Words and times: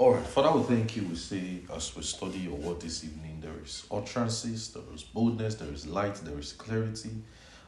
All 0.00 0.14
right, 0.14 0.26
Father, 0.26 0.58
we 0.58 0.62
thank 0.64 0.96
you. 0.96 1.02
We 1.02 1.14
say, 1.14 1.58
as 1.76 1.94
we 1.94 2.02
study 2.02 2.38
your 2.38 2.54
word 2.54 2.80
this 2.80 3.04
evening, 3.04 3.42
there 3.42 3.62
is 3.62 3.84
utterances, 3.90 4.72
there 4.72 4.82
is 4.94 5.02
boldness, 5.02 5.56
there 5.56 5.70
is 5.70 5.86
light, 5.86 6.14
there 6.24 6.38
is 6.38 6.54
clarity. 6.54 7.10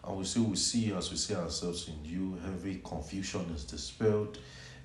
And 0.03 0.17
we 0.17 0.25
say, 0.25 0.41
we 0.41 0.57
see 0.57 0.95
as 0.95 1.11
we 1.11 1.19
see 1.19 1.35
ourselves 1.35 1.89
in 1.89 2.03
you, 2.03 2.39
every 2.47 2.81
confusion 2.83 3.43
is 3.55 3.65
dispelled, 3.65 4.39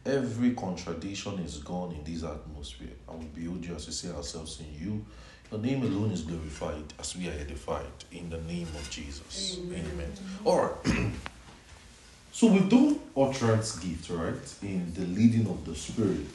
every 0.06 0.56
contradiction 0.56 1.40
is 1.40 1.60
gone 1.60 1.94
in 1.94 2.04
this 2.04 2.26
atmosphere. 2.26 2.98
And 3.08 3.20
we 3.20 3.26
behold 3.28 3.66
you 3.66 3.76
as 3.76 3.88
we 3.88 3.94
see 3.94 4.12
ourselves 4.12 4.60
in 4.60 4.86
you. 4.86 5.06
Your 5.50 5.62
name 5.62 5.84
alone 5.84 6.12
is 6.12 6.24
glorified 6.24 6.94
as 7.00 7.16
we 7.16 7.30
are 7.30 7.40
edified 7.40 7.86
in 8.12 8.30
the 8.30 8.42
name 8.42 8.68
of 8.76 8.90
Jesus. 8.90 9.58
Amen. 9.62 9.86
Amen. 9.94 10.12
All 10.44 10.66
right. 10.66 10.96
so 12.34 12.52
we 12.52 12.60
do 12.68 13.00
utterance 13.16 13.80
gift, 13.80 14.10
right? 14.10 14.54
In 14.62 14.94
the 14.94 15.06
leading 15.06 15.48
of 15.48 15.64
the 15.64 15.76
Spirit. 15.76 16.28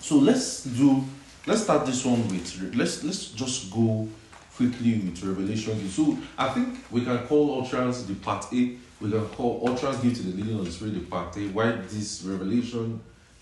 So 0.00 0.16
let's 0.16 0.64
do 0.64 1.04
let's 1.46 1.62
start 1.62 1.86
this 1.86 2.04
one 2.04 2.26
with 2.28 2.74
let's 2.74 3.04
let's 3.04 3.28
just 3.32 3.70
go 3.70 4.08
quickly 4.56 4.98
with 4.98 5.22
revelation. 5.22 5.88
So 5.88 6.16
I 6.38 6.48
think 6.48 6.78
we 6.90 7.04
can 7.04 7.18
call 7.26 7.62
utterance 7.62 8.02
the 8.04 8.14
part 8.14 8.46
A. 8.52 8.76
We 9.00 9.10
can 9.10 9.26
call 9.28 9.62
utterance 9.68 9.98
give 10.00 10.14
to 10.16 10.22
the 10.22 10.36
leading 10.36 10.58
of 10.58 10.64
the 10.64 10.70
spirit 10.70 10.94
the 10.94 11.00
part 11.00 11.36
A. 11.36 11.40
Why 11.48 11.72
this 11.72 12.22
revelation 12.22 13.00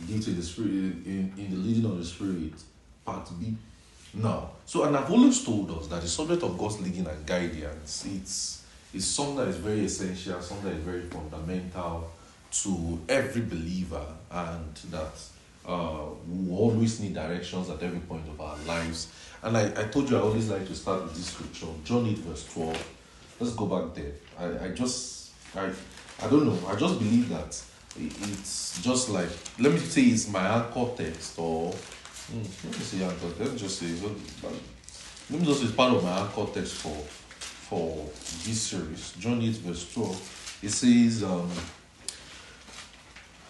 give 0.08 0.24
to 0.24 0.30
the 0.30 0.42
spirit 0.42 0.70
in, 0.70 1.32
in 1.36 1.50
the 1.50 1.56
leading 1.56 1.84
of 1.84 1.98
the 1.98 2.04
spirit 2.04 2.52
part 3.04 3.28
B. 3.38 3.54
Now, 4.14 4.50
so 4.64 4.84
and 4.84 4.96
I've 4.96 5.10
always 5.10 5.44
told 5.44 5.70
us 5.72 5.86
that 5.88 6.02
the 6.02 6.08
subject 6.08 6.42
of 6.42 6.56
God's 6.58 6.80
leading 6.80 7.06
and 7.06 7.26
guidance 7.26 8.06
it's 8.06 8.64
it's 8.92 9.06
something 9.06 9.36
that 9.36 9.48
is 9.48 9.56
very 9.56 9.84
essential, 9.84 10.40
something 10.40 10.70
that 10.70 10.76
is 10.76 10.84
very 10.84 11.02
fundamental 11.02 12.10
to 12.62 13.00
every 13.08 13.42
believer, 13.42 14.06
and 14.30 14.76
that 14.90 15.14
uh, 15.66 16.06
we 16.28 16.54
always 16.54 17.00
need 17.00 17.14
directions 17.14 17.70
at 17.70 17.82
every 17.82 18.00
point 18.00 18.26
of 18.28 18.40
our 18.40 18.56
lives. 18.66 19.08
And 19.42 19.56
I, 19.56 19.66
I 19.66 19.84
told 19.84 20.10
you 20.10 20.16
I 20.16 20.20
always 20.20 20.48
like 20.48 20.66
to 20.66 20.74
start 20.74 21.02
with 21.02 21.14
this 21.14 21.26
scripture, 21.26 21.66
John 21.84 22.06
8, 22.06 22.18
verse 22.18 22.52
12. 22.52 22.88
Let's 23.40 23.54
go 23.54 23.66
back 23.66 23.94
there. 23.94 24.12
I, 24.38 24.66
I 24.66 24.68
just, 24.70 25.32
I, 25.56 25.70
I 26.22 26.28
don't 26.28 26.46
know, 26.46 26.68
I 26.68 26.76
just 26.76 26.98
believe 26.98 27.28
that 27.30 27.60
it's 27.98 28.82
just 28.82 29.10
like, 29.10 29.28
let 29.58 29.72
me 29.72 29.78
say 29.78 30.02
it's 30.02 30.28
my 30.28 30.46
anchor 30.46 30.86
text 30.96 31.38
or, 31.38 31.72
hmm, 31.72 32.42
let 32.64 32.78
me 32.78 32.84
say 32.84 33.04
anchor 33.04 33.20
text, 33.20 33.40
let 33.40 33.52
me 33.52 33.58
just 33.58 33.78
say, 33.78 33.86
let 35.30 35.40
me 35.40 35.46
just 35.46 35.60
say 35.60 35.66
it's 35.66 35.74
part 35.74 35.94
of 35.94 36.02
my 36.02 36.18
anchor 36.20 36.46
text 36.52 36.74
for, 36.74 36.94
for 37.68 38.06
this 38.44 38.60
series, 38.60 39.12
John 39.18 39.40
8, 39.40 39.50
verse 39.56 39.92
12. 39.94 40.60
It 40.62 40.70
says, 40.70 41.24
um, 41.24 41.50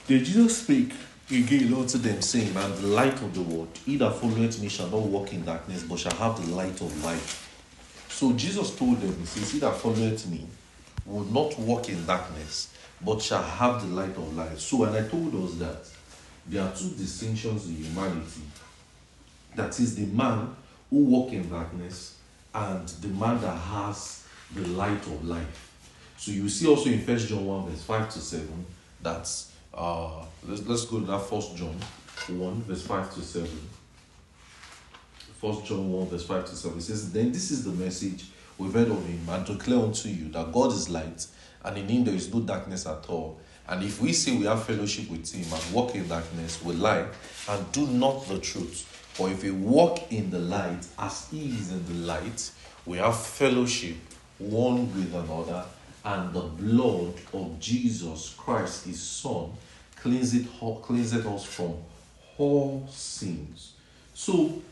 Did 0.06 0.25
Jesus 0.25 0.62
speak? 0.62 0.92
Again, 1.30 1.70
Lord 1.70 1.89
to 1.89 1.98
them, 1.98 2.20
saying, 2.20 2.55
I 2.55 2.64
am 2.64 2.77
the 2.77 2.89
light 2.89 3.14
of 3.14 3.33
the 3.34 3.41
world. 3.41 3.69
He 3.86 3.97
that 3.97 4.14
followeth 4.17 4.61
me 4.61 4.69
shall 4.69 4.89
not 4.89 5.00
walk 5.00 5.33
in 5.33 5.44
darkness, 5.44 5.83
but 5.83 5.98
shall 5.98 6.14
have 6.14 6.44
the 6.44 6.55
light 6.55 6.78
of 6.83 7.05
life. 7.05 7.41
So 8.11 8.33
Jesus 8.33 8.77
told 8.77 9.00
them, 9.00 9.16
He 9.19 9.25
says, 9.25 9.50
He 9.53 9.58
that 9.61 9.75
followeth 9.77 10.27
me 10.28 10.47
will 11.06 11.25
not 11.25 11.58
walk 11.58 11.89
in 11.89 12.05
darkness, 12.05 12.75
but 13.03 13.22
shall 13.22 13.42
have 13.42 13.81
the 13.81 13.94
light 13.94 14.16
of 14.16 14.36
life. 14.36 14.58
So, 14.58 14.84
and 14.84 14.94
I 14.97 15.08
told 15.08 15.34
us 15.44 15.55
that 15.55 15.89
there 16.47 16.62
are 16.62 16.72
two 16.72 16.91
distinctions 16.91 17.66
in 17.69 17.77
humanity. 17.77 18.42
That 19.55 19.78
is 19.81 19.97
the 19.97 20.06
man 20.06 20.55
who 20.91 21.05
walk 21.05 21.33
in 21.33 21.48
darkness 21.48 22.19
and 22.55 22.86
the 22.86 23.09
man 23.09 23.41
that 23.41 23.56
has 23.56 24.27
the 24.55 24.66
light 24.69 25.03
of 25.06 25.25
life. 25.25 25.70
So 26.19 26.33
you 26.33 26.48
see 26.50 26.66
also 26.66 26.91
in 26.91 27.00
First 27.00 27.28
John 27.28 27.47
1, 27.47 27.70
verse 27.70 27.83
5 27.83 28.11
to 28.11 28.19
7, 28.19 28.66
that 29.03 29.28
uh, 29.77 30.25
let's, 30.47 30.67
let's 30.67 30.84
go 30.84 31.00
to 31.00 31.06
that 31.06 31.20
first 31.20 31.56
John 31.56 31.77
1, 32.28 32.62
verse 32.62 32.86
5 32.86 33.14
to 33.14 33.20
7. 33.20 33.48
First 35.41 35.66
John 35.66 35.92
1, 35.92 36.08
verse 36.08 36.27
5 36.27 36.44
to 36.47 36.56
7. 36.56 36.78
It 36.78 36.83
says, 36.83 37.12
Then 37.12 37.33
this 37.33 37.50
is 37.50 37.64
the 37.64 37.72
message 37.72 38.27
we've 38.56 38.72
heard 38.72 38.89
of 38.91 39.05
him, 39.06 39.20
and 39.28 39.44
declare 39.44 39.81
unto 39.81 40.08
you 40.08 40.28
that 40.31 40.53
God 40.53 40.72
is 40.72 40.88
light, 40.88 41.26
and 41.65 41.76
in 41.76 41.88
him 41.88 42.04
there 42.04 42.15
is 42.15 42.32
no 42.32 42.41
darkness 42.41 42.87
at 42.87 43.09
all. 43.09 43.38
And 43.69 43.82
if 43.82 44.00
we 44.00 44.12
say 44.12 44.37
we 44.37 44.44
have 44.44 44.65
fellowship 44.65 45.10
with 45.10 45.32
him 45.32 45.50
and 45.53 45.75
walk 45.75 45.94
in 45.94 46.06
darkness, 46.06 46.62
we 46.62 46.75
lie 46.75 47.06
and 47.48 47.72
do 47.72 47.87
not 47.87 48.27
the 48.28 48.38
truth. 48.38 48.82
For 49.15 49.31
if 49.31 49.43
we 49.43 49.53
walk 49.53 50.12
in 50.12 50.31
the 50.31 50.38
light 50.38 50.87
as 50.98 51.28
he 51.31 51.48
is 51.48 51.72
in 51.72 51.87
the 51.87 52.06
light, 52.06 52.50
we 52.84 52.98
have 52.98 53.19
fellowship 53.19 53.97
one 54.38 54.93
with 54.94 55.15
another, 55.15 55.65
and 56.04 56.34
the 56.34 56.41
blood 56.41 57.15
of 57.32 57.59
Jesus 57.59 58.34
Christ, 58.37 58.87
his 58.87 59.03
Son, 59.03 59.50
cleanseth, 60.04 60.47
cleanseth 60.82 61.26
us 61.26 61.44
from 61.44 61.75
all 62.38 62.87
sins. 62.91 63.72
So 64.12 64.62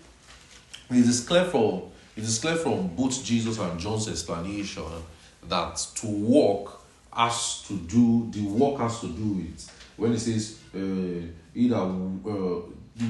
it 0.91 0.97
is 0.97 1.20
clear 1.26 1.44
from 1.47 1.82
it 2.15 2.25
is 2.25 2.38
clear 2.38 2.56
from 2.56 2.88
both 2.88 3.25
Jesus 3.25 3.59
and 3.59 3.81
John's 3.81 4.06
explanation 4.06 4.84
that 5.48 5.76
to 5.97 6.06
walk 6.06 6.84
has 7.12 7.62
to 7.69 7.75
do 7.78 8.28
the 8.31 8.47
walk 8.47 8.81
has 8.81 9.00
to 9.00 9.09
do 9.09 9.47
it. 9.48 9.65
when 9.97 10.12
it 10.12 10.19
says 10.19 10.59
uh, 10.75 11.26
either 11.54 11.76
uh, 11.76 12.60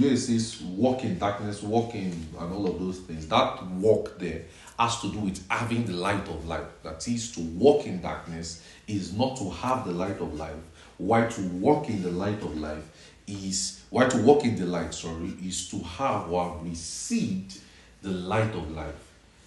way 0.00 0.09
it 0.09 0.19
says 0.19 0.60
walk 0.62 1.04
in 1.04 1.19
darkness, 1.19 1.62
walking 1.62 2.27
and 2.39 2.53
all 2.53 2.66
of 2.66 2.78
those 2.78 2.99
things. 3.00 3.27
That 3.28 3.65
walk 3.66 4.19
there 4.19 4.43
has 4.78 5.00
to 5.00 5.10
do 5.10 5.19
with 5.19 5.44
having 5.49 5.84
the 5.84 5.93
light 5.93 6.28
of 6.28 6.47
life. 6.47 6.66
That 6.83 7.06
is 7.09 7.33
to 7.33 7.41
walk 7.41 7.87
in 7.87 8.00
darkness 8.00 8.65
is 8.87 9.12
not 9.12 9.37
to 9.39 9.50
have 9.50 9.84
the 9.87 9.93
light 9.93 10.21
of 10.21 10.34
life. 10.34 10.54
Why 11.03 11.27
to 11.27 11.41
walk 11.49 11.89
in 11.89 12.01
the 12.01 12.13
light 12.13 12.41
of 12.43 12.57
life 12.57 12.89
is 13.27 13.81
why 13.91 14.09
to 14.09 14.19
walk 14.19 14.45
in 14.45 14.55
the 14.55 14.67
light, 14.67 14.95
sorry, 14.95 15.35
is 15.45 15.69
to 15.71 15.81
have 15.81 16.31
or 16.31 16.61
received 16.63 17.59
the 18.03 18.11
light 18.11 18.55
of 18.55 18.71
life. 18.71 18.95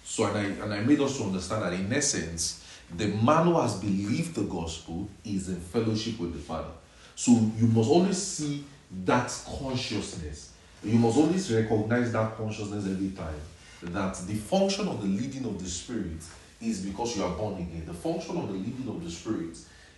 So 0.04 0.26
and 0.26 0.36
I 0.36 0.64
and 0.64 0.74
I 0.74 0.80
made 0.80 1.00
us 1.00 1.16
to 1.16 1.24
understand 1.24 1.62
that 1.62 1.72
in 1.72 1.90
essence, 1.90 2.62
the 2.94 3.06
man 3.06 3.46
who 3.46 3.58
has 3.58 3.76
believed 3.76 4.34
the 4.34 4.42
gospel 4.42 5.08
is 5.24 5.48
in 5.48 5.56
fellowship 5.56 6.20
with 6.20 6.34
the 6.34 6.40
Father. 6.40 6.74
So 7.14 7.32
you 7.32 7.68
must 7.68 7.88
always 7.88 8.20
see 8.20 8.62
that 9.06 9.32
consciousness. 9.58 10.52
You 10.84 10.98
must 10.98 11.16
always 11.16 11.50
recognize 11.50 12.12
that 12.12 12.36
consciousness 12.36 12.84
every 12.84 13.12
time. 13.12 13.40
That 13.82 14.14
the 14.26 14.34
function 14.34 14.88
of 14.88 15.00
the 15.00 15.08
leading 15.08 15.46
of 15.46 15.58
the 15.58 15.70
Spirit 15.70 16.22
is 16.60 16.80
because 16.80 17.16
you 17.16 17.24
are 17.24 17.34
born 17.34 17.54
again. 17.54 17.84
The 17.86 17.94
function 17.94 18.36
of 18.36 18.48
the 18.48 18.54
leading 18.54 18.88
of 18.88 19.02
the 19.02 19.10
Spirit 19.10 19.56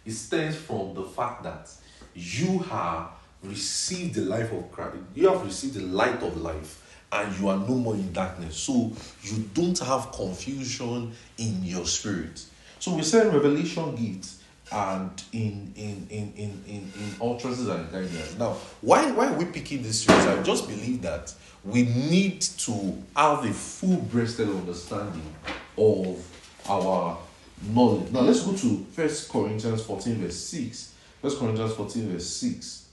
it 0.09 0.15
stems 0.15 0.57
from 0.57 0.95
the 0.95 1.05
fact 1.05 1.43
that 1.43 1.71
you 2.15 2.61
have 2.61 3.11
received 3.43 4.15
the 4.15 4.23
life 4.23 4.51
of 4.53 4.73
Christ. 4.73 4.97
You 5.15 5.29
have 5.29 5.45
received 5.45 5.75
the 5.75 5.83
light 5.83 6.23
of 6.23 6.41
life 6.41 7.03
and 7.13 7.39
you 7.39 7.49
are 7.49 7.59
no 7.59 7.75
more 7.75 7.95
in 7.95 8.11
darkness. 8.15 8.57
So 8.57 8.91
you 9.23 9.45
don't 9.53 9.79
have 9.81 10.11
confusion 10.13 11.13
in 11.37 11.63
your 11.63 11.85
spirit. 11.85 12.43
So 12.79 12.95
we 12.95 13.03
said 13.03 13.33
revelation 13.35 13.95
gifts 13.97 14.43
and 14.73 15.23
in 15.33 15.73
in 15.77 16.07
in 16.09 16.33
in 16.37 16.63
in, 16.67 16.93
in 16.97 17.15
utterances 17.21 17.69
and 17.69 17.91
guidance. 17.93 18.39
Now, 18.39 18.57
why 18.81 19.11
why 19.13 19.29
are 19.29 19.39
we 19.39 19.45
picking 19.45 19.83
this 19.83 20.05
series? 20.05 20.27
I 20.27 20.43
just 20.43 20.69
believe 20.69 21.03
that 21.03 21.35
we 21.65 21.83
need 21.83 22.41
to 22.41 22.97
have 23.15 23.45
a 23.45 23.53
full-breasted 23.53 24.49
understanding 24.49 25.35
of 25.77 26.25
our 26.69 27.19
knowledge. 27.63 28.11
Now 28.13 28.21
let's 28.21 28.43
go 28.43 28.53
to 28.53 28.87
First 28.93 29.29
Corinthians 29.29 29.83
14, 29.83 30.17
verse 30.17 30.37
6. 30.37 30.95
First 31.23 31.39
Corinthians 31.39 31.75
14, 31.75 32.09
verse 32.11 32.27
6. 32.27 32.89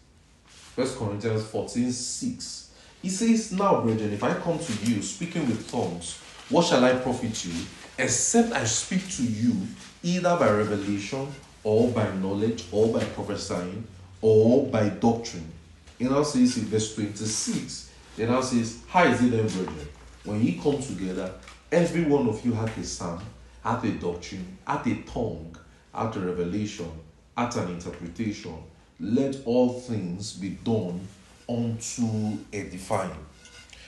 First 0.47 0.97
Corinthians 0.97 1.43
14, 1.45 1.91
6. 1.91 2.71
He 3.01 3.09
says, 3.09 3.51
Now, 3.51 3.81
brethren, 3.81 4.13
if 4.13 4.23
I 4.23 4.33
come 4.33 4.59
to 4.59 4.73
you 4.85 5.01
speaking 5.01 5.47
with 5.47 5.69
tongues, 5.69 6.19
what 6.49 6.65
shall 6.65 6.83
I 6.83 6.93
profit 6.93 7.45
you? 7.45 7.53
Except 7.97 8.51
I 8.51 8.65
speak 8.65 9.09
to 9.11 9.23
you 9.23 9.55
either 10.03 10.35
by 10.37 10.49
revelation 10.49 11.27
or 11.63 11.89
by 11.89 12.11
knowledge 12.15 12.65
or 12.71 12.91
by 12.93 13.03
prophesying 13.03 13.87
or 14.21 14.67
by 14.67 14.89
doctrine. 14.89 15.51
It 15.99 16.09
now 16.09 16.23
says 16.23 16.57
in 16.57 16.65
verse 16.65 16.93
26, 16.95 17.91
it 18.17 18.29
now 18.29 18.41
says, 18.41 18.79
How 18.87 19.05
is 19.05 19.21
it 19.21 19.31
then, 19.31 19.47
brethren? 19.47 19.87
When 20.23 20.43
ye 20.43 20.59
come 20.61 20.81
together, 20.81 21.31
every 21.71 22.03
one 22.03 22.27
of 22.27 22.43
you 22.45 22.53
hath 22.53 22.77
a 22.77 22.83
psalm, 22.83 23.21
hath 23.65 23.83
a 23.83 23.91
doctrine, 23.91 24.57
at 24.67 24.85
a 24.85 24.95
tongue, 25.01 25.57
at 25.93 26.15
a 26.15 26.19
revelation, 26.19 26.89
at 27.35 27.55
an 27.55 27.69
interpretation. 27.69 28.55
Let 28.99 29.37
all 29.45 29.79
things 29.79 30.33
be 30.33 30.51
done 30.51 31.05
unto 31.49 32.37
edifying. 32.53 33.25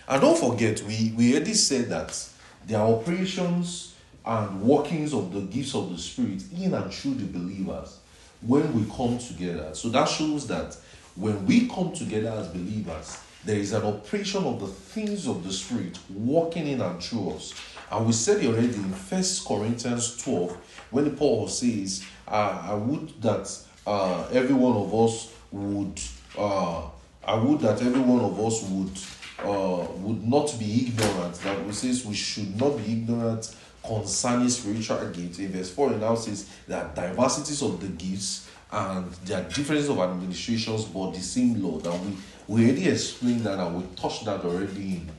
And 0.07 0.21
don't 0.21 0.37
forget, 0.37 0.81
we, 0.81 1.13
we 1.15 1.33
already 1.35 1.53
said 1.53 1.89
that 1.89 2.27
there 2.65 2.79
are 2.79 2.91
operations 2.91 3.93
and 4.25 4.61
workings 4.61 5.13
of 5.13 5.31
the 5.31 5.41
gifts 5.41 5.75
of 5.75 5.91
the 5.91 5.97
Spirit 5.97 6.43
in 6.57 6.73
and 6.73 6.91
through 6.91 7.13
the 7.13 7.25
believers 7.25 7.99
when 8.41 8.73
we 8.73 8.83
come 8.93 9.19
together. 9.19 9.69
So 9.73 9.89
that 9.89 10.09
shows 10.09 10.47
that 10.47 10.75
when 11.15 11.45
we 11.45 11.67
come 11.67 11.93
together 11.93 12.29
as 12.29 12.47
believers, 12.47 13.19
there 13.47 13.57
is 13.57 13.71
an 13.73 13.83
operation 13.83 14.43
of 14.43 14.59
the 14.59 14.67
things 14.67 15.25
of 15.27 15.43
the 15.43 15.51
Spirit 15.51 15.97
working 16.13 16.67
in 16.67 16.81
and 16.81 17.01
through 17.01 17.31
us. 17.31 17.53
And 17.89 18.05
we 18.05 18.11
said 18.11 18.43
it 18.43 18.47
already 18.47 18.67
in 18.67 18.91
First 18.91 19.45
Corinthians 19.45 20.21
12, 20.21 20.51
when 20.91 21.15
Paul 21.15 21.47
says, 21.47 22.05
uh, 22.27 22.61
I 22.69 22.73
would 22.73 23.21
that 23.21 23.57
uh, 23.85 24.27
every 24.33 24.53
one 24.53 24.75
of 24.75 24.93
us 24.93 25.33
would 25.51 25.99
uh, 26.37 26.89
I 27.23 27.35
would 27.35 27.59
that 27.61 27.81
every 27.81 28.01
one 28.01 28.19
of 28.19 28.39
us 28.39 28.63
would 28.63 28.97
uh, 29.39 29.87
would 29.97 30.27
not 30.27 30.53
be 30.59 30.87
ignorant. 30.87 31.35
That 31.35 31.65
we 31.65 31.71
says 31.71 32.05
we 32.05 32.15
should 32.15 32.59
not 32.59 32.77
be 32.77 32.91
ignorant 32.91 33.55
concerning 33.83 34.49
spiritual 34.49 35.09
gifts. 35.09 35.39
In 35.39 35.51
verse 35.51 35.71
4 35.71 35.93
it 35.93 35.97
now 35.99 36.15
says 36.15 36.49
that 36.67 36.95
diversities 36.95 37.61
of 37.61 37.79
the 37.79 37.87
gifts 37.87 38.46
and 38.71 39.11
there 39.25 39.41
are 39.41 39.49
differences 39.49 39.89
of 39.89 39.99
administrations, 39.99 40.85
but 40.85 41.11
the 41.11 41.21
same 41.21 41.61
Lord. 41.61 41.85
And 41.85 42.17
we, 42.47 42.55
we 42.55 42.65
already 42.65 42.89
explained 42.89 43.41
that 43.41 43.59
and 43.59 43.77
we 43.77 43.83
touched 43.95 44.25
that 44.25 44.43
already 44.43 44.95
in 44.95 45.11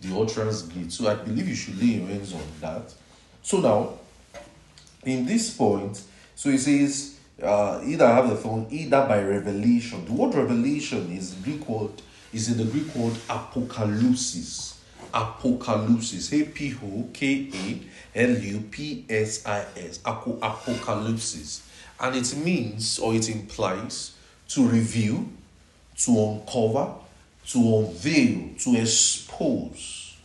the 0.00 0.16
utterance 0.16 0.62
gift. 0.62 0.92
So 0.92 1.08
I 1.08 1.14
believe 1.14 1.48
you 1.48 1.54
should 1.54 1.78
lay 1.78 1.86
your 1.86 2.06
hands 2.06 2.34
on 2.34 2.42
that. 2.60 2.94
So 3.42 3.60
now, 3.60 3.98
in 5.04 5.26
this 5.26 5.54
point, 5.54 6.02
so 6.34 6.48
it 6.48 6.58
says, 6.58 7.18
uh, 7.42 7.80
either 7.84 8.06
have 8.06 8.28
the 8.28 8.36
phone, 8.36 8.66
either 8.70 9.06
by 9.06 9.22
revelation. 9.22 10.04
The 10.04 10.12
word 10.12 10.34
revelation 10.34 11.12
is 11.12 11.34
Greek 11.34 11.68
word, 11.68 12.02
is 12.32 12.48
in 12.48 12.58
the 12.58 12.64
Greek 12.64 12.92
word 12.94 13.14
apocalypsis. 13.28 14.76
Apocalypsis. 15.14 16.32
A 16.32 16.44
P 16.46 16.74
O 16.82 17.08
K 17.12 17.48
A 17.54 18.20
L 18.20 18.30
U 18.30 18.60
P 18.70 19.06
S 19.08 19.46
I 19.46 19.64
S. 19.76 19.98
Apocalypsis. 19.98 21.62
And 22.00 22.16
it 22.16 22.36
means 22.36 22.98
or 22.98 23.14
it 23.14 23.28
implies 23.28 24.12
to 24.48 24.68
reveal, 24.68 25.24
to 25.98 26.10
uncover, 26.10 26.94
to 27.48 27.58
unveil, 27.58 28.50
to 28.58 28.76
expose. 28.76 30.16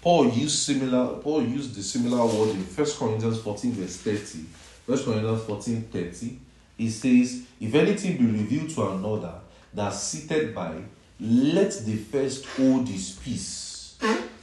Paul 0.00 0.28
used 0.30 0.58
similar 0.58 1.16
Paul 1.16 1.42
used 1.42 1.74
the 1.74 1.82
similar 1.82 2.24
word 2.24 2.50
in 2.50 2.62
1 2.62 2.86
Corinthians 2.98 3.40
14, 3.40 3.72
verse 3.72 3.96
30. 3.96 4.44
1 4.86 5.04
Corinthians 5.04 5.42
14, 5.42 5.82
30. 5.92 6.38
He 6.76 6.88
says, 6.88 7.42
If 7.60 7.74
anything 7.74 8.16
be 8.16 8.26
revealed 8.26 8.70
to 8.70 8.90
another 8.90 9.34
that's 9.74 10.00
seated 10.00 10.54
by, 10.54 10.72
let 11.20 11.72
the 11.84 11.96
first 11.96 12.46
hold 12.46 12.88
his 12.88 13.18
peace. 13.22 13.98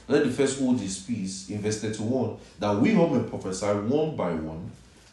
Let 0.08 0.24
the 0.24 0.30
first 0.30 0.60
hold 0.60 0.78
his 0.78 0.98
peace 0.98 1.48
in 1.50 1.60
verse 1.60 1.80
31 1.80 2.36
that 2.60 2.76
we 2.76 2.94
all 2.96 3.08
may 3.08 3.28
prophesy 3.28 3.66
one 3.66 4.14
by 4.14 4.34
one, 4.34 4.70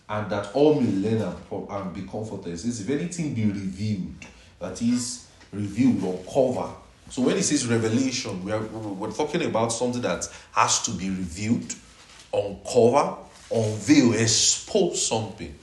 and 0.10 0.30
that 0.32 0.54
all 0.54 0.80
may 0.80 0.92
learn 0.92 1.22
and, 1.22 1.70
and 1.70 1.94
be 1.94 2.02
comforted. 2.02 2.54
It 2.54 2.58
says, 2.58 2.82
If 2.82 2.90
anything 2.90 3.34
be 3.34 3.46
revealed, 3.46 4.26
that 4.60 4.82
is 4.82 5.28
revealed 5.52 6.04
or 6.04 6.24
cover. 6.32 6.74
So 7.10 7.22
when 7.22 7.36
he 7.36 7.42
says 7.42 7.68
revelation, 7.68 8.44
we 8.44 8.52
are 8.52 8.62
we're 8.62 9.12
talking 9.12 9.44
about 9.44 9.72
something 9.72 10.02
that 10.02 10.28
has 10.54 10.82
to 10.84 10.92
be 10.92 11.10
revealed, 11.10 11.76
uncover, 12.34 13.18
unveil, 13.52 14.14
expose 14.14 15.06
something. 15.06 15.54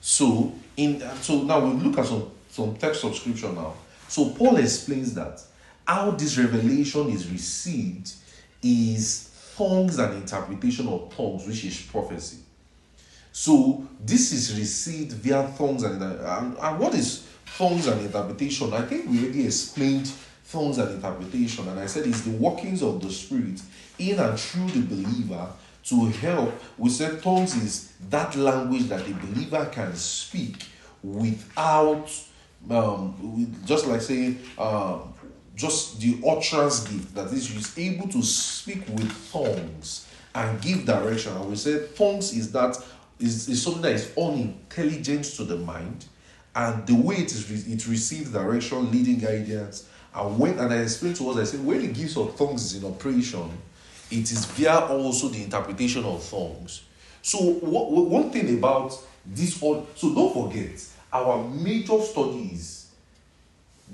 So 0.00 0.54
in 0.76 1.00
so 1.20 1.42
now 1.42 1.60
we 1.60 1.72
look 1.82 1.98
at 1.98 2.06
some 2.06 2.30
some 2.48 2.76
text 2.76 3.04
of 3.04 3.16
scripture 3.16 3.52
now. 3.52 3.74
So 4.08 4.30
Paul 4.30 4.56
explains 4.56 5.14
that 5.14 5.42
how 5.86 6.12
this 6.12 6.38
revelation 6.38 7.10
is 7.10 7.30
received 7.30 8.12
is 8.62 9.30
tongues 9.56 9.98
and 9.98 10.14
interpretation 10.14 10.88
of 10.88 11.14
tongues, 11.14 11.46
which 11.46 11.64
is 11.64 11.82
prophecy. 11.82 12.43
So 13.36 13.84
this 14.00 14.30
is 14.32 14.56
received 14.56 15.10
via 15.14 15.52
tongues 15.58 15.82
and, 15.82 16.00
and, 16.00 16.56
and 16.56 16.78
what 16.78 16.94
is 16.94 17.26
tongues 17.58 17.88
and 17.88 18.00
interpretation? 18.00 18.72
I 18.72 18.82
think 18.82 19.10
we 19.10 19.24
already 19.24 19.46
explained 19.46 20.08
tongues 20.48 20.78
and 20.78 20.94
interpretation, 20.94 21.66
and 21.66 21.80
I 21.80 21.86
said 21.86 22.06
it's 22.06 22.20
the 22.20 22.30
workings 22.30 22.80
of 22.80 23.02
the 23.02 23.10
Spirit 23.10 23.60
in 23.98 24.20
and 24.20 24.38
through 24.38 24.68
the 24.68 24.82
believer 24.82 25.48
to 25.86 26.06
help. 26.10 26.54
We 26.78 26.90
said 26.90 27.24
tongues 27.24 27.56
is 27.56 27.92
that 28.08 28.36
language 28.36 28.84
that 28.84 29.04
the 29.04 29.14
believer 29.14 29.68
can 29.72 29.96
speak 29.96 30.66
without, 31.02 32.08
um, 32.70 33.36
with, 33.36 33.66
just 33.66 33.88
like 33.88 34.02
saying, 34.02 34.38
uh, 34.56 34.98
just 35.56 36.00
the 36.00 36.22
utterance 36.24 36.86
gift 36.86 37.12
that 37.16 37.32
is, 37.32 37.48
he's 37.48 37.76
able 37.76 38.06
to 38.10 38.22
speak 38.22 38.86
with 38.90 39.32
tongues 39.32 40.06
and 40.34 40.60
give 40.60 40.84
direction. 40.84 41.36
And 41.36 41.48
we 41.48 41.56
said 41.56 41.94
tongues 41.96 42.32
is 42.32 42.50
that 42.52 42.76
is, 43.24 43.48
is 43.48 43.62
something 43.62 43.82
that 43.82 43.92
is 43.92 44.12
unintelligent 44.16 45.24
to 45.24 45.44
the 45.44 45.56
mind, 45.56 46.04
and 46.54 46.86
the 46.86 46.94
way 46.94 47.16
it 47.16 47.32
is 47.32 47.66
it 47.66 47.86
receives 47.88 48.30
direction, 48.30 48.90
leading 48.90 49.18
guidance. 49.18 49.88
And 50.14 50.38
when 50.38 50.58
and 50.58 50.72
I 50.72 50.76
explained 50.76 51.16
to 51.16 51.30
us, 51.30 51.36
I 51.38 51.44
said 51.44 51.64
when 51.64 51.80
the 51.80 51.88
gifts 51.88 52.16
of 52.16 52.36
tongues 52.36 52.64
is 52.64 52.82
in 52.82 52.88
operation, 52.88 53.50
it 54.10 54.30
is 54.30 54.44
via 54.44 54.86
also 54.86 55.28
the 55.28 55.42
interpretation 55.42 56.04
of 56.04 56.28
tongues. 56.28 56.84
So 57.22 57.38
what, 57.38 57.90
one 57.90 58.30
thing 58.30 58.58
about 58.58 58.96
this 59.26 59.60
all 59.62 59.86
so 59.94 60.14
don't 60.14 60.32
forget 60.32 60.86
our 61.12 61.48
major 61.48 62.00
study 62.00 62.50
is 62.52 62.90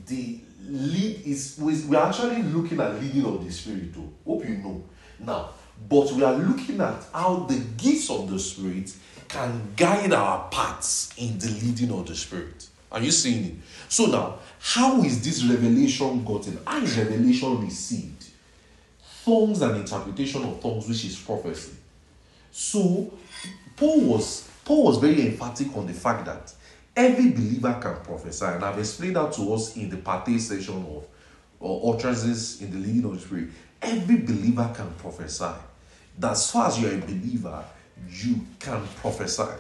the 0.07 0.41
lead 0.67 1.23
is 1.25 1.57
we 1.61 1.97
are 1.97 2.09
actually 2.09 2.43
looking 2.43 2.81
at 2.81 3.01
leading 3.01 3.25
of 3.25 3.45
the 3.45 3.53
spirit 3.53 3.95
Though 3.95 4.11
Hope 4.27 4.45
you 4.45 4.57
know. 4.57 4.83
Now, 5.21 5.51
but 5.89 6.11
we 6.13 6.23
are 6.23 6.35
looking 6.35 6.81
at 6.81 7.05
how 7.13 7.47
the 7.49 7.59
gifts 7.77 8.11
of 8.11 8.31
the 8.31 8.39
spirit 8.39 8.93
can 9.33 9.73
guide 9.77 10.13
our 10.13 10.49
paths 10.51 11.13
in 11.17 11.39
the 11.39 11.49
leading 11.49 11.93
of 11.93 12.07
the 12.07 12.15
spirit. 12.15 12.69
Are 12.91 13.01
you 13.01 13.11
seeing 13.11 13.45
it? 13.45 13.55
So 13.89 14.07
now, 14.07 14.39
how 14.59 15.03
is 15.03 15.25
this 15.25 15.45
revelation 15.45 16.25
gotten? 16.25 16.59
How 16.67 16.79
is 16.79 16.99
revelation 16.99 17.61
received? 17.65 18.21
tongues 19.25 19.63
and 19.63 19.77
interpretation 19.77 20.43
of 20.45 20.61
tongues, 20.61 20.89
which 20.89 21.05
is 21.05 21.17
prophecy. 21.19 21.73
So 22.51 23.13
Paul 23.77 24.01
was 24.03 24.49
Paul 24.65 24.85
was 24.85 24.99
very 24.99 25.27
emphatic 25.27 25.75
on 25.77 25.87
the 25.87 25.93
fact 25.93 26.27
that 26.27 26.53
every 26.97 27.31
believer 27.31 27.79
can 27.81 27.97
prophesy, 28.05 28.45
and 28.45 28.65
I've 28.65 28.79
explained 28.79 29.17
that 29.17 29.33
to 29.35 29.55
us 29.55 29.77
in 29.77 29.89
the 29.89 29.97
part 29.97 30.29
A 30.29 30.39
section 30.39 30.77
of 30.77 31.05
or 31.61 31.95
utterances 31.95 32.63
in 32.63 32.71
the 32.71 32.79
leading 32.79 33.05
of 33.05 33.15
the 33.15 33.21
spirit. 33.21 33.49
Every 33.83 34.17
believer 34.17 34.71
can 34.75 34.91
prophesy. 34.95 35.53
That 36.19 36.33
as 36.33 36.51
far 36.51 36.69
as 36.69 36.81
you're 36.81 36.95
a 36.95 36.99
believer, 36.99 37.65
you 38.09 38.41
can 38.59 38.87
prophesy. 38.97 39.53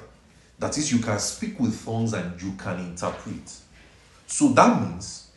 That 0.59 0.77
is, 0.77 0.93
you 0.93 0.99
can 0.99 1.19
speak 1.19 1.59
with 1.59 1.85
tongues 1.85 2.13
and 2.13 2.41
you 2.41 2.53
can 2.59 2.81
interpret. 2.81 3.53
So 4.27 4.49
that 4.49 4.81
means 4.81 5.31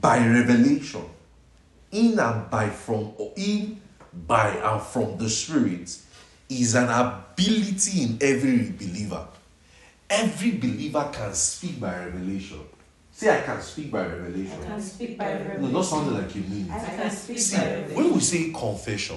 by 0.00 0.18
revelation, 0.26 1.04
in 1.94 2.18
and 2.18 2.50
by 2.50 2.68
from 2.68 3.12
or 3.16 3.32
in 3.36 3.80
by 4.26 4.50
and 4.50 4.82
from 4.82 5.16
the 5.16 5.28
spirit 5.30 5.96
is 6.48 6.74
an 6.74 6.88
ability 6.90 8.02
in 8.02 8.18
every 8.20 8.70
believer 8.72 9.26
every 10.10 10.52
believer 10.52 11.08
can 11.12 11.32
speak 11.32 11.80
by 11.80 12.04
revelation 12.04 12.60
say 13.10 13.38
i 13.38 13.40
can 13.42 13.60
speak 13.60 13.90
by 13.90 14.04
revelation 14.06 14.60
I 14.62 14.66
can 14.66 14.80
speak 14.80 15.18
by 15.18 15.32
revelation. 15.32 15.62
no 15.62 15.68
not 15.68 15.82
sounding 15.82 16.14
like 16.14 16.34
you 16.34 16.42
mean 16.42 16.70
I 16.70 16.78
can 16.78 17.10
speak 17.10 17.38
see 17.38 17.56
by 17.56 17.64
revelation. 17.64 17.96
when 17.96 18.14
we 18.14 18.20
say 18.20 18.50
confession 18.52 19.16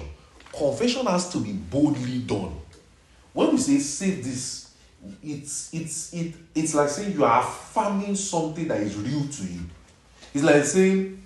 confession 0.58 1.06
has 1.06 1.30
to 1.30 1.38
be 1.38 1.52
boldly 1.52 2.18
done 2.18 2.54
when 3.32 3.52
we 3.52 3.58
say 3.58 3.78
say 3.78 4.10
this 4.12 4.74
it's 5.22 5.72
it's 5.72 6.12
it, 6.12 6.34
it's 6.54 6.74
like 6.74 6.88
saying 6.88 7.12
you 7.12 7.24
are 7.24 7.40
affirming 7.40 8.14
something 8.16 8.66
that 8.66 8.80
is 8.80 8.96
real 8.96 9.26
to 9.28 9.44
you 9.44 9.60
it's 10.34 10.44
like 10.44 10.64
saying 10.64 11.18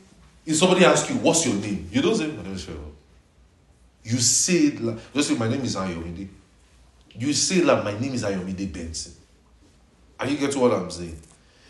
if 0.44 0.56
somebody 0.56 0.84
asks 0.84 1.08
you, 1.08 1.16
what's 1.16 1.46
your 1.46 1.54
name? 1.56 1.88
You 1.90 2.02
don't 2.02 2.16
say, 2.16 2.26
my 2.26 2.42
name 2.42 2.54
is 2.54 2.64
Pharaoh. 2.64 2.92
You 4.02 4.18
say, 4.18 4.70
like, 4.72 4.98
just 5.14 5.28
say, 5.28 5.36
my 5.36 5.48
name 5.48 5.62
is 5.62 5.76
Ayomide. 5.76 6.28
You 7.14 7.32
say, 7.32 7.62
like, 7.62 7.84
my 7.84 7.98
name 7.98 8.14
is 8.14 8.24
Ayomide 8.24 8.72
Benson. 8.72 9.12
Are 10.18 10.26
you 10.26 10.36
get 10.36 10.56
what 10.56 10.72
I'm 10.72 10.90
saying? 10.90 11.20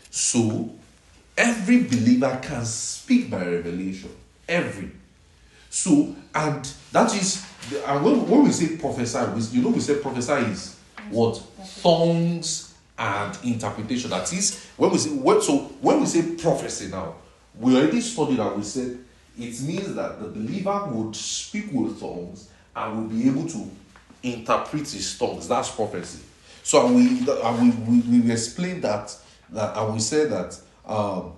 So, 0.09 0.73
every 1.37 1.83
believer 1.83 2.39
can 2.41 2.65
speak 2.65 3.29
by 3.29 3.45
revelation. 3.45 4.09
Every. 4.47 4.91
So, 5.73 6.15
and 6.35 6.71
that 6.91 7.15
is, 7.15 7.43
and 7.87 8.05
when, 8.05 8.27
when 8.29 8.43
we 8.43 8.51
say 8.51 8.77
prophesy, 8.77 9.17
we, 9.33 9.41
you 9.57 9.63
know, 9.63 9.69
we 9.69 9.79
say 9.79 9.95
prophesy 9.95 10.51
is 10.51 10.77
what? 11.09 11.41
Tongues 11.81 12.75
and 12.95 13.35
interpretation. 13.43 14.11
That 14.11 14.31
is, 14.31 14.67
when 14.77 14.91
we 14.91 14.99
say, 14.99 15.09
when, 15.09 15.41
so 15.41 15.57
when 15.81 15.99
we 15.99 16.05
say 16.05 16.35
prophecy 16.35 16.89
now, 16.89 17.15
we 17.59 17.75
already 17.75 18.01
studied 18.01 18.37
that 18.37 18.55
we 18.55 18.61
said 18.61 18.99
it 19.35 19.61
means 19.61 19.95
that 19.95 20.21
the 20.21 20.27
believer 20.27 20.85
would 20.91 21.15
speak 21.15 21.71
with 21.73 21.99
tongues 21.99 22.49
and 22.75 22.95
will 22.95 23.09
be 23.09 23.27
able 23.27 23.49
to 23.49 23.67
interpret 24.21 24.87
his 24.87 25.17
tongues. 25.17 25.47
That's 25.47 25.71
prophecy. 25.71 26.19
So 26.61 26.85
and 26.85 26.95
we 26.95 27.31
and 27.41 27.87
we, 27.87 27.99
we, 27.99 28.19
we 28.19 28.31
explained 28.31 28.83
that 28.83 29.15
that 29.49 29.75
and 29.75 29.91
we 29.91 29.99
said 29.99 30.29
that 30.29 30.55
um, 30.85 31.33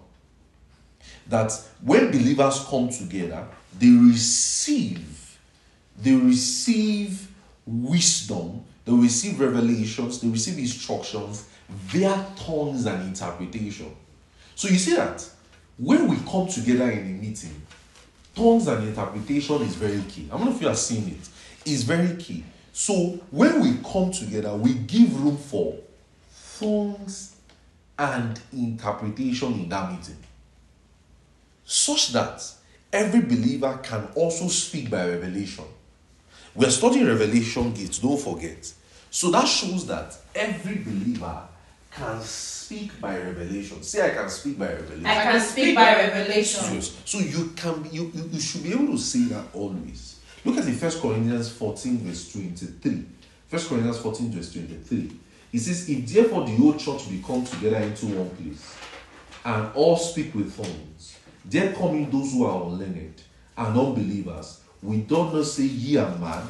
that 1.27 1.53
when 1.81 2.11
believers 2.11 2.65
come 2.67 2.89
together, 2.89 3.47
they 3.79 3.89
receive 3.89 5.15
they 6.01 6.13
receive 6.13 7.27
wisdom, 7.65 8.63
they 8.83 8.91
receive 8.91 9.39
revelations, 9.39 10.19
they 10.19 10.27
receive 10.27 10.57
instructions 10.59 11.47
via 11.69 12.25
tongues 12.35 12.85
and 12.85 13.01
interpretation. 13.07 13.91
So 14.55 14.67
you 14.67 14.77
see 14.77 14.95
that 14.95 15.27
when 15.77 16.07
we 16.07 16.17
come 16.29 16.47
together 16.47 16.89
in 16.91 16.99
a 16.99 17.21
meeting, 17.21 17.61
tongues 18.35 18.67
and 18.67 18.87
interpretation 18.87 19.61
is 19.61 19.75
very 19.75 20.01
key. 20.03 20.27
I 20.31 20.37
don't 20.37 20.45
know 20.45 20.55
if 20.55 20.61
you 20.61 20.67
are 20.67 20.75
seeing 20.75 21.09
it. 21.09 21.29
It's 21.65 21.83
very 21.83 22.15
key. 22.17 22.43
So 22.71 23.19
when 23.31 23.61
we 23.61 23.77
come 23.89 24.11
together, 24.11 24.53
we 24.55 24.73
give 24.73 25.21
room 25.23 25.37
for 25.37 25.77
tongues 26.59 27.35
and 27.97 28.39
interpretation 28.51 29.53
in 29.53 29.69
that 29.69 29.91
meeting. 29.91 30.17
such 31.63 32.11
that 32.11 32.43
every 32.95 33.21
believer 33.21 33.79
can 33.83 34.07
also 34.15 34.47
speak 34.47 34.89
by 34.89 35.07
revelation. 35.07 35.65
We 36.55 36.65
are 36.65 36.71
studying 36.71 37.05
revelation 37.05 37.73
Gates, 37.73 37.99
don't 37.99 38.19
forget. 38.19 38.71
So 39.11 39.29
that 39.31 39.47
shows 39.47 39.85
that 39.87 40.17
every 40.33 40.75
believer 40.75 41.41
can 41.91 42.21
speak 42.21 42.99
by 42.99 43.17
revelation. 43.17 43.83
Say, 43.83 44.05
I 44.05 44.13
can 44.13 44.29
speak 44.29 44.57
by 44.57 44.67
revelation. 44.73 45.05
I 45.05 45.23
can 45.23 45.41
speak 45.41 45.75
by 45.75 45.95
revelation. 45.95 46.75
Yes. 46.75 46.97
So 47.05 47.19
you 47.19 47.51
can 47.55 47.87
you, 47.91 48.11
you, 48.13 48.29
you 48.31 48.39
should 48.39 48.63
be 48.63 48.71
able 48.71 48.87
to 48.87 48.97
say 48.97 49.25
that 49.25 49.45
always. 49.53 50.19
Look 50.43 50.57
at 50.57 50.65
the 50.65 50.73
First 50.73 51.01
Corinthians 51.01 51.49
14, 51.51 51.97
verse 51.99 52.31
23. 52.31 53.05
First 53.47 53.69
Corinthians 53.69 53.97
14, 53.99 54.31
verse 54.31 54.53
23. 54.53 55.11
He 55.51 55.57
says, 55.57 55.89
If 55.89 56.13
therefore 56.13 56.45
the 56.45 56.55
whole 56.55 56.73
church 56.73 57.09
be 57.09 57.21
come 57.25 57.45
together 57.45 57.77
into 57.77 58.07
one 58.07 58.29
place, 58.31 58.75
and 59.43 59.71
all 59.73 59.97
speak 59.97 60.33
with 60.35 60.55
tongues, 60.55 61.14
there 61.49 61.73
coming 61.73 62.09
those 62.09 62.33
who 62.33 62.45
are 62.45 62.63
unlearned 62.63 63.21
and 63.57 63.77
unbelievers, 63.77 64.61
we 64.81 64.97
don't 64.97 65.33
not 65.33 65.45
say 65.45 65.63
ye 65.63 65.97
are 65.97 66.15
mad. 66.17 66.47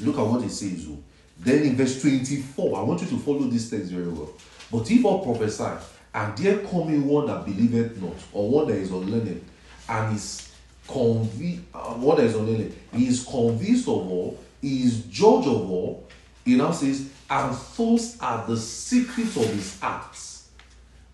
Look 0.00 0.18
at 0.18 0.26
what 0.26 0.42
it 0.42 0.50
says. 0.50 0.86
Oh. 0.88 0.98
Then 1.38 1.62
in 1.62 1.76
verse 1.76 2.00
24, 2.00 2.78
I 2.78 2.82
want 2.82 3.00
you 3.02 3.08
to 3.08 3.18
follow 3.18 3.40
this 3.44 3.70
text 3.70 3.90
very 3.90 4.08
well. 4.08 4.32
But 4.70 4.90
if 4.90 5.04
all 5.04 5.24
prophesy, 5.24 5.84
and 6.14 6.36
there 6.36 6.58
coming 6.58 7.06
one 7.06 7.26
that 7.26 7.44
believeth 7.44 8.00
not, 8.00 8.16
or 8.32 8.50
one 8.50 8.68
that 8.68 8.76
is 8.76 8.90
unlearned, 8.90 9.44
and 9.88 10.16
is 10.16 10.52
convinced, 10.86 11.62
uh, 11.74 11.94
one 11.94 12.16
that 12.18 12.26
is 12.26 12.34
unlearned, 12.34 12.76
he 12.94 13.06
is 13.06 13.24
convinced 13.24 13.88
of 13.88 13.94
all, 13.94 14.38
he 14.60 14.82
is 14.84 15.04
judge 15.04 15.46
of 15.46 15.70
all. 15.70 16.06
He 16.44 16.56
now 16.56 16.72
says, 16.72 17.08
and 17.28 17.56
those 17.76 18.20
are 18.20 18.46
the 18.46 18.56
secrets 18.56 19.36
of 19.36 19.46
his 19.46 19.78
acts 19.82 20.48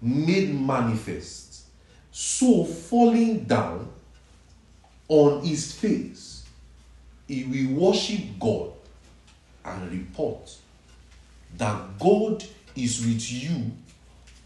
made 0.01 0.59
manifest. 0.59 1.46
So 2.19 2.65
falling 2.65 3.45
down 3.45 3.93
on 5.07 5.45
his 5.45 5.71
face, 5.71 6.47
he 7.29 7.45
will 7.45 7.79
worship 7.79 8.21
God 8.41 8.73
and 9.63 9.93
report 9.93 10.57
that 11.59 11.99
God 11.99 12.43
is 12.75 13.05
with 13.05 13.31
you 13.31 13.71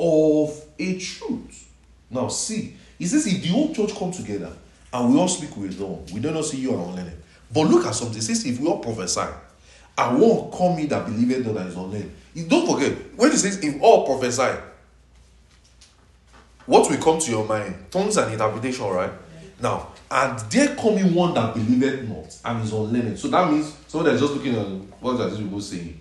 of 0.00 0.61
a 0.81 0.99
truth. 0.99 1.71
Now, 2.11 2.27
see, 2.27 2.75
he 2.99 3.07
says 3.07 3.25
if 3.29 3.41
the 3.41 3.50
whole 3.50 3.73
church 3.73 3.95
come 3.95 4.11
together 4.11 4.53
and 4.93 5.15
we 5.15 5.21
all 5.21 5.29
speak 5.29 5.57
with 5.57 5.79
them, 5.79 6.05
we 6.07 6.19
do 6.19 6.33
not 6.33 6.35
know 6.35 6.43
see 6.43 6.59
you 6.59 6.73
and 6.73 6.81
unlearned. 6.81 7.23
But 7.55 7.69
look 7.69 7.87
at 7.87 7.95
something. 7.95 8.19
It 8.19 8.23
says 8.23 8.45
if 8.45 8.59
we 8.59 8.67
all 8.67 8.81
prophesy, 8.81 9.31
and 9.97 10.21
one 10.21 10.50
come 10.50 10.77
in 10.81 10.89
that 10.89 11.07
believeth 11.07 11.47
not 11.47 11.55
that 11.55 11.67
is 11.69 11.77
unlearned. 11.77 12.11
Don't 12.49 12.69
forget, 12.69 13.15
when 13.15 13.31
it 13.31 13.39
says 13.39 13.62
if 13.62 13.81
all 13.81 14.07
prophesy, 14.07 14.59
what 16.67 16.90
will 16.90 16.99
come 16.99 17.19
to 17.19 17.31
your 17.31 17.47
mind? 17.47 17.87
Tongues 17.90 18.17
and 18.17 18.33
interpretation, 18.33 18.87
right? 18.87 19.12
Now, 19.61 19.93
and 20.11 20.38
there 20.50 20.75
coming 20.76 21.14
one 21.14 21.35
that 21.35 21.55
believeth 21.55 22.09
not 22.09 22.37
and 22.45 22.64
is 22.64 22.73
unlearned. 22.73 23.19
So 23.19 23.29
that 23.29 23.50
means 23.50 23.76
someone 23.87 24.11
that's 24.11 24.21
just 24.21 24.35
looking 24.35 24.57
at 24.57 24.67
what 25.00 25.21
are 25.21 25.29
these 25.29 25.38
people 25.38 25.61
saying. 25.61 26.00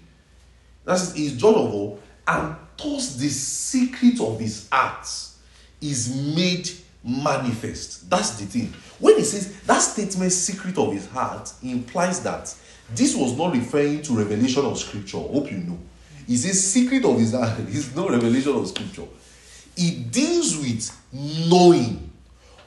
That's 0.85 1.13
judge 1.13 1.43
of 1.43 1.73
all, 1.73 1.99
and 2.27 2.55
thus 2.77 3.15
the 3.15 3.29
secret 3.29 4.19
of 4.21 4.39
his 4.39 4.67
acts 4.71 5.39
is 5.81 6.15
made 6.35 6.69
manifest. 7.03 8.09
That's 8.09 8.31
the 8.39 8.45
thing. 8.45 8.73
When 8.99 9.17
he 9.17 9.23
says 9.23 9.61
that 9.61 9.79
statement, 9.79 10.31
secret 10.31 10.77
of 10.77 10.93
his 10.93 11.07
heart, 11.07 11.51
implies 11.63 12.21
that 12.23 12.53
this 12.95 13.15
was 13.15 13.37
not 13.37 13.53
referring 13.53 14.01
to 14.03 14.13
revelation 14.13 14.65
of 14.65 14.77
scripture. 14.77 15.19
Hope 15.19 15.51
you 15.51 15.59
know. 15.59 15.79
He 16.27 16.37
says 16.37 16.63
secret 16.63 17.05
of 17.05 17.17
his 17.19 17.33
heart 17.33 17.59
is 17.69 17.95
no 17.95 18.09
revelation 18.09 18.55
of 18.55 18.67
scripture. 18.67 19.05
It 19.81 20.11
deals 20.11 20.57
with 20.57 20.91
knowing 21.13 22.11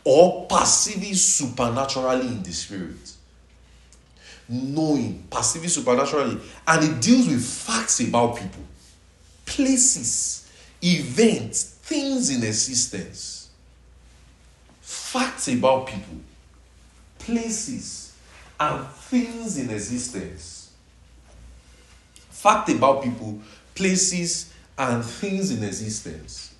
or 0.02 0.46
perceiving 0.46 1.14
supernaturally 1.14 2.26
in 2.26 2.42
the 2.42 2.52
spirit. 2.52 3.12
Knowing, 4.48 5.22
perceiving 5.30 5.68
supernaturally. 5.68 6.38
And 6.66 6.84
it 6.84 7.02
deals 7.02 7.28
with 7.28 7.44
facts 7.44 8.00
about 8.00 8.36
people, 8.36 8.64
places, 9.44 10.50
events, 10.82 11.64
things 11.82 12.30
in 12.30 12.42
existence. 12.42 13.50
Facts 14.80 15.48
about 15.48 15.88
people, 15.88 16.16
places, 17.18 18.14
and 18.58 18.86
things 18.86 19.58
in 19.58 19.68
existence. 19.68 20.72
Fact 22.30 22.70
about 22.70 23.02
people, 23.02 23.38
places, 23.74 24.52
and 24.78 25.04
things 25.04 25.50
in 25.50 25.62
existence. 25.62 26.51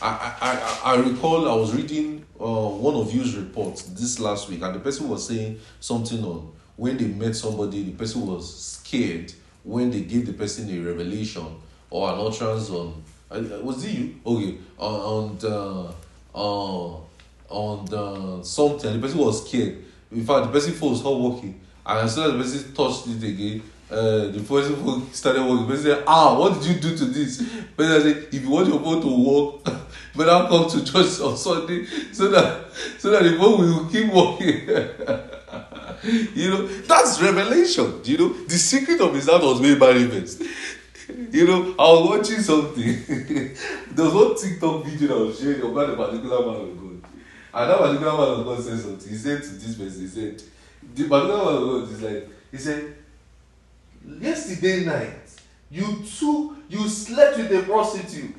I, 0.00 0.34
I, 0.40 0.92
I, 0.92 0.96
recall 0.96 1.48
I 1.48 1.54
was 1.54 1.74
reading 1.74 2.24
uh, 2.38 2.44
one 2.44 2.94
of 2.94 3.14
you's 3.14 3.34
reports 3.34 3.82
this 3.82 4.20
last 4.20 4.48
week, 4.48 4.60
and 4.62 4.74
the 4.74 4.78
person 4.78 5.08
was 5.08 5.26
saying 5.26 5.58
something 5.80 6.22
on 6.22 6.52
when 6.76 6.98
they 6.98 7.06
met 7.06 7.34
somebody, 7.34 7.82
the 7.82 7.92
person 7.92 8.26
was 8.26 8.54
scared 8.62 9.32
when 9.64 9.90
they 9.90 10.02
gave 10.02 10.26
the 10.26 10.32
person 10.34 10.70
a 10.70 10.78
revelation 10.80 11.46
or 11.90 12.12
an 12.12 12.20
utterance 12.20 12.70
on. 12.70 13.02
Uh, 13.30 13.40
was 13.62 13.84
it 13.84 13.92
you? 13.92 14.16
Okay, 14.24 14.58
on 14.78 15.36
the, 15.38 15.90
uh, 16.34 16.94
on 17.48 17.84
the 17.86 18.42
something, 18.44 18.92
the 18.92 18.98
person 18.98 19.18
was 19.18 19.48
scared. 19.48 19.82
In 20.12 20.24
fact, 20.24 20.46
the 20.46 20.52
person 20.52 20.78
was 20.88 21.02
not 21.02 21.18
working, 21.18 21.58
and 21.86 21.98
as 22.00 22.14
soon 22.14 22.38
as 22.40 22.52
the 22.52 22.58
person 22.58 22.74
touched 22.74 23.08
it 23.08 23.26
again, 23.26 23.62
uh, 23.90 24.28
the 24.28 24.44
person 24.46 25.12
started 25.12 25.42
working. 25.42 25.66
The 25.66 25.74
person 25.74 25.84
said, 25.84 26.04
"Ah, 26.06 26.38
what 26.38 26.54
did 26.54 26.64
you 26.66 26.80
do 26.80 26.96
to 26.96 27.04
this?" 27.06 27.38
The 27.38 27.62
person 27.76 28.02
said, 28.02 28.28
"If 28.32 28.42
you 28.42 28.50
want 28.50 28.68
your 28.68 28.80
phone 28.80 29.00
to 29.02 29.62
work." 29.64 29.76
I'll 30.18 30.48
come 30.48 30.68
to 30.70 30.84
church 30.84 31.20
on 31.20 31.36
Sunday 31.36 31.84
so 32.10 32.28
that 32.28 32.72
so 32.98 33.10
that 33.10 33.22
the 33.22 33.36
phone 33.36 33.60
will 33.60 33.84
keep 33.86 34.10
working. 34.12 34.66
you 36.34 36.50
know, 36.50 36.66
that's 36.66 37.20
revelation. 37.20 38.00
You 38.04 38.18
know, 38.18 38.28
the 38.32 38.56
secret 38.56 39.00
of 39.00 39.14
his 39.14 39.28
heart 39.28 39.42
was 39.42 39.60
made 39.60 39.78
manifest. 39.78 40.42
You 41.30 41.46
know, 41.46 41.74
I 41.78 41.92
was 41.92 42.08
watching 42.08 42.40
something. 42.40 43.04
there 43.92 44.04
was 44.04 44.14
one 44.14 44.36
TikTok 44.36 44.84
video 44.84 45.08
that 45.08 45.26
was 45.26 45.40
sharing 45.40 45.62
about 45.62 45.90
a 45.90 45.96
particular 45.96 46.40
man 46.40 46.60
of 46.62 46.76
God. 46.76 47.10
And 47.54 47.70
that 47.70 47.78
particular 47.78 48.12
man 48.12 48.40
of 48.40 48.44
God 48.44 48.62
said 48.62 48.78
something. 48.80 49.08
He 49.08 49.16
said 49.16 49.42
to 49.42 49.48
this 49.50 49.74
person, 49.76 50.00
he 50.00 50.08
said, 50.08 50.42
the 50.94 51.08
particular 51.08 51.44
man 51.44 51.54
of 51.54 51.68
God 51.68 51.92
is 51.92 52.02
like, 52.02 52.28
he 52.50 52.58
said, 52.58 52.94
yesterday 54.20 54.84
night, 54.84 55.12
you 55.70 56.04
took, 56.18 56.56
you 56.68 56.88
slept 56.88 57.38
with 57.38 57.52
a 57.52 57.62
prostitute. 57.62 58.34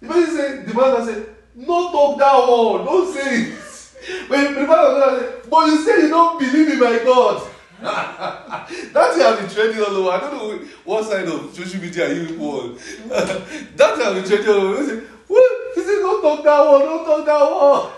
The 0.00 0.06
person 0.08 0.36
said, 0.36 0.66
the 0.66 0.74
man 0.74 1.04
said, 1.04 1.26
no 1.56 1.90
talk 1.92 2.18
that 2.18 2.36
one, 2.48 2.84
don't 2.84 3.14
say 3.14 3.42
it. 3.42 3.58
But 4.28 4.36
the 4.52 4.66
man 4.66 5.18
said, 5.18 5.50
but 5.50 5.66
you 5.66 5.78
say 5.82 6.02
you 6.02 6.08
don't 6.08 6.38
believe 6.38 6.68
in 6.68 6.78
my 6.78 6.98
God. 6.98 7.50
that 7.84 9.12
thing 9.12 9.22
has 9.22 9.40
been 9.40 9.48
trending 9.48 9.82
all 9.82 9.96
over. 9.96 10.10
I 10.10 10.20
don't 10.20 10.32
know 10.32 10.66
what 10.84 11.04
side 11.04 11.26
of 11.26 11.54
social 11.54 11.80
media 11.80 12.12
you 12.12 12.38
on. 12.40 12.74
that 13.08 13.96
thing 13.96 14.04
has 14.04 14.14
been 14.14 14.24
trending 14.24 14.48
all 14.48 14.60
over. 14.60 14.82
He 14.82 14.88
said, 14.88 15.02
what? 15.26 15.74
He 15.74 15.80
said, 15.82 15.98
don't 16.00 16.22
talk 16.22 16.44
that 16.44 16.70
one, 16.70 16.80
don't 16.80 17.04
talk 17.04 17.26
that 17.26 17.40
one. 17.50 17.92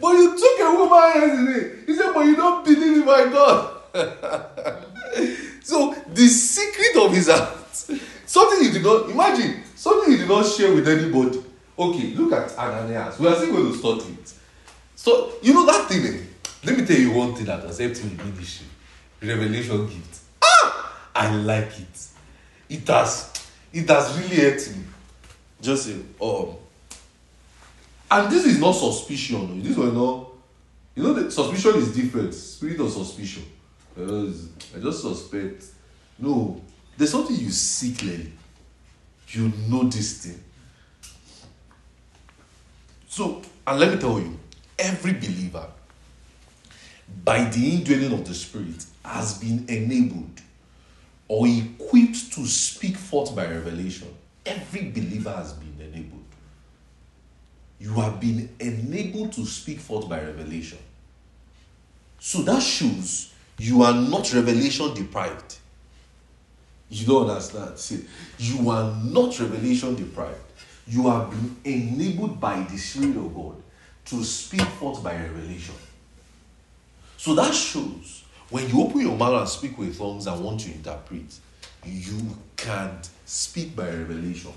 but 0.00 0.12
you 0.12 0.38
took 0.38 0.60
a 0.60 0.74
woman 0.74 1.10
yesterday. 1.14 1.86
He 1.86 1.94
said, 1.94 2.12
but 2.14 2.24
you 2.26 2.36
don't 2.36 2.64
believe 2.64 2.96
in 2.98 3.04
my 3.04 3.24
God. 3.24 3.71
so 5.62 5.94
the 6.12 6.26
secret 6.26 6.96
of 7.04 7.14
his 7.14 7.28
heart 7.28 7.62
Something 8.32 8.64
you 8.64 8.72
did 8.72 8.82
not 8.82 9.10
imagine, 9.10 9.62
something 9.76 10.10
you 10.10 10.16
did 10.16 10.28
not 10.28 10.46
share 10.46 10.74
with 10.74 10.88
anybody. 10.88 11.42
Okay, 11.78 12.14
look 12.14 12.32
at 12.32 12.56
Ananias. 12.56 13.18
We 13.18 13.28
are 13.28 13.34
still 13.34 13.52
going 13.52 13.70
to 13.70 13.78
study 13.78 14.14
it. 14.14 14.32
So, 14.96 15.34
you 15.42 15.52
know 15.52 15.66
that 15.66 15.86
thing, 15.86 16.06
eh? 16.06 16.18
Let 16.64 16.78
me 16.78 16.86
tell 16.86 16.96
you 16.96 17.12
one 17.12 17.34
thing 17.34 17.44
that 17.44 17.62
has 17.62 17.78
helped 17.78 18.02
me 18.02 18.12
in 18.12 18.16
ministry. 18.16 18.66
Revelation 19.20 19.86
gift. 19.86 20.20
Ah! 20.42 20.96
I 21.14 21.34
like 21.34 21.78
it. 21.78 22.08
It 22.70 22.88
has 22.88 23.30
it 23.70 23.86
has 23.90 24.18
really 24.18 24.36
helped 24.36 24.76
me. 24.78 24.84
Just 25.60 25.84
say, 25.84 25.96
um, 26.18 26.56
and 28.10 28.32
this 28.32 28.46
is 28.46 28.58
not 28.58 28.72
suspicion. 28.72 29.62
This 29.62 29.76
was 29.76 29.92
not, 29.92 30.28
you 30.94 31.02
know, 31.02 31.12
the 31.12 31.30
suspicion 31.30 31.82
is 31.82 31.94
different. 31.94 32.32
Spirit 32.32 32.80
of 32.80 32.90
suspicion. 32.90 33.42
I 33.96 34.80
just 34.80 35.02
suspect. 35.02 35.64
No, 36.18 36.60
there's 36.96 37.10
something 37.10 37.36
you 37.36 37.50
see 37.50 37.94
clearly. 37.94 38.32
You 39.28 39.52
know 39.68 39.84
this 39.84 40.24
thing. 40.24 40.42
So, 43.08 43.42
and 43.66 43.80
let 43.80 43.92
me 43.92 43.98
tell 43.98 44.18
you, 44.18 44.38
every 44.78 45.12
believer, 45.12 45.66
by 47.24 47.44
the 47.44 47.74
indwelling 47.74 48.12
of 48.12 48.26
the 48.26 48.34
Spirit, 48.34 48.84
has 49.04 49.38
been 49.38 49.64
enabled 49.68 50.40
or 51.28 51.46
equipped 51.46 52.32
to 52.34 52.46
speak 52.46 52.96
forth 52.96 53.34
by 53.34 53.46
revelation. 53.46 54.08
Every 54.44 54.90
believer 54.90 55.32
has 55.32 55.52
been 55.52 55.74
enabled. 55.80 56.24
You 57.78 57.94
have 57.94 58.20
been 58.20 58.48
enabled 58.60 59.32
to 59.34 59.44
speak 59.44 59.80
forth 59.80 60.08
by 60.08 60.20
revelation. 60.20 60.78
So 62.18 62.42
that 62.42 62.62
shows 62.62 63.31
you 63.62 63.82
are 63.82 63.94
not 63.94 64.32
revelation 64.32 64.92
deprived. 64.94 65.56
You 66.90 67.06
don't 67.06 67.30
understand. 67.30 67.78
See, 67.78 68.04
you 68.38 68.68
are 68.70 68.94
not 69.04 69.38
revelation 69.38 69.94
deprived. 69.94 70.40
you 70.86 71.08
have 71.08 71.30
been 71.30 71.56
enabled 71.64 72.40
by 72.40 72.62
the 72.70 72.76
Spirit 72.76 73.16
of 73.16 73.34
God 73.34 73.54
to 74.06 74.24
speak 74.24 74.62
forth 74.62 75.02
by 75.02 75.14
revelation. 75.14 75.74
So 77.16 77.34
that 77.34 77.54
shows 77.54 78.24
when 78.50 78.68
you 78.68 78.82
open 78.82 79.00
your 79.00 79.16
mouth 79.16 79.40
and 79.40 79.48
speak 79.48 79.78
with 79.78 79.96
tongues 79.96 80.26
and 80.26 80.42
want 80.44 80.60
to 80.60 80.72
interpret, 80.72 81.38
you 81.84 82.18
can't 82.56 83.08
speak 83.24 83.76
by 83.76 83.88
revelation. 83.88 84.52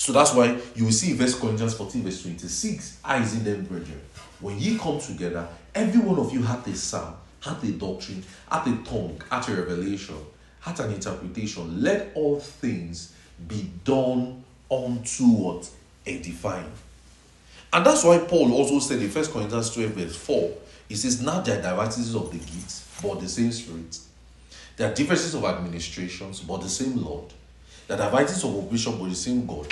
So 0.00 0.12
that's 0.14 0.32
why 0.32 0.58
you 0.74 0.86
will 0.86 0.92
see 0.92 1.12
First 1.12 1.38
Corinthians 1.38 1.74
14, 1.74 2.02
verse 2.02 2.22
26, 2.22 3.00
I 3.04 3.18
in 3.18 3.44
them, 3.44 3.64
brethren. 3.66 4.00
When 4.40 4.58
ye 4.58 4.78
come 4.78 4.98
together, 4.98 5.46
every 5.74 6.00
one 6.00 6.18
of 6.18 6.32
you 6.32 6.42
hath 6.42 6.66
a 6.68 6.74
psalm, 6.74 7.12
hath 7.40 7.62
a 7.64 7.72
doctrine, 7.72 8.24
hath 8.50 8.66
a 8.66 8.76
tongue, 8.88 9.20
hath 9.30 9.50
a 9.50 9.56
revelation, 9.56 10.14
hath 10.60 10.80
an 10.80 10.94
interpretation. 10.94 11.82
Let 11.82 12.12
all 12.14 12.40
things 12.40 13.12
be 13.46 13.70
done 13.84 14.42
unto 14.70 15.24
what? 15.24 15.68
Edifying. 16.06 16.72
And 17.70 17.84
that's 17.84 18.02
why 18.02 18.20
Paul 18.20 18.54
also 18.54 18.78
said 18.78 19.02
in 19.02 19.10
1 19.10 19.24
Corinthians 19.26 19.74
12, 19.74 19.90
verse 19.90 20.16
4, 20.16 20.50
he 20.88 20.94
says, 20.96 21.20
Not 21.20 21.46
are 21.46 21.60
diversities 21.60 22.14
of 22.14 22.32
the 22.32 22.38
gifts, 22.38 22.88
but 23.02 23.20
the 23.20 23.28
same 23.28 23.52
Spirit. 23.52 23.98
There 24.78 24.90
are 24.90 24.94
differences 24.94 25.34
of 25.34 25.44
administrations, 25.44 26.40
but 26.40 26.62
the 26.62 26.70
same 26.70 27.04
Lord. 27.04 27.26
There 27.86 27.98
are 27.98 28.10
diversities 28.10 28.44
of 28.44 28.56
operation, 28.56 28.98
but 28.98 29.10
the 29.10 29.14
same 29.14 29.44
God. 29.44 29.70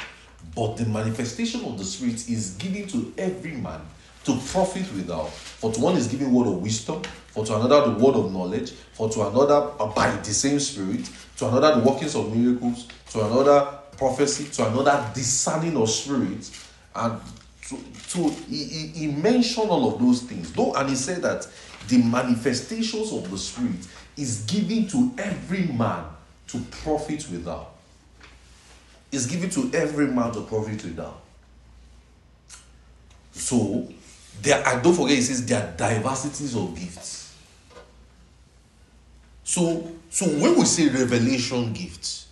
But 0.54 0.76
the 0.76 0.87
manifestation 0.87 1.64
of 1.64 1.78
the 1.78 1.85
Spirit 1.85 2.28
is 2.28 2.54
given 2.59 2.87
to 2.88 3.12
every 3.18 3.52
man 3.52 3.80
to 4.25 4.37
profit 4.52 4.92
without. 4.95 5.30
For 5.30 5.73
to 5.73 5.80
one 5.80 5.97
is 5.97 6.07
given 6.09 6.33
word 6.33 6.49
of 6.49 6.62
wisdom, 6.62 7.02
for 7.28 7.47
to 7.47 7.57
another 7.57 7.90
the 7.90 8.04
word 8.04 8.14
of 8.14 8.33
knowledge, 8.33 8.73
for 8.92 9.09
to 9.09 9.28
another 9.28 9.73
by 9.95 10.11
the 10.11 10.35
same 10.35 10.61
Spirit, 10.61 11.09
to 11.37 11.49
another 11.49 11.80
the 11.80 11.88
workings 11.88 12.14
of 12.14 12.37
miracles, 12.37 12.88
to 13.11 13.25
another 13.25 13.66
prophecy, 13.97 14.45
to 14.50 14.66
another 14.68 15.11
discerning 15.14 15.76
of 15.76 15.88
spirits, 15.88 16.68
and 16.95 17.21
to, 17.68 17.78
to 18.11 18.28
he, 18.49 18.64
he, 18.64 18.87
he 18.88 19.07
mentioned 19.07 19.71
all 19.71 19.95
of 19.95 20.00
those 20.00 20.23
things. 20.23 20.52
Though, 20.52 20.75
and 20.75 20.88
he 20.88 20.97
said 20.97 21.23
that 21.23 21.47
the 21.88 21.99
manifestations 21.99 23.12
of 23.12 23.30
the 23.30 23.38
Spirit 23.38 23.87
is 24.16 24.42
given 24.42 24.88
to 24.88 25.12
every 25.18 25.66
man 25.68 26.04
to 26.49 26.59
profit 26.83 27.26
without 27.30 27.77
is 29.11 29.27
given 29.27 29.50
to 29.50 29.71
every 29.75 30.07
man 30.09 30.33
to 30.33 30.43
profit 30.43 30.85
without. 30.85 31.21
So, 33.33 33.88
there 34.43 34.62
and 34.67 34.83
don't 34.83 34.95
forget, 34.95 35.19
it 35.19 35.23
says 35.23 35.45
there 35.47 35.62
are 35.62 35.77
diversities 35.77 36.55
of 36.55 36.75
gifts. 36.75 37.35
So, 39.45 39.91
so 40.11 40.27
when 40.27 40.59
we 40.59 40.65
say 40.65 40.88
revelation 40.88 41.73
gifts, 41.73 42.29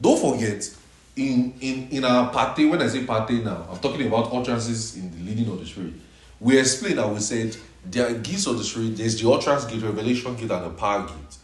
don't 0.00 0.18
forget 0.18 0.76
in 1.16 1.54
in 1.60 1.88
in 1.90 2.04
our 2.04 2.30
party. 2.30 2.66
When 2.66 2.80
I 2.80 2.86
say 2.86 3.04
party 3.04 3.42
now, 3.42 3.66
I'm 3.70 3.78
talking 3.78 4.06
about 4.06 4.32
utterances 4.32 4.96
in 4.96 5.10
the 5.10 5.30
leading 5.30 5.52
of 5.52 5.58
the 5.58 5.66
spirit. 5.66 5.94
We 6.38 6.58
explained 6.58 6.98
that 6.98 7.08
we 7.08 7.20
said 7.20 7.56
there 7.84 8.06
are 8.06 8.14
gifts 8.14 8.46
of 8.46 8.58
the 8.58 8.64
spirit. 8.64 8.96
There's 8.96 9.20
the 9.20 9.30
utterance 9.30 9.64
gift, 9.64 9.84
revelation 9.84 10.36
gift, 10.36 10.50
and 10.52 10.64
the 10.64 10.70
power 10.70 11.06
gift. 11.06 11.38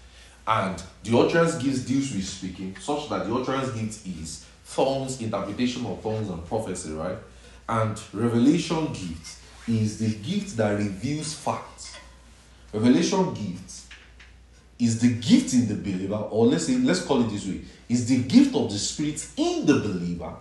And 0.46 0.80
the 1.02 1.18
utterance 1.18 1.56
gives 1.56 1.84
deals 1.84 2.12
with 2.14 2.24
speaking, 2.24 2.76
such 2.80 3.08
that 3.08 3.26
the 3.26 3.34
utterance 3.34 3.70
gift 3.70 4.06
is 4.06 4.46
tongues, 4.72 5.20
interpretation 5.20 5.84
of 5.86 6.02
tongues, 6.02 6.28
and 6.28 6.46
prophecy, 6.46 6.92
right? 6.92 7.18
And 7.68 8.00
revelation 8.12 8.86
gift 8.92 9.40
is 9.66 9.98
the 9.98 10.14
gift 10.14 10.56
that 10.56 10.78
reveals 10.78 11.34
facts. 11.34 11.96
Revelation 12.72 13.34
gift 13.34 13.82
is 14.78 15.00
the 15.00 15.14
gift 15.14 15.52
in 15.54 15.66
the 15.66 15.74
believer, 15.74 16.14
or 16.14 16.46
let's 16.46 16.66
say, 16.66 16.76
let's 16.76 17.02
call 17.02 17.24
it 17.24 17.30
this 17.30 17.46
way, 17.46 17.62
is 17.88 18.06
the 18.08 18.22
gift 18.22 18.54
of 18.54 18.70
the 18.70 18.78
Spirit 18.78 19.26
in 19.36 19.66
the 19.66 19.74
believer 19.74 20.32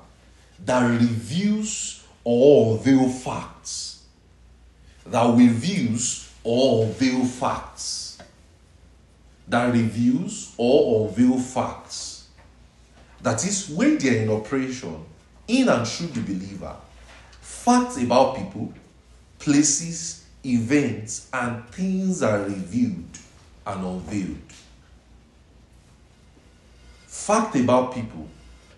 that 0.66 0.88
reveals 0.88 2.06
or 2.24 2.78
unveil 2.78 3.10
facts. 3.10 4.04
That 5.08 5.36
reveals 5.36 6.32
or 6.44 6.86
unveil 6.86 7.26
facts 7.26 8.05
that 9.48 9.74
reveals 9.74 10.54
or 10.58 11.08
unveil 11.08 11.38
facts. 11.40 12.28
That 13.22 13.46
is, 13.46 13.70
when 13.70 13.98
they 13.98 14.20
are 14.20 14.22
in 14.24 14.30
operation, 14.30 15.04
in 15.48 15.70
and 15.70 15.88
through 15.88 16.08
the 16.08 16.22
believer, 16.22 16.76
facts 17.42 17.98
about 18.02 18.38
people, 18.38 18.74
places, 19.40 20.26
events, 20.46 21.30
and 21.34 21.68
things 21.70 22.22
are 22.22 22.44
revealed 22.44 23.18
and 23.66 23.86
unveiled. 23.86 24.38
Fact 27.08 27.56
about 27.56 27.94
people, 27.94 28.28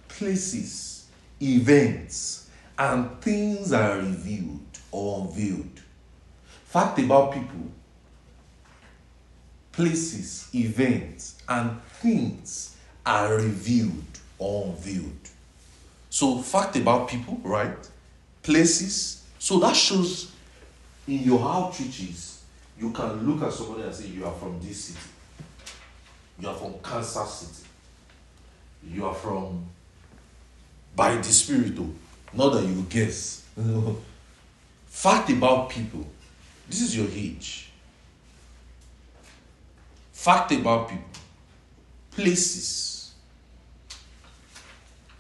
places, 0.08 1.08
events, 1.42 2.50
and 2.78 3.20
things 3.20 3.74
are 3.74 3.98
revealed 3.98 4.62
or 4.92 5.22
unveiled. 5.22 5.82
Fact 6.66 7.00
about 7.00 7.34
people, 7.34 7.72
places, 9.78 10.50
events, 10.56 11.36
and 11.48 11.80
things 12.02 12.76
are 13.06 13.36
revealed 13.36 14.04
or 14.40 14.66
unveiled. 14.66 15.30
So, 16.10 16.40
fact 16.40 16.76
about 16.76 17.08
people, 17.08 17.40
right? 17.44 17.78
Places. 18.42 19.24
So 19.38 19.60
that 19.60 19.76
shows 19.76 20.32
in 21.08 21.20
your 21.20 21.40
outreaches, 21.40 22.40
you 22.80 22.90
can 22.92 23.30
look 23.30 23.48
at 23.48 23.54
somebody 23.54 23.84
and 23.84 23.94
say, 23.94 24.08
You 24.08 24.26
are 24.26 24.34
from 24.34 24.60
this 24.62 24.86
city. 24.86 25.00
You 26.40 26.50
are 26.50 26.56
from 26.56 26.74
Kansas 26.84 27.32
City. 27.32 27.70
You 28.92 29.06
are 29.06 29.14
from 29.14 29.64
by 30.96 31.18
the 31.18 31.24
Spirit, 31.24 31.76
though. 31.76 31.94
Not 32.34 32.54
that 32.54 32.64
you 32.64 32.84
guess. 32.90 33.46
Fact 34.88 35.30
about 35.30 35.70
people. 35.70 36.06
This 36.68 36.82
is 36.82 36.98
your 36.98 37.08
age 37.14 37.67
fact 40.28 40.52
about 40.52 40.90
people, 40.90 41.06
places, 42.12 43.14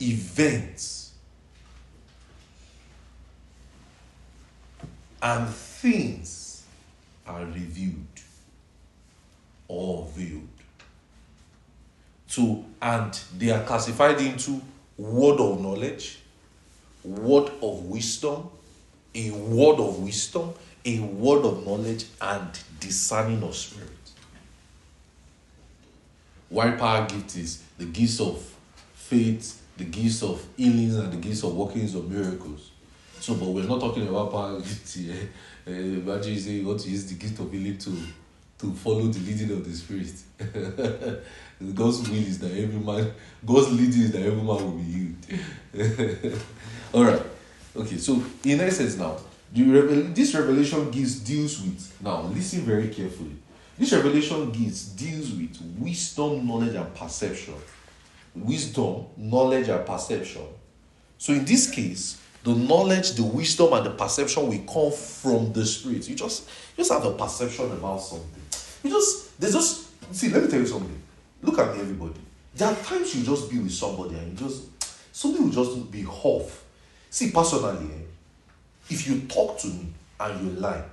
events, 0.01 1.13
and 5.21 5.47
things 5.47 6.65
are 7.25 7.45
reviewed 7.45 8.05
or 9.69 10.05
veiled. 10.13 10.41
So, 12.27 12.65
and 12.81 13.17
they 13.37 13.51
are 13.51 13.63
classified 13.63 14.19
into 14.19 14.59
word 14.97 15.39
of 15.39 15.61
knowledge, 15.61 16.19
word 17.05 17.49
of 17.61 17.85
wisdom, 17.85 18.49
a 19.15 19.31
word 19.31 19.79
of 19.79 19.99
wisdom, 19.99 20.53
a 20.83 20.99
word 20.99 21.45
of 21.45 21.65
knowledge, 21.65 22.03
and 22.21 22.49
discerning 22.81 23.41
of 23.43 23.55
spirit. 23.55 23.96
White 26.49 26.77
power 26.77 27.05
gift 27.05 27.35
is 27.35 27.63
the 27.77 27.85
gifts 27.85 28.19
of 28.21 28.41
faith, 28.93 29.61
the 29.77 29.83
gifts 29.83 30.23
of 30.23 30.45
healings, 30.55 30.95
and 30.95 31.11
the 31.11 31.17
gifts 31.17 31.43
of 31.43 31.55
workings 31.55 31.93
of 31.95 32.09
miracles. 32.09 32.71
So, 33.19 33.35
but 33.35 33.47
we're 33.47 33.63
not 33.63 33.79
talking 33.79 34.07
about 34.07 34.31
power 34.31 34.57
gifts 34.59 34.95
here. 34.95 35.29
Uh, 35.67 35.71
imagine 35.71 36.33
you 36.33 36.51
you 36.61 36.67
want 36.67 36.79
to 36.81 36.89
use 36.89 37.05
the 37.05 37.15
gift 37.15 37.39
of 37.39 37.51
healing 37.51 37.77
to 37.79 37.91
to 38.59 38.73
follow 38.73 39.03
the 39.03 39.19
leading 39.19 39.51
of 39.51 39.63
the 39.63 39.73
spirit. 39.73 41.23
God's 41.75 42.09
will 42.09 42.15
is 42.17 42.39
that 42.39 42.51
every 42.51 42.79
man, 42.79 43.11
God's 43.45 43.71
leading 43.71 44.01
is 44.01 44.11
that 44.11 44.21
every 44.21 44.41
man 44.41 44.47
will 44.47 44.71
be 44.71 44.83
healed. 44.83 46.39
All 46.93 47.03
right. 47.05 47.21
Okay. 47.75 47.97
So 47.97 48.23
in 48.43 48.61
essence, 48.61 48.97
now 48.97 49.17
the 49.53 49.63
revel- 49.63 50.13
this 50.13 50.33
revelation 50.33 50.89
gives 50.91 51.19
deals 51.19 51.61
with 51.61 52.01
now. 52.01 52.21
Listen 52.21 52.61
very 52.61 52.87
carefully. 52.89 53.35
This 53.77 53.93
revelation 53.93 54.51
gives 54.51 54.85
deals 54.89 55.31
with 55.31 55.61
wisdom, 55.77 56.47
knowledge, 56.47 56.75
and 56.75 56.93
perception. 56.95 57.53
Wisdom, 58.35 59.05
knowledge, 59.17 59.67
and 59.69 59.85
perception. 59.85 60.43
So 61.17 61.33
in 61.33 61.45
this 61.45 61.69
case, 61.69 62.19
the 62.43 62.55
knowledge, 62.55 63.13
the 63.13 63.23
wisdom, 63.23 63.73
and 63.73 63.85
the 63.85 63.91
perception 63.91 64.47
will 64.47 64.73
come 64.73 64.97
from 64.97 65.53
the 65.53 65.65
spirit. 65.65 66.07
You 66.09 66.15
just 66.15 66.47
you 66.75 66.83
just 66.83 66.91
have 66.91 67.05
a 67.05 67.11
perception 67.11 67.71
about 67.71 67.97
something. 67.97 68.41
You 68.83 68.89
just 68.89 69.39
there's 69.39 69.53
just 69.53 70.15
see. 70.15 70.29
Let 70.29 70.43
me 70.43 70.49
tell 70.49 70.59
you 70.59 70.67
something. 70.67 71.01
Look 71.41 71.59
at 71.59 71.75
me, 71.75 71.81
everybody. 71.81 72.19
There 72.55 72.67
are 72.67 72.75
times 72.75 73.15
you 73.15 73.23
just 73.23 73.51
be 73.51 73.59
with 73.59 73.73
somebody 73.73 74.15
and 74.15 74.31
you 74.31 74.47
just 74.47 74.63
something 75.15 75.43
will 75.43 75.51
just 75.51 75.91
be 75.91 76.05
off. 76.05 76.63
See, 77.09 77.31
personally, 77.31 77.85
eh, 77.85 78.05
if 78.89 79.07
you 79.07 79.21
talk 79.21 79.59
to 79.59 79.67
me 79.67 79.87
and 80.19 80.41
you 80.41 80.59
lie, 80.59 80.83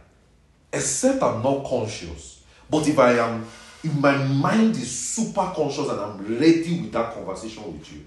except 0.72 1.22
I'm 1.22 1.42
not 1.42 1.64
conscious, 1.64 2.42
but 2.70 2.86
if 2.88 2.98
I 2.98 3.12
am, 3.18 3.46
if 3.82 3.94
my 3.94 4.16
mind 4.16 4.76
is 4.76 4.90
super 4.90 5.52
conscious 5.54 5.88
and 5.88 6.00
I'm 6.00 6.38
ready 6.38 6.80
with 6.80 6.92
that 6.92 7.14
conversation 7.14 7.64
with 7.72 7.92
you, 7.92 8.04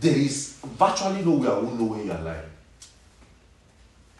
there 0.00 0.16
is 0.16 0.58
virtually 0.64 1.22
no 1.22 1.32
way 1.32 1.48
I 1.48 1.54
will 1.54 1.74
know 1.74 1.84
when 1.84 2.06
you 2.06 2.12
are 2.12 2.22
lying. 2.22 2.40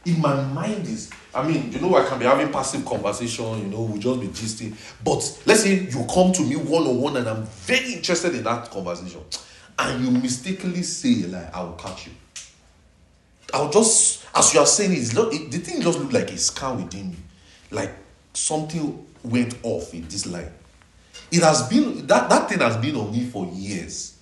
If 0.04 0.18
my 0.18 0.42
mind 0.42 0.86
is, 0.86 1.10
I 1.34 1.46
mean, 1.46 1.70
you 1.72 1.80
know, 1.80 1.94
I 1.94 2.06
can 2.06 2.18
be 2.18 2.24
having 2.24 2.50
passive 2.50 2.84
conversation, 2.84 3.58
you 3.60 3.66
know, 3.66 3.82
we'll 3.82 3.98
just 3.98 4.20
be 4.20 4.28
gisting. 4.28 4.74
But 5.04 5.42
let's 5.46 5.62
say 5.62 5.74
you 5.74 6.06
come 6.12 6.32
to 6.32 6.42
me 6.42 6.56
one 6.56 6.86
on 6.86 7.00
one 7.00 7.16
and 7.18 7.28
I'm 7.28 7.44
very 7.44 7.94
interested 7.94 8.34
in 8.34 8.44
that 8.44 8.70
conversation. 8.70 9.20
and 9.80 10.04
you 10.04 10.10
mistakenly 10.10 10.82
say 10.82 11.26
like, 11.26 11.54
I 11.54 11.62
will 11.62 11.72
catch 11.72 12.06
you. 12.06 12.12
I'll 13.52 13.70
just, 13.70 14.24
as 14.34 14.52
you 14.54 14.60
are 14.60 14.66
saying 14.66 14.92
it, 14.92 14.98
it's 14.98 15.14
not, 15.14 15.32
it, 15.32 15.50
the 15.50 15.58
thing 15.58 15.80
just 15.80 15.98
look 15.98 16.12
like 16.12 16.30
a 16.30 16.38
scar 16.38 16.74
within 16.76 17.10
me. 17.10 17.16
Like 17.70 17.92
something 18.34 19.06
went 19.22 19.54
off 19.62 19.92
in 19.94 20.06
this 20.08 20.26
line. 20.26 20.52
It 21.30 21.42
has 21.42 21.68
been, 21.68 22.06
that, 22.06 22.28
that 22.28 22.48
thing 22.48 22.58
has 22.58 22.76
been 22.76 22.96
on 22.96 23.12
me 23.12 23.26
for 23.26 23.46
years. 23.46 24.18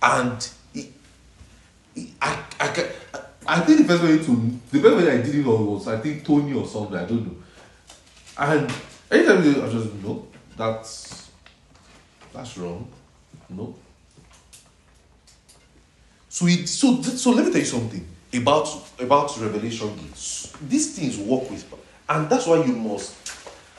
And 0.00 0.48
it, 0.74 0.92
it, 1.94 2.08
I, 2.20 2.42
I, 2.60 2.88
I 3.46 3.60
think 3.60 3.78
the 3.78 3.84
best 3.84 4.02
way 4.02 4.18
to, 4.18 4.58
the 4.70 4.80
best 4.80 4.96
way 4.96 5.10
I 5.10 5.22
did 5.22 5.34
it 5.34 5.46
was, 5.46 5.88
I 5.88 5.98
think 5.98 6.24
Tony 6.24 6.54
or 6.54 6.66
something, 6.66 6.96
I 6.96 7.04
don't 7.04 7.26
know. 7.26 7.36
And 8.38 8.72
anytime 9.10 9.38
I 9.40 9.68
just, 9.68 9.94
no, 9.94 10.26
that's, 10.56 11.30
that's 12.32 12.56
wrong. 12.56 12.88
No. 13.50 13.74
So 16.28 16.46
it 16.46 16.68
so 16.68 17.02
so 17.02 17.30
let 17.30 17.46
me 17.46 17.50
tell 17.50 17.60
you 17.60 17.66
something 17.66 18.06
about 18.34 18.68
about 19.00 19.36
revelation. 19.40 19.90
These 20.68 20.96
things 20.96 21.18
work 21.18 21.50
with, 21.50 21.64
and 22.08 22.28
that's 22.30 22.46
why 22.46 22.62
you 22.64 22.76
must. 22.76 23.16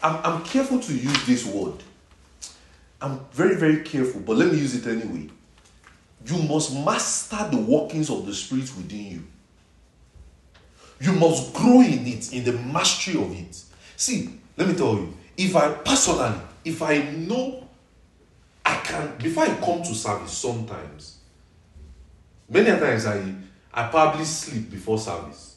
I'm 0.01 0.19
I'm 0.23 0.43
careful 0.43 0.79
to 0.79 0.93
use 0.93 1.25
this 1.25 1.45
word. 1.45 1.75
I'm 3.01 3.19
very 3.31 3.55
very 3.55 3.83
careful, 3.83 4.21
but 4.21 4.37
let 4.37 4.51
me 4.51 4.57
use 4.57 4.75
it 4.75 4.87
anyway. 4.87 5.29
You 6.25 6.41
must 6.43 6.73
master 6.75 7.47
the 7.49 7.57
workings 7.57 8.09
of 8.09 8.25
the 8.25 8.33
spirit 8.33 8.71
within 8.75 9.05
you. 9.05 9.23
You 11.01 11.13
must 11.13 11.53
grow 11.53 11.81
in 11.81 12.05
it, 12.07 12.33
in 12.33 12.43
the 12.43 12.51
mastery 12.51 13.21
of 13.21 13.31
it. 13.31 13.63
See, 13.95 14.29
let 14.57 14.67
me 14.67 14.75
tell 14.75 14.95
you, 14.95 15.13
if 15.37 15.55
I 15.55 15.71
personally, 15.71 16.37
if 16.65 16.81
I 16.81 17.01
know 17.01 17.67
I 18.65 18.75
can, 18.77 19.15
before 19.17 19.43
I 19.43 19.55
come 19.55 19.81
to 19.81 19.95
service, 19.95 20.33
sometimes, 20.33 21.19
many 22.49 22.77
times 22.77 23.05
I, 23.05 23.33
I 23.73 23.87
probably 23.87 24.25
sleep 24.25 24.69
before 24.69 24.97
service. 24.97 25.55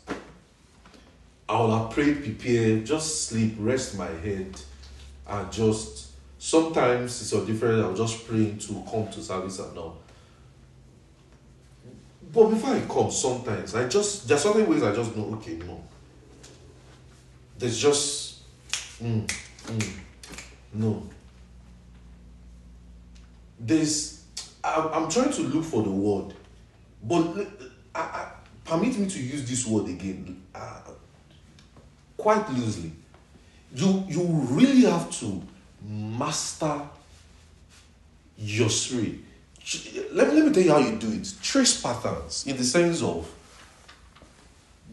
I 1.53 1.61
will 1.61 1.79
have 1.79 1.91
prayed, 1.91 2.23
prepare, 2.23 2.79
just 2.79 3.29
sleep, 3.29 3.57
rest 3.59 3.99
my 3.99 4.07
head, 4.07 4.59
and 5.27 5.53
just, 5.53 6.13
sometimes 6.39 7.21
it's 7.21 7.35
a 7.35 7.45
different, 7.45 7.85
I'll 7.85 7.95
just 7.95 8.27
pray 8.27 8.55
to 8.59 8.85
come 8.91 9.07
to 9.09 9.23
service 9.23 9.59
and 9.59 9.77
all. 9.77 9.99
But 12.33 12.49
before 12.49 12.71
I 12.71 12.81
come, 12.81 13.11
sometimes 13.11 13.75
I 13.75 13.87
just 13.87 14.27
there's 14.27 14.43
certain 14.43 14.67
ways 14.67 14.83
I 14.83 14.95
just 14.95 15.15
know. 15.15 15.25
Okay, 15.35 15.57
no. 15.57 15.85
There's 17.59 17.79
just, 17.79 18.45
mm, 19.03 19.27
mm, 19.67 19.93
no. 20.73 21.07
There's, 23.61 24.25
I'm, 24.65 24.89
I'm 25.05 25.11
trying 25.11 25.33
to 25.33 25.43
look 25.43 25.65
for 25.65 25.83
the 25.83 25.91
word, 25.91 26.33
but 27.03 27.27
uh, 27.37 27.45
I, 27.95 28.01
I, 28.01 28.33
permit 28.65 28.97
me 28.97 29.07
to 29.07 29.19
use 29.23 29.47
this 29.47 29.67
word 29.67 29.89
again, 29.91 30.43
uh, 30.55 30.81
quite 32.23 32.49
loosely. 32.51 32.93
You 33.75 34.05
you 34.09 34.23
really 34.51 34.83
have 34.83 35.11
to 35.21 35.43
master 35.85 36.81
your 38.39 38.71
spirit. 38.71 39.17
Let 40.13 40.29
me, 40.29 40.35
let 40.41 40.47
me 40.47 40.53
tell 40.53 40.63
you 40.63 40.73
how 40.73 40.79
you 40.79 40.97
do 40.97 41.13
it. 41.13 41.33
Trace 41.43 41.81
patterns 41.81 42.45
in 42.47 42.57
the 42.57 42.65
sense 42.65 43.03
of 43.03 43.29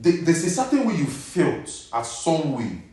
there- 0.02 0.22
there's 0.24 0.44
a 0.46 0.50
certain 0.50 0.86
way 0.88 0.96
you 0.96 1.06
felt 1.06 1.70
at 1.94 2.06
some 2.06 2.54
way. 2.54 2.84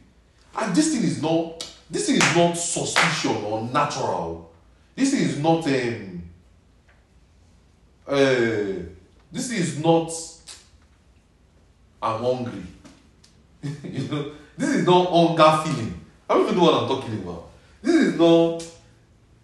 And 0.58 0.74
this 0.74 0.92
thing 0.92 1.02
is 1.04 1.22
not 1.22 1.62
this 1.90 2.06
thing 2.06 2.16
is 2.16 2.36
not 2.36 2.54
suspicion 2.58 3.36
or 3.44 3.62
natural. 3.62 4.50
This 4.96 5.10
thing 5.12 5.22
is 5.22 5.38
not 5.38 5.66
um 5.66 6.22
uh, 8.08 8.82
this 9.32 9.48
thing 9.48 9.58
is 9.58 9.78
not 9.78 10.10
I'm 12.02 12.20
hungry. 12.22 12.62
you 13.84 14.08
know, 14.08 14.32
this 14.56 14.70
is 14.70 14.86
not 14.86 15.10
hunger 15.10 15.62
feeling. 15.64 16.00
I 16.28 16.34
don't 16.34 16.44
even 16.44 16.56
know 16.56 16.64
what 16.64 16.82
I'm 16.82 16.88
talking 16.88 17.22
about. 17.22 17.50
This 17.82 17.94
is 17.94 18.18
not 18.18 18.64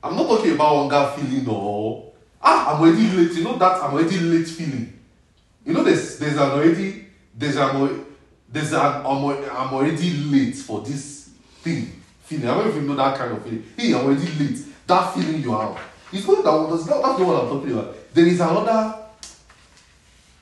I'm 0.02 0.16
not 0.16 0.26
talking 0.26 0.52
about 0.52 0.90
hunger 0.90 1.12
feeling 1.16 1.48
or 1.48 2.12
ah, 2.42 2.74
I'm 2.74 2.80
already 2.80 3.08
late. 3.08 3.32
You 3.36 3.44
know 3.44 3.56
that 3.56 3.82
I'm 3.82 3.94
already 3.94 4.18
late 4.18 4.48
feeling. 4.48 4.98
You 5.64 5.74
know, 5.74 5.84
there's 5.84 6.18
there's 6.18 6.34
an 6.34 6.50
already 6.50 7.06
there's 7.36 7.56
an 7.56 8.04
there's 8.48 8.72
an 8.72 8.80
I'm, 8.80 9.06
I'm 9.06 9.72
already 9.72 10.10
late 10.10 10.56
for 10.56 10.80
this 10.80 11.30
thing 11.62 12.02
feeling. 12.24 12.48
I 12.48 12.54
don't 12.54 12.68
even 12.68 12.86
know 12.86 12.96
that 12.96 13.16
kind 13.16 13.32
of 13.32 13.42
feeling. 13.44 13.64
Hey, 13.76 13.94
I'm 13.94 14.04
already 14.06 14.26
late. 14.38 14.58
That 14.86 15.14
feeling 15.14 15.40
you 15.40 15.52
have. 15.52 15.78
It's 16.12 16.26
not 16.26 16.44
that 16.44 16.70
that's 16.70 16.86
not, 16.86 17.02
that's 17.02 17.18
not 17.18 17.26
what 17.26 17.42
I'm 17.44 17.48
talking 17.48 17.72
about. 17.72 18.14
There 18.14 18.26
is 18.26 18.40
another. 18.40 18.98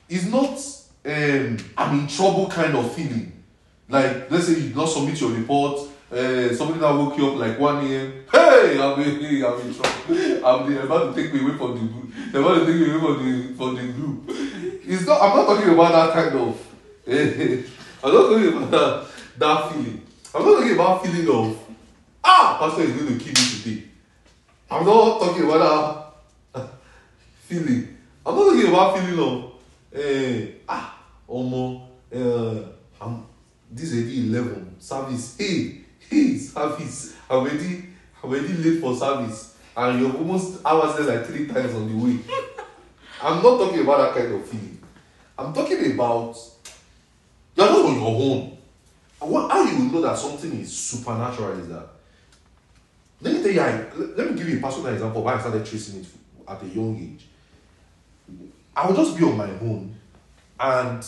It's 0.09 0.25
not 0.25 0.59
um 1.05 1.59
I'm 1.77 2.01
in 2.01 2.07
trouble 2.07 2.49
kind 2.49 2.75
of 2.75 2.93
feeling. 2.95 3.40
Like 3.91 4.31
let's 4.31 4.47
say 4.47 4.61
you 4.61 4.75
not 4.75 4.89
submit 4.89 5.21
your 5.21 5.31
report. 5.31 5.89
Uh, 6.13 6.55
somebody 6.55 6.81
that 6.81 6.93
woke 6.93 7.17
you 7.19 7.29
up 7.31 7.37
like 7.39 7.59
1 7.59 7.87
a.m. 7.87 8.25
Hey, 8.33 8.81
I'm 8.81 9.01
in, 9.01 9.21
hey, 9.21 9.45
I'm 9.45 9.61
in 9.61 9.75
trouble. 9.75 10.47
I'm 10.47 10.77
about 10.79 11.15
to 11.15 11.23
take 11.23 11.33
me 11.33 11.41
away 11.41 11.57
from 11.57 11.75
the 11.75 11.93
group. 11.93 12.13
They're 12.33 12.41
about 12.41 12.55
to 12.59 12.67
take 12.67 12.77
me 12.77 12.91
away 12.91 13.01
from 13.01 13.25
the 13.25 13.55
from 13.55 13.75
the 13.75 13.93
group. 13.93 14.25
It's 14.87 15.07
not. 15.07 15.21
I'm 15.23 15.37
not 15.37 15.47
talking 15.47 15.71
about 15.71 15.93
that 15.93 16.13
kind 16.15 16.39
of. 16.39 16.67
I'm 18.03 18.15
not 18.15 18.29
talking 18.29 18.49
about 18.49 18.71
that, 18.71 19.07
that 19.39 19.73
feeling. 19.73 20.07
I'm 20.35 20.45
not 20.45 20.59
talking 20.59 20.75
about 20.75 21.07
feeling 21.07 21.29
of 21.29 21.59
ah, 22.25 22.57
pastor 22.61 22.83
is 22.83 22.93
going 22.93 23.19
to 23.19 23.25
kill 23.25 23.35
me 23.35 23.63
today. 23.63 23.89
I'm 24.71 24.85
not 24.85 25.21
talking 25.21 25.45
about 25.45 26.15
that 26.53 26.69
feeling. 27.43 27.97
I'm 28.25 28.35
not 28.37 28.45
talking 28.45 28.69
about 28.69 28.99
feeling 28.99 29.19
of 29.19 29.53
eh, 29.93 30.47
ah, 30.69 30.99
omo, 31.29 31.87
uh, 32.15 32.69
I'm 33.01 33.27
this 33.71 33.93
is 33.93 34.05
already 34.05 34.29
11 34.29 34.81
service. 34.81 35.37
Hey, 35.39 35.81
hey, 36.09 36.37
service. 36.37 37.15
I'm 37.29 37.39
already, 37.39 37.85
I'm 38.23 38.31
already 38.31 38.55
late 38.55 38.81
for 38.81 38.95
service, 38.97 39.57
and 39.77 40.01
you're 40.01 40.17
almost 40.17 40.65
hours 40.65 40.97
there 40.97 41.17
like 41.17 41.27
three 41.27 41.47
times 41.47 41.75
on 41.75 41.89
the 41.89 42.05
way. 42.05 42.19
I'm 43.23 43.43
not 43.43 43.59
talking 43.59 43.81
about 43.81 44.15
that 44.15 44.21
kind 44.21 44.35
of 44.35 44.47
feeling. 44.47 44.81
I'm 45.39 45.53
talking 45.53 45.93
about 45.93 46.37
you're 47.55 47.67
not 47.67 47.85
on 47.85 47.95
your 47.95 48.07
own. 48.09 48.57
What, 49.21 49.51
how 49.51 49.63
you 49.65 49.79
know 49.91 50.01
that 50.01 50.17
something 50.19 50.61
is 50.61 50.77
supernatural 50.77 51.59
is 51.61 51.69
that. 51.69 51.89
Let 53.21 53.35
me 53.35 53.43
tell 53.43 53.53
you, 53.53 53.61
I, 53.61 53.73
let 53.95 54.17
let 54.17 54.31
me 54.31 54.37
give 54.39 54.49
you 54.49 54.59
a 54.59 54.61
personal 54.61 54.93
example 54.93 55.23
why 55.23 55.35
I 55.35 55.41
started 55.41 55.67
tracing 55.67 56.01
it 56.01 56.07
at 56.49 56.63
a 56.63 56.67
young 56.67 56.97
age. 56.97 57.27
I 58.75 58.87
would 58.87 58.97
just 58.97 59.17
be 59.17 59.25
on 59.25 59.37
my 59.37 59.51
own, 59.51 59.95
and 60.59 61.07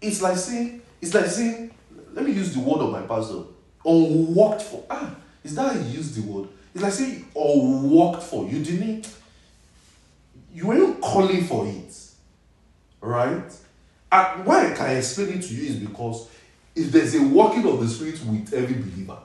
it's 0.00 0.22
like 0.22 0.36
saying, 0.36 0.79
it's 1.00 1.14
like 1.14 1.26
saying, 1.26 1.72
let 2.12 2.24
me 2.24 2.32
use 2.32 2.54
the 2.54 2.60
word 2.60 2.80
of 2.80 2.92
my 2.92 3.02
pastor, 3.02 3.42
unworked 3.84 4.62
for. 4.62 4.84
Ah, 4.90 5.14
is 5.42 5.54
that 5.54 5.72
how 5.72 5.78
he 5.80 5.90
used 5.90 6.14
the 6.14 6.30
word? 6.30 6.48
It's 6.74 6.82
like 6.82 6.92
saying, 6.92 7.26
unworked 7.34 8.22
for. 8.22 8.46
You 8.46 8.62
didn't, 8.62 9.12
you 10.52 10.66
weren't 10.66 11.00
calling 11.00 11.44
for 11.44 11.66
it, 11.66 11.96
right? 13.00 13.52
And 14.12 14.44
why 14.44 14.72
I 14.72 14.74
can 14.74 14.96
explain 14.96 15.30
it 15.30 15.42
to 15.42 15.54
you 15.54 15.70
is 15.70 15.76
because 15.76 16.28
if 16.74 16.90
there's 16.92 17.14
a 17.14 17.22
working 17.22 17.66
of 17.66 17.80
the 17.80 17.88
spirit 17.88 18.20
with 18.24 18.52
every 18.52 18.74
believer, 18.74 19.18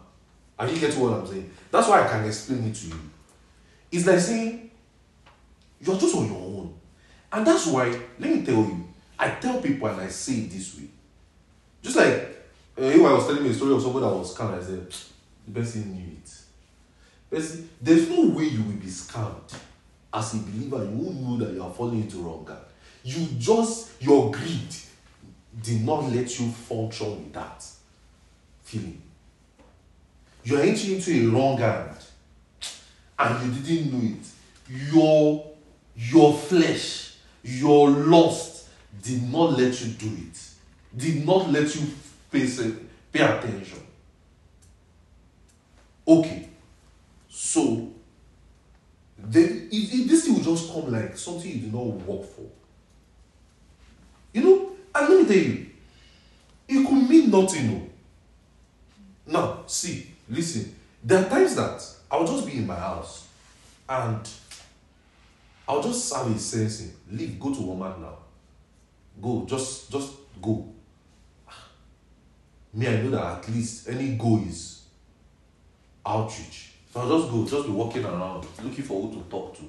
and 0.57 0.71
you 0.71 0.79
get 0.79 0.95
what 0.95 1.13
I'm 1.13 1.27
saying, 1.27 1.51
that's 1.71 1.87
why 1.87 2.03
I 2.03 2.07
can 2.07 2.25
explain 2.25 2.65
it 2.67 2.75
to 2.75 2.87
you. 2.87 2.99
It's 3.91 4.05
like 4.05 4.19
saying 4.19 4.71
you're 5.81 5.97
just 5.97 6.15
on 6.15 6.27
your 6.27 6.37
own, 6.37 6.73
and 7.31 7.45
that's 7.45 7.67
why 7.67 7.89
let 8.19 8.29
me 8.31 8.45
tell 8.45 8.55
you, 8.55 8.87
I 9.17 9.29
tell 9.31 9.61
people 9.61 9.87
and 9.87 10.01
I 10.01 10.07
say 10.07 10.33
it 10.33 10.51
this 10.51 10.77
way, 10.77 10.87
just 11.85 11.97
like 11.97 12.07
uh, 12.79 12.81
if 12.81 12.99
I 12.99 13.13
was 13.13 13.27
telling 13.27 13.43
me 13.43 13.51
a 13.51 13.53
story 13.53 13.75
of 13.75 13.81
somebody 13.81 14.05
that 14.07 14.11
was 14.11 14.35
scammed, 14.35 14.57
I 14.57 14.63
said 14.63 14.87
the 15.47 15.59
person 15.59 15.93
knew 15.93 16.13
it. 16.13 16.31
Person, 17.29 17.69
there's 17.79 18.09
no 18.09 18.29
way 18.29 18.45
you 18.45 18.63
will 18.63 18.71
be 18.71 18.87
scammed 18.87 19.55
as 20.11 20.33
a 20.33 20.37
believer. 20.37 20.77
You 20.83 20.97
won't 20.97 21.21
know 21.21 21.45
that 21.45 21.53
you 21.53 21.61
are 21.61 21.69
falling 21.71 22.01
into 22.01 22.17
wrong 22.17 22.43
guard. 22.43 22.57
You 23.03 23.27
just 23.37 24.01
your 24.01 24.31
greed 24.31 24.75
did 25.61 25.85
not 25.85 26.05
let 26.05 26.39
you 26.39 26.49
function 26.49 27.11
with 27.11 27.33
that 27.33 27.63
feeling. 28.63 29.03
You 30.43 30.57
are 30.57 30.61
entering 30.61 30.95
into 30.95 31.29
a 31.29 31.31
wrong 31.31 31.59
hand 31.59 31.97
and 33.19 33.55
you 33.55 33.61
didn't 33.61 33.93
know 33.93 34.15
it. 34.17 34.91
Your 34.91 35.51
your 35.95 36.33
flesh, 36.33 37.17
your 37.43 37.91
lust 37.91 38.69
did 39.03 39.21
not 39.31 39.51
let 39.51 39.79
you 39.81 39.91
do 39.91 40.07
it. 40.07 40.44
Did 40.95 41.25
not 41.25 41.49
let 41.51 41.73
you 41.75 41.87
pay, 42.31 42.43
attention. 43.21 43.79
Okay. 46.07 46.49
So 47.29 47.89
then 49.17 49.69
if, 49.71 49.93
if 49.93 50.07
this 50.07 50.25
thing 50.25 50.35
will 50.35 50.55
just 50.55 50.71
come 50.71 50.91
like 50.91 51.17
something 51.17 51.51
you 51.51 51.67
do 51.67 51.77
not 51.77 51.85
work 52.05 52.25
for. 52.25 52.45
You 54.33 54.43
know, 54.43 54.71
and 54.93 55.09
let 55.09 55.21
me 55.21 55.25
tell 55.25 55.43
you, 55.43 55.65
it 56.67 56.87
could 56.87 57.09
mean 57.09 57.31
nothing. 57.31 57.71
No. 57.71 59.39
Now, 59.39 59.63
see, 59.67 60.11
listen. 60.29 60.75
There 61.03 61.23
are 61.23 61.29
times 61.29 61.55
that 61.55 61.83
I'll 62.09 62.25
just 62.25 62.45
be 62.47 62.57
in 62.57 62.67
my 62.67 62.75
house 62.75 63.27
and 63.87 64.27
I'll 65.67 65.81
just 65.81 66.13
have 66.13 66.33
a 66.33 66.39
sensing. 66.39 66.93
Leave, 67.11 67.39
go 67.39 67.53
to 67.53 67.59
Walmart 67.59 67.99
now. 67.99 68.17
Go, 69.21 69.45
just 69.47 69.91
just 69.91 70.13
go. 70.41 70.67
Me, 72.75 72.87
I 72.87 73.01
know 73.01 73.11
that 73.11 73.37
at 73.37 73.49
least 73.49 73.87
any 73.87 74.17
go 74.17 74.37
is 74.45 74.83
outreach. 76.05 76.73
So 76.93 76.99
I'll 76.99 77.19
just 77.19 77.31
go, 77.31 77.45
just 77.47 77.67
be 77.67 77.73
walking 77.73 78.03
around, 78.03 78.45
looking 78.61 78.83
for 78.83 79.01
who 79.01 79.15
to 79.15 79.29
talk 79.29 79.55
to. 79.57 79.63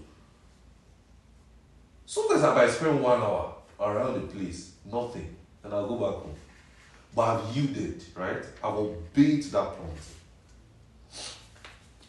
Sometimes 2.05 2.43
I 2.43 2.55
might 2.55 2.71
spend 2.71 3.01
one 3.01 3.21
hour 3.21 3.55
around 3.79 4.15
the 4.15 4.21
place, 4.27 4.73
nothing, 4.85 5.37
and 5.63 5.73
I'll 5.73 5.87
go 5.87 5.95
back 5.95 6.21
home. 6.21 6.35
But 7.15 7.23
I've 7.23 7.57
yielded, 7.57 8.03
right? 8.17 8.45
I've 8.63 8.75
obeyed 8.75 9.45
that 9.45 9.77
prompt. 9.77 10.03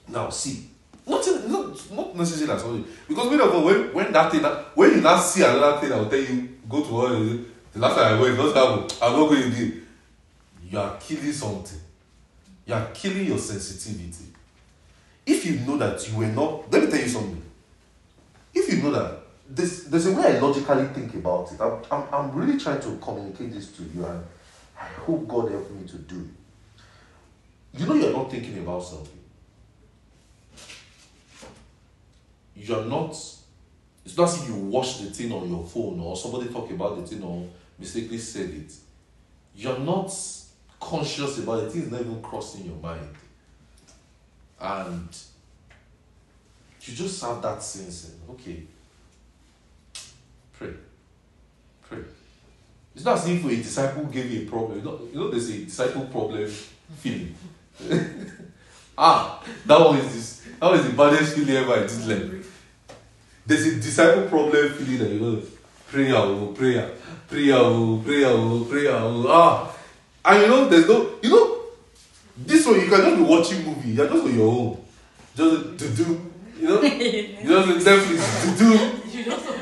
Now, 0.07 0.29
see, 0.29 0.69
nothing, 1.05 1.51
not, 1.51 1.91
not 1.91 2.15
necessarily 2.15 2.47
that's 2.47 2.63
only 2.63 2.85
because 3.07 3.29
when, 3.29 3.63
when, 3.63 3.93
when 3.93 4.11
that 4.13 4.31
thing, 4.31 4.41
when 4.73 4.95
you 4.95 5.01
now 5.01 5.19
see 5.19 5.43
another 5.43 5.79
thing, 5.79 5.91
I'll 5.91 6.09
tell 6.09 6.19
you, 6.19 6.57
go 6.67 6.83
to 6.83 6.91
what 6.91 7.09
the 7.11 7.79
last 7.79 7.95
time 7.95 8.17
I 8.17 8.21
went, 8.21 8.37
not 8.37 8.55
happen. 8.55 8.97
I'm 9.01 9.13
not 9.13 9.29
going 9.29 9.43
again. 9.43 9.86
You 10.69 10.79
are 10.79 10.97
killing 10.97 11.31
something. 11.31 11.79
You 12.65 12.73
are 12.73 12.87
killing 12.93 13.25
your 13.25 13.37
sensitivity. 13.37 14.25
If 15.25 15.45
you 15.45 15.59
know 15.59 15.77
that 15.77 16.07
you 16.09 16.17
were 16.17 16.27
not, 16.27 16.71
let 16.71 16.83
me 16.83 16.89
tell 16.89 16.99
you 16.99 17.07
something. 17.07 17.41
If 18.53 18.73
you 18.73 18.81
know 18.81 18.91
that 18.91 19.19
there's, 19.49 19.85
there's 19.85 20.07
a 20.07 20.11
way 20.11 20.35
I 20.35 20.39
logically 20.39 20.85
think 20.87 21.13
about 21.15 21.51
it. 21.51 21.61
I'm, 21.61 21.81
I'm, 21.91 22.13
I'm 22.13 22.31
really 22.31 22.59
trying 22.59 22.81
to 22.81 22.97
communicate 22.97 23.53
this 23.53 23.71
to 23.73 23.83
you, 23.83 24.05
and 24.05 24.23
I 24.77 24.85
hope 25.05 25.27
God 25.27 25.51
help 25.51 25.71
me 25.71 25.87
to 25.87 25.97
do 25.97 26.15
it. 26.19 27.79
You 27.79 27.85
know, 27.85 27.93
you're 27.93 28.13
not 28.13 28.29
thinking 28.29 28.57
about 28.59 28.83
something. 28.83 29.19
You're 32.55 32.85
not, 32.85 33.11
it's 34.05 34.17
not 34.17 34.35
if 34.35 34.47
you 34.47 34.55
watch 34.55 34.99
the 34.99 35.11
thing 35.11 35.31
on 35.31 35.49
your 35.49 35.63
phone 35.63 35.99
or 35.99 36.17
somebody 36.17 36.49
talk 36.49 36.69
about 36.71 36.97
the 36.97 37.07
thing 37.07 37.23
or 37.23 37.47
mistakenly 37.77 38.17
said 38.17 38.49
it. 38.49 38.73
You're 39.55 39.79
not 39.79 40.11
conscious 40.79 41.39
about 41.39 41.63
it, 41.63 41.75
it's 41.75 41.91
not 41.91 42.01
even 42.01 42.21
crossing 42.21 42.65
your 42.65 42.75
mind. 42.75 43.15
And 44.59 45.09
you 46.81 46.95
just 46.95 47.21
have 47.21 47.41
that 47.41 47.61
sense, 47.61 48.11
okay, 48.29 48.63
pray. 50.53 50.73
Pray. 51.81 51.99
It's 52.95 53.05
not 53.05 53.17
as 53.17 53.27
if 53.27 53.45
a 53.45 53.55
disciple 53.55 54.05
gave 54.05 54.31
you 54.31 54.47
a 54.47 54.49
problem. 54.49 54.79
You 54.79 54.85
know, 54.85 54.99
you 55.13 55.19
know 55.19 55.29
there's 55.29 55.49
a 55.49 55.65
disciple 55.65 56.05
problem 56.05 56.49
feeling. 56.97 57.35
ah, 58.97 59.43
that 59.65 59.79
one 59.79 59.97
is 59.97 60.13
this. 60.13 60.47
That 60.59 60.71
was 60.71 60.83
the 60.83 60.93
baddest 60.93 61.35
feeling 61.35 61.55
ever 61.55 61.73
I 61.73 61.79
did 61.81 62.05
learn. 62.05 62.43
There's 63.45 63.65
a 63.67 63.75
disciple 63.75 64.27
problem 64.27 64.73
feeling 64.73 64.97
that 64.99 65.09
you 65.11 65.19
know, 65.19 65.41
prayer, 65.87 66.15
oh, 66.15 66.47
prayer, 66.47 66.89
prayer, 67.27 67.55
oh, 67.55 68.01
prayer, 68.03 68.27
oh, 68.29 68.65
prayer, 68.67 68.95
oh, 68.95 69.25
ah. 69.29 69.76
And 70.27 70.41
you 70.41 70.47
know, 70.49 70.67
there's 70.67 70.87
no, 70.89 71.09
you 71.23 71.29
know, 71.29 71.57
this 72.35 72.65
one 72.65 72.81
you 72.81 72.89
can 72.89 72.99
just 72.99 73.15
be 73.15 73.23
watching 73.23 73.63
movie. 73.65 73.91
You're 73.91 74.09
just 74.09 74.25
on 74.25 74.35
your 74.35 74.51
own, 74.51 74.77
just 75.33 75.79
to 75.79 75.89
do, 76.03 76.31
you 76.59 76.67
know, 76.67 76.81
just 76.81 77.87
Netflix 77.87 78.43
to 78.43 78.49
do. 78.57 78.69
You 79.17 79.23
don't 79.23 79.45
know. 79.45 79.53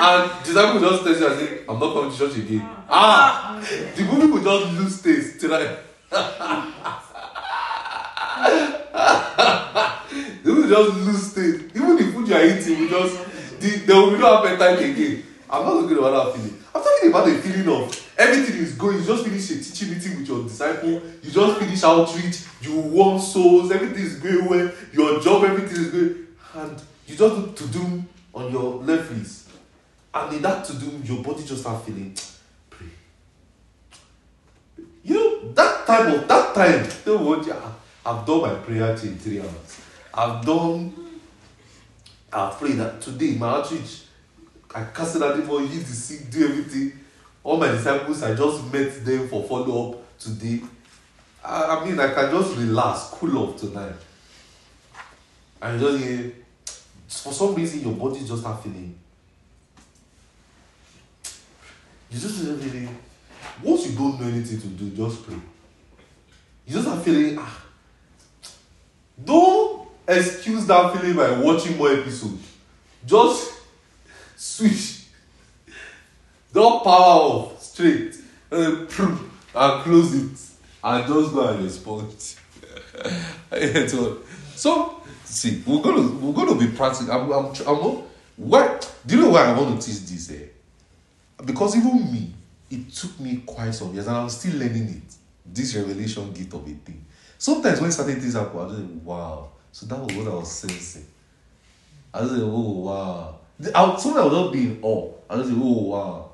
And 0.00 0.30
disciple 0.44 0.80
just 0.80 1.02
tells 1.02 1.18
you 1.18 1.26
and 1.26 1.38
say, 1.40 1.48
I'm 1.66 1.78
not 1.80 1.92
coming 1.94 2.10
to 2.12 2.18
church 2.18 2.36
again. 2.36 2.60
Ah, 2.90 3.58
the 3.96 4.02
movie 4.04 4.26
will 4.32 4.42
just 4.44 4.72
lose 4.78 5.00
taste 5.02 5.40
tonight. 5.40 5.78
they 10.44 10.52
will 10.52 10.68
just 10.68 10.94
lose 10.98 11.32
taste. 11.34 11.64
Even 11.74 11.96
the 11.96 12.04
food 12.12 12.28
you 12.28 12.34
are 12.34 12.44
eating 12.44 12.80
will 12.80 12.88
just 12.90 13.16
the, 13.60 13.68
there 13.86 13.96
will 13.96 14.10
be 14.10 14.18
no 14.18 14.44
appetite 14.44 14.78
again. 14.90 15.22
I'm 15.48 15.64
not 15.64 15.80
talking 15.80 15.96
about 15.96 16.12
that 16.26 16.34
feeling. 16.36 16.58
I'm 16.74 16.82
talking 16.82 17.08
about 17.08 17.24
the 17.26 17.34
feeling 17.38 17.68
of 17.82 18.07
everything 18.18 18.56
is 18.56 18.74
going. 18.74 18.98
You 18.98 19.04
just 19.04 19.24
finish 19.24 19.50
a 19.50 19.64
teaching 19.64 19.94
meeting 19.94 20.18
with 20.18 20.28
your 20.28 20.42
disciple. 20.42 20.90
You 21.22 21.30
just 21.30 21.60
finish 21.60 21.82
outreach. 21.84 22.44
You 22.60 22.80
won 22.80 23.20
souls. 23.20 23.70
Everything 23.70 24.04
is 24.04 24.16
going 24.16 24.44
well. 24.46 24.70
Your 24.92 25.20
job, 25.20 25.44
everything 25.44 25.78
is 25.78 25.90
good, 25.90 26.26
and 26.54 26.82
you 27.06 27.16
just 27.16 27.56
do 27.56 27.66
to 27.66 27.72
do 27.72 28.04
on 28.34 28.52
your 28.52 28.74
left 28.82 29.10
wrist. 29.10 29.48
And 30.12 30.36
in 30.36 30.42
that 30.42 30.64
to 30.64 30.74
do, 30.74 30.90
your 31.04 31.22
body 31.22 31.44
just 31.44 31.60
start 31.60 31.84
feeling. 31.84 32.14
Pray. 32.70 32.88
You 35.04 35.14
know 35.14 35.52
that 35.52 35.86
time 35.86 36.12
of 36.12 36.28
that 36.28 36.54
time. 36.54 36.88
You 37.06 37.14
know 37.14 37.22
what? 37.22 37.48
I've 38.04 38.26
done 38.26 38.40
my 38.42 38.54
prayer 38.54 38.90
in 38.90 39.18
three 39.18 39.40
hours. 39.40 39.80
I've 40.12 40.44
done. 40.44 40.94
I've 42.32 42.58
prayed 42.58 42.76
that 42.76 43.00
today 43.00 43.36
my 43.36 43.48
outreach. 43.48 44.02
I 44.74 44.84
casted 44.84 45.22
out 45.22 45.36
demon, 45.36 45.66
heal 45.66 45.80
the 45.80 45.86
sick, 45.86 46.30
do 46.30 46.44
everything. 46.44 46.92
All 47.42 47.56
my 47.56 47.68
disciples, 47.68 48.22
I 48.22 48.34
just 48.34 48.72
met 48.72 49.04
them 49.04 49.28
for 49.28 49.44
follow 49.44 49.92
up 49.92 50.18
today. 50.18 50.60
I, 51.44 51.64
I 51.64 51.84
mean, 51.84 51.98
I 51.98 52.12
can 52.12 52.30
just 52.30 52.56
relax, 52.56 53.04
cool 53.12 53.38
off 53.38 53.56
tonight. 53.56 53.94
And 55.60 55.80
just 55.80 56.04
hear, 56.04 56.32
for 57.08 57.32
some 57.32 57.54
reason, 57.54 57.80
your 57.80 57.94
body 57.94 58.20
just 58.20 58.40
start 58.40 58.62
feeling. 58.62 58.98
You 62.10 62.18
just 62.18 62.44
really. 62.44 62.88
Once 63.62 63.86
you 63.88 63.96
don't 63.96 64.20
know 64.20 64.26
anything 64.28 64.60
to 64.60 64.66
do, 64.68 64.90
just 64.90 65.26
pray. 65.26 65.36
You 66.66 66.74
just 66.74 66.86
start 66.86 67.02
feeling 67.04 67.38
ah. 67.38 67.64
Don't 69.24 69.88
excuse 70.06 70.66
that 70.66 70.96
feeling 70.96 71.16
by 71.16 71.32
watching 71.32 71.76
more 71.76 71.92
episodes. 71.92 72.46
Just 73.04 73.52
switch. 74.36 74.97
Don't 76.58 76.82
power 76.82 76.90
off 76.90 77.62
straight 77.62 78.16
and 78.50 78.88
close 78.88 80.12
it 80.12 80.40
and 80.82 81.06
just 81.06 81.32
go 81.32 81.48
and 81.50 81.62
respond. 81.62 82.10
so, 84.56 85.00
see, 85.22 85.62
we're 85.64 85.80
gonna 85.80 86.08
we're 86.16 86.32
gonna 86.32 86.58
be 86.58 86.66
practicing. 86.76 87.12
I'm 87.12 87.30
I'm, 87.30 87.54
I'm 87.64 88.02
why 88.36 88.76
do 89.06 89.14
you 89.14 89.22
know 89.22 89.30
why 89.30 89.44
I 89.44 89.56
want 89.56 89.80
to 89.80 89.86
teach 89.86 90.00
this? 90.00 90.32
Eh? 90.32 90.46
Because 91.44 91.76
even 91.76 92.10
me, 92.10 92.34
it 92.68 92.92
took 92.92 93.20
me 93.20 93.40
quite 93.46 93.70
some 93.70 93.94
years, 93.94 94.08
and 94.08 94.16
I'm 94.16 94.28
still 94.28 94.58
learning 94.58 94.88
it. 94.88 95.14
This 95.46 95.76
revelation 95.76 96.32
gift 96.32 96.54
of 96.54 96.62
a 96.62 96.74
thing. 96.74 97.04
Sometimes 97.38 97.80
when 97.80 97.92
certain 97.92 98.20
things 98.20 98.34
happen, 98.34 98.58
I 98.58 98.68
just 98.68 98.80
like, 98.80 99.04
wow. 99.04 99.50
So 99.70 99.86
that 99.86 100.00
was 100.00 100.12
what 100.12 100.26
I 100.26 100.34
was 100.34 100.50
sensing. 100.50 101.06
I 102.12 102.22
just 102.22 102.32
like, 102.32 102.42
oh 102.42 102.80
wow. 102.80 103.38
I, 103.72 103.96
sometimes 103.96 104.16
I 104.16 104.24
will 104.24 104.50
just 104.50 104.52
be 104.52 104.66
in. 104.66 104.78
I 105.30 105.36
just 105.36 105.50
like, 105.50 105.62
oh 105.62 105.82
wow. 105.82 106.27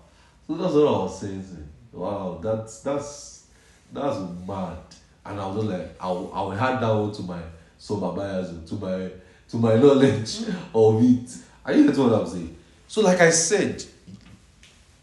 So 0.47 0.55
that's 0.55 0.75
what 0.75 0.87
I 0.87 0.91
was 0.91 1.21
saying. 1.21 1.69
Wow, 1.93 2.41
that's 2.43 2.81
that's 2.81 3.47
that's 3.93 4.19
mad. 4.47 4.77
And 5.25 5.41
I 5.41 5.47
was 5.47 5.65
like, 5.65 5.95
I 6.01 6.09
will, 6.09 6.33
I 6.35 6.43
will 6.43 6.51
hand 6.51 6.83
that 6.83 6.91
one 6.91 7.13
to 7.13 7.23
my 7.23 7.41
so 7.79 7.97
my 7.97 8.15
buyers 8.15 8.49
to 8.69 8.75
my 8.75 9.11
to 9.49 9.57
my 9.57 9.75
knowledge 9.83 10.43
of 10.75 11.03
it. 11.03 11.37
Are 11.65 11.73
you 11.73 11.87
getting 11.87 12.03
what 12.03 12.21
I'm 12.21 12.27
saying? 12.27 12.57
So, 12.89 13.01
like 13.01 13.21
I 13.21 13.31
said, 13.31 13.83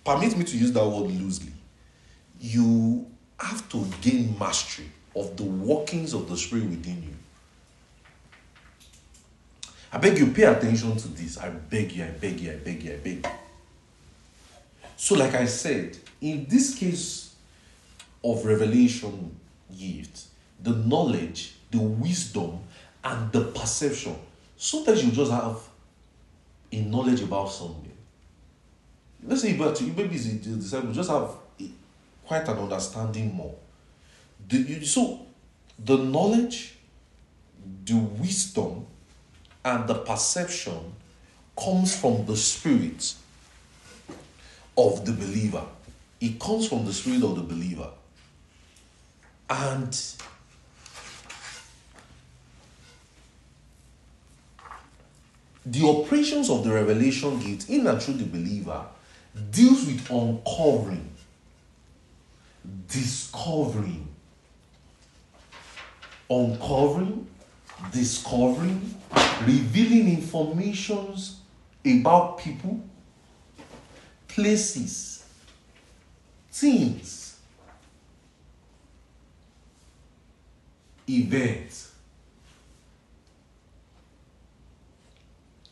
permit 0.05 0.37
me 0.37 0.43
to 0.43 0.57
use 0.57 0.71
that 0.73 0.85
word 0.85 1.09
loosely. 1.09 1.51
You 2.39 3.07
have 3.39 3.67
to 3.69 3.85
gain 4.01 4.37
mastery 4.37 4.89
of 5.15 5.35
the 5.37 5.43
workings 5.43 6.13
of 6.13 6.29
the 6.29 6.37
spirit 6.37 6.69
within 6.69 7.01
you. 7.03 7.15
I 9.91 9.97
beg 9.97 10.17
you, 10.17 10.27
pay 10.27 10.43
attention 10.43 10.95
to 10.95 11.07
this. 11.09 11.37
I 11.37 11.49
beg 11.49 11.91
you, 11.91 12.03
I 12.03 12.09
beg 12.11 12.39
you, 12.39 12.51
I 12.51 12.55
beg 12.55 12.83
you, 12.83 12.93
I 12.93 12.97
beg 12.97 13.25
you. 13.25 13.31
So, 15.01 15.15
like 15.15 15.33
I 15.33 15.45
said, 15.45 15.97
in 16.21 16.45
this 16.47 16.75
case 16.75 17.33
of 18.23 18.45
revelation 18.45 19.35
gift, 19.75 20.25
the 20.61 20.73
knowledge, 20.73 21.55
the 21.71 21.79
wisdom, 21.79 22.59
and 23.03 23.31
the 23.31 23.45
perception, 23.45 24.15
sometimes 24.55 25.03
you 25.03 25.11
just 25.11 25.31
have 25.31 25.57
a 26.71 26.81
knowledge 26.81 27.23
about 27.23 27.47
something. 27.47 27.97
Let's 29.23 29.41
say, 29.41 29.57
but 29.57 29.81
you 29.81 29.91
maybe 29.97 30.17
the 30.17 30.57
disciple 30.57 30.91
just 30.91 31.09
have 31.09 31.31
a, 31.59 31.69
quite 32.23 32.47
an 32.47 32.59
understanding 32.59 33.33
more. 33.33 33.55
The, 34.47 34.57
you, 34.57 34.85
so, 34.85 35.25
the 35.83 35.97
knowledge, 35.97 36.75
the 37.85 37.97
wisdom, 37.97 38.85
and 39.65 39.87
the 39.87 39.95
perception 39.95 40.93
comes 41.57 41.99
from 41.99 42.23
the 42.27 42.37
spirit 42.37 43.15
of 44.77 45.05
the 45.05 45.11
believer. 45.11 45.63
It 46.19 46.39
comes 46.39 46.67
from 46.67 46.85
the 46.85 46.93
spirit 46.93 47.23
of 47.23 47.35
the 47.35 47.41
believer. 47.41 47.89
And 49.49 49.99
the 55.65 55.87
operations 55.87 56.49
of 56.49 56.63
the 56.63 56.71
revelation 56.71 57.39
gift 57.39 57.69
in 57.69 57.85
and 57.87 58.01
through 58.01 58.15
the 58.15 58.25
believer 58.25 58.85
deals 59.51 59.85
with 59.85 60.09
uncovering, 60.09 61.09
discovering, 62.87 64.07
uncovering, 66.29 67.27
discovering, 67.91 68.95
revealing 69.45 70.09
informations 70.09 71.39
about 71.85 72.37
people, 72.37 72.81
places, 74.33 75.25
things, 76.51 77.37
events, 81.09 81.91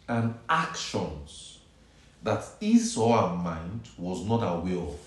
and 0.08 0.34
actions 0.50 1.60
that 2.24 2.43
his 2.60 2.98
or 2.98 3.17
her 3.17 3.36
mind 3.36 3.82
was 3.98 4.26
not 4.26 4.41
aware 4.43 4.78
of. 4.78 5.00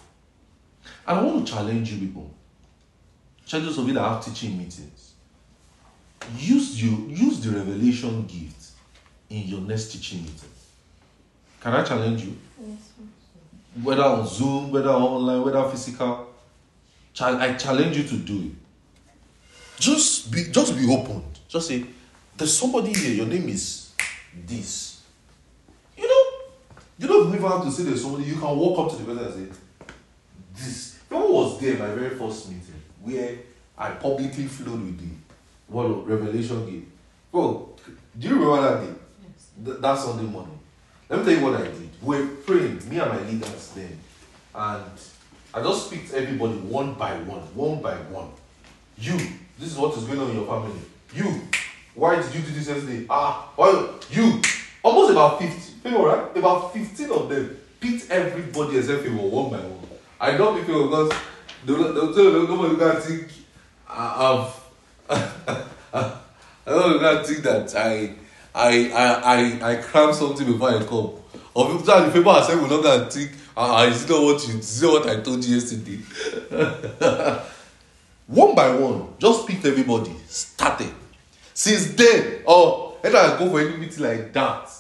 And 1.06 1.18
I 1.18 1.22
want 1.22 1.46
to 1.46 1.52
challenge 1.52 1.92
you 1.92 2.06
people. 2.06 2.32
Challenge 3.44 3.68
those 3.68 3.78
of 3.78 3.88
you 3.88 3.94
that 3.94 4.00
have 4.00 4.24
teaching 4.24 4.56
meetings. 4.56 5.12
Use 6.38 6.82
you 6.82 7.06
use 7.08 7.40
the 7.40 7.50
revelation 7.50 8.24
gift 8.26 8.70
in 9.28 9.42
your 9.48 9.60
next 9.60 9.92
teaching 9.92 10.22
meeting. 10.22 10.48
Can 11.60 11.74
I 11.74 11.82
challenge 11.82 12.22
you? 12.22 12.36
Whether 13.80 14.02
on 14.02 14.26
Zoom, 14.26 14.70
whether 14.70 14.90
online, 14.90 15.42
whether 15.42 15.68
physical. 15.70 16.28
I 17.20 17.54
challenge 17.54 17.96
you 17.96 18.04
to 18.04 18.16
do 18.16 18.38
it. 18.38 18.52
Just 19.78 20.30
be 20.30 20.44
just 20.50 20.76
be 20.76 20.90
open. 20.92 21.22
Just 21.48 21.68
say, 21.68 21.84
there's 22.36 22.56
somebody 22.56 22.92
here, 22.92 23.12
your 23.12 23.26
name 23.26 23.48
is 23.48 23.92
this. 24.46 25.02
You 25.96 26.08
know, 26.08 26.76
you 26.98 27.06
don't 27.08 27.34
even 27.34 27.42
have 27.42 27.64
to 27.64 27.70
say 27.70 27.82
there's 27.82 28.00
somebody, 28.02 28.24
you 28.24 28.36
can 28.36 28.56
walk 28.56 28.78
up 28.78 28.96
to 28.96 29.02
the 29.02 29.12
person 29.12 29.24
and 29.24 29.52
say, 29.52 29.58
this. 30.54 30.98
Remember 31.10 31.32
was 31.32 31.60
there 31.60 31.76
my 31.76 31.88
very 31.88 32.10
first 32.16 32.48
meeting 32.48 32.80
where 33.02 33.38
I 33.76 33.90
publicly 33.90 34.46
flowed 34.46 34.80
with 34.82 34.98
the 34.98 35.14
what 35.66 36.06
revelation 36.06 36.64
gave. 36.64 36.86
Bro, 37.30 37.70
do 38.18 38.28
you 38.28 38.34
remember 38.34 38.62
that 38.62 38.86
day? 38.86 38.94
Th- 39.64 39.78
that 39.78 39.98
Sunday 39.98 40.24
morning. 40.24 40.58
Let 41.08 41.18
me 41.18 41.24
tell 41.24 41.34
you 41.34 41.44
what 41.44 41.60
I 41.60 41.64
did. 41.64 41.81
We 42.02 42.20
were 42.20 42.26
praying, 42.26 42.88
me 42.88 42.98
and 42.98 43.10
my 43.10 43.22
leaders 43.22 43.72
then, 43.74 43.98
and 44.54 44.84
I 45.54 45.62
just 45.62 45.90
picked 45.90 46.12
everybody 46.14 46.54
one 46.54 46.94
by 46.94 47.14
one, 47.20 47.42
one 47.54 47.80
by 47.80 47.94
one. 47.94 48.30
You, 48.98 49.16
this 49.58 49.72
is 49.72 49.78
what 49.78 49.96
is 49.96 50.04
going 50.04 50.18
on 50.18 50.30
in 50.30 50.36
your 50.36 50.46
family. 50.46 50.80
You, 51.14 51.42
why 51.94 52.16
did 52.16 52.34
you 52.34 52.40
do 52.40 52.50
this 52.52 52.68
yesterday? 52.68 53.06
Ah, 53.08 53.50
why 53.56 53.88
you? 54.10 54.40
Almost 54.82 55.12
about 55.12 55.40
50 55.40 55.74
people, 55.82 56.06
right? 56.06 56.36
About 56.36 56.72
15 56.72 57.10
of 57.10 57.28
them 57.28 57.56
picked 57.80 58.10
everybody 58.10 58.78
except 58.78 59.04
people 59.04 59.28
one 59.30 59.50
by 59.50 59.58
one. 59.58 59.82
I 60.20 60.36
pick 60.36 60.66
people 60.66 60.88
because 60.88 61.12
they'll, 61.66 61.92
they'll 61.92 62.14
tell 62.14 62.24
you, 62.24 62.48
nobody 62.48 62.76
can 62.76 63.00
think 63.00 63.28
I've. 63.88 64.60
I 65.10 66.20
don't 66.66 67.26
think 67.26 67.42
that 67.42 67.74
I 67.76 68.14
I 68.54 68.90
I 68.90 69.34
I 69.34 69.72
I 69.72 69.76
cram 69.82 70.14
something 70.14 70.46
before 70.46 70.70
I 70.70 70.84
come. 70.84 71.21
Or 71.54 71.66
people 71.66 71.84
the 71.84 72.10
people 72.12 72.30
are 72.30 72.42
saying 72.42 72.60
will 72.62 72.68
not 72.68 72.82
gonna 72.82 73.10
think 73.10 73.32
ah 73.56 73.84
is 73.84 74.04
it 74.04 74.10
not 74.10 74.22
what 74.22 74.48
you 74.48 74.58
is 74.58 74.82
what 74.84 75.06
I 75.08 75.20
told 75.20 75.44
you 75.44 75.56
yesterday? 75.56 75.98
one 78.26 78.54
by 78.54 78.74
one, 78.74 79.08
just 79.18 79.46
picked 79.46 79.64
everybody, 79.66 80.12
started. 80.26 80.92
Since 81.52 81.92
then, 81.94 82.42
oh, 82.46 82.96
anytime 83.04 83.32
I 83.32 83.38
go 83.38 83.50
for 83.50 83.60
any 83.60 83.76
meeting 83.76 84.02
like 84.02 84.32
that, 84.32 84.70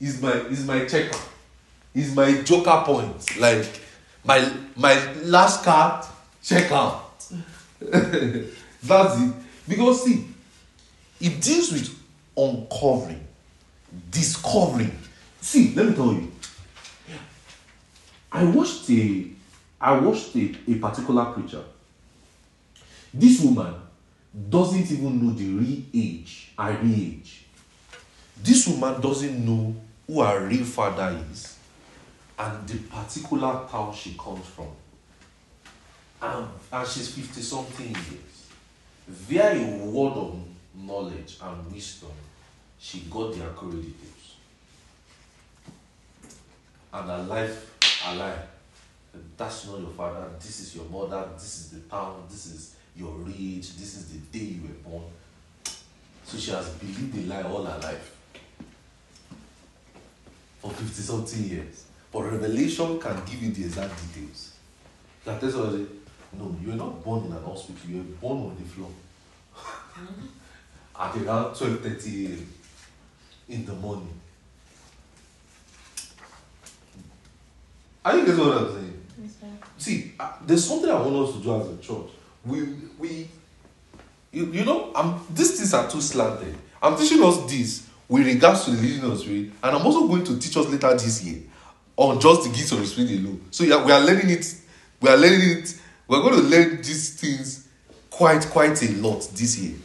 is 0.00 0.20
my 0.20 0.32
is 0.32 0.66
my 0.66 0.84
checker, 0.84 1.18
is 1.94 2.14
my 2.14 2.42
joker 2.42 2.82
point, 2.84 3.40
like 3.40 3.80
my 4.24 4.52
my 4.76 5.12
last 5.22 5.64
card 5.64 6.04
check 6.42 6.70
out. 6.70 7.24
That's 7.80 9.20
it. 9.20 9.34
Because 9.66 10.04
see, 10.04 10.26
it 11.20 11.40
deals 11.40 11.72
with 11.72 11.98
uncovering, 12.36 13.24
discovering. 14.10 14.98
See, 15.44 15.74
let 15.74 15.86
me 15.88 15.94
tell 15.94 16.14
you. 16.14 16.32
I 18.32 18.44
watched 18.44 18.88
a 18.88 19.26
I 19.78 19.92
watched 19.98 20.34
a, 20.36 20.56
a 20.68 20.74
particular 20.76 21.26
preacher. 21.26 21.62
This 23.12 23.42
woman 23.42 23.74
doesn't 24.48 24.90
even 24.90 25.22
know 25.22 25.34
the 25.34 25.46
real 25.46 25.82
age, 25.92 26.50
her 26.58 26.78
real 26.82 26.94
age. 26.98 27.44
This 28.42 28.66
woman 28.66 28.98
doesn't 29.02 29.44
know 29.44 29.76
who 30.06 30.22
her 30.22 30.46
real 30.48 30.64
father 30.64 31.22
is 31.30 31.58
and 32.38 32.66
the 32.66 32.78
particular 32.78 33.66
town 33.70 33.94
she 33.94 34.16
comes 34.18 34.46
from. 34.46 34.68
And, 36.22 36.48
and 36.72 36.88
she's 36.88 37.14
50 37.14 37.42
something 37.42 37.88
years. 37.88 38.48
Via 39.06 39.52
a 39.52 39.84
word 39.84 40.14
of 40.14 40.38
knowledge 40.74 41.36
and 41.42 41.70
wisdom, 41.70 42.12
she 42.78 43.00
got 43.10 43.34
the 43.34 43.40
details. 43.40 44.13
And 46.94 47.28
life, 47.28 47.76
her 48.04 48.14
life, 48.14 48.38
that's 49.36 49.66
not 49.66 49.80
your 49.80 49.90
father, 49.90 50.28
this 50.38 50.60
is 50.60 50.76
your 50.76 50.84
mother, 50.84 51.28
this 51.34 51.58
is 51.58 51.70
the 51.70 51.80
town, 51.88 52.22
this 52.30 52.46
is 52.46 52.76
your 52.96 53.20
age, 53.28 53.76
this 53.76 53.96
is 53.96 54.12
the 54.12 54.18
day 54.38 54.44
you 54.44 54.62
were 54.62 54.90
born. 54.90 55.04
So 56.22 56.38
she 56.38 56.52
has 56.52 56.68
believed 56.70 57.12
the 57.12 57.22
lie 57.24 57.42
all 57.42 57.64
her 57.64 57.78
life 57.80 58.16
for 60.60 60.70
50 60.70 60.84
something 61.02 61.44
years. 61.44 61.84
But 62.12 62.22
revelation 62.22 63.00
can 63.00 63.16
give 63.24 63.42
you 63.42 63.50
the 63.50 63.64
exact 63.64 63.92
details. 64.14 64.54
Like 65.26 65.40
this 65.40 65.54
was 65.56 65.74
no, 66.38 66.56
you 66.62 66.68
were 66.68 66.76
not 66.76 67.02
born 67.02 67.24
in 67.24 67.32
an 67.32 67.42
hospital, 67.42 67.90
you 67.90 67.96
were 67.98 68.04
born 68.20 68.50
on 68.50 68.56
the 68.56 68.64
floor. 68.68 68.90
Mm-hmm. 69.56 70.26
At 71.00 71.16
around 71.16 71.54
12:30 71.54 72.26
a.m. 72.26 72.52
in 73.48 73.66
the 73.66 73.72
morning. 73.74 74.20
Are 78.04 78.12
think 78.12 78.26
that's 78.26 78.38
what 78.38 78.58
I'm 78.58 78.72
saying? 78.72 79.02
See, 79.78 80.12
uh, 80.20 80.32
there's 80.46 80.66
something 80.66 80.90
I 80.90 81.00
want 81.00 81.28
us 81.28 81.36
to 81.36 81.42
do 81.42 81.60
as 81.60 81.68
a 81.68 81.76
church. 81.78 82.10
We 82.44 82.62
we 82.98 83.28
you, 84.30 84.46
you 84.46 84.64
know, 84.64 84.92
I'm 84.94 85.20
these 85.32 85.56
things 85.56 85.72
are 85.72 85.88
too 85.88 86.00
slanted. 86.00 86.54
I'm 86.82 86.96
teaching 86.96 87.22
us 87.22 87.38
this 87.50 87.86
with 88.08 88.26
regards 88.26 88.66
to 88.66 88.72
the 88.72 88.82
leading 88.82 89.04
of 89.04 89.12
the 89.12 89.18
spirit, 89.18 89.50
and 89.62 89.76
I'm 89.76 89.86
also 89.86 90.06
going 90.06 90.24
to 90.24 90.38
teach 90.38 90.56
us 90.56 90.66
later 90.68 90.92
this 90.92 91.24
year 91.24 91.42
on 91.96 92.20
just 92.20 92.42
the 92.42 92.50
gifts 92.50 92.72
of 92.72 92.80
the 92.80 92.86
spirit 92.86 93.10
alone. 93.12 93.46
So 93.50 93.64
yeah, 93.64 93.84
we 93.84 93.90
are 93.92 94.00
learning 94.00 94.30
it. 94.30 94.54
We 95.00 95.08
are 95.08 95.16
learning 95.16 95.58
it. 95.58 95.80
We're 96.06 96.20
going 96.20 96.34
to 96.34 96.42
learn 96.42 96.76
these 96.78 97.18
things 97.18 97.68
quite 98.10 98.46
quite 98.46 98.82
a 98.82 98.92
lot 98.96 99.22
this 99.34 99.58
year, 99.58 99.76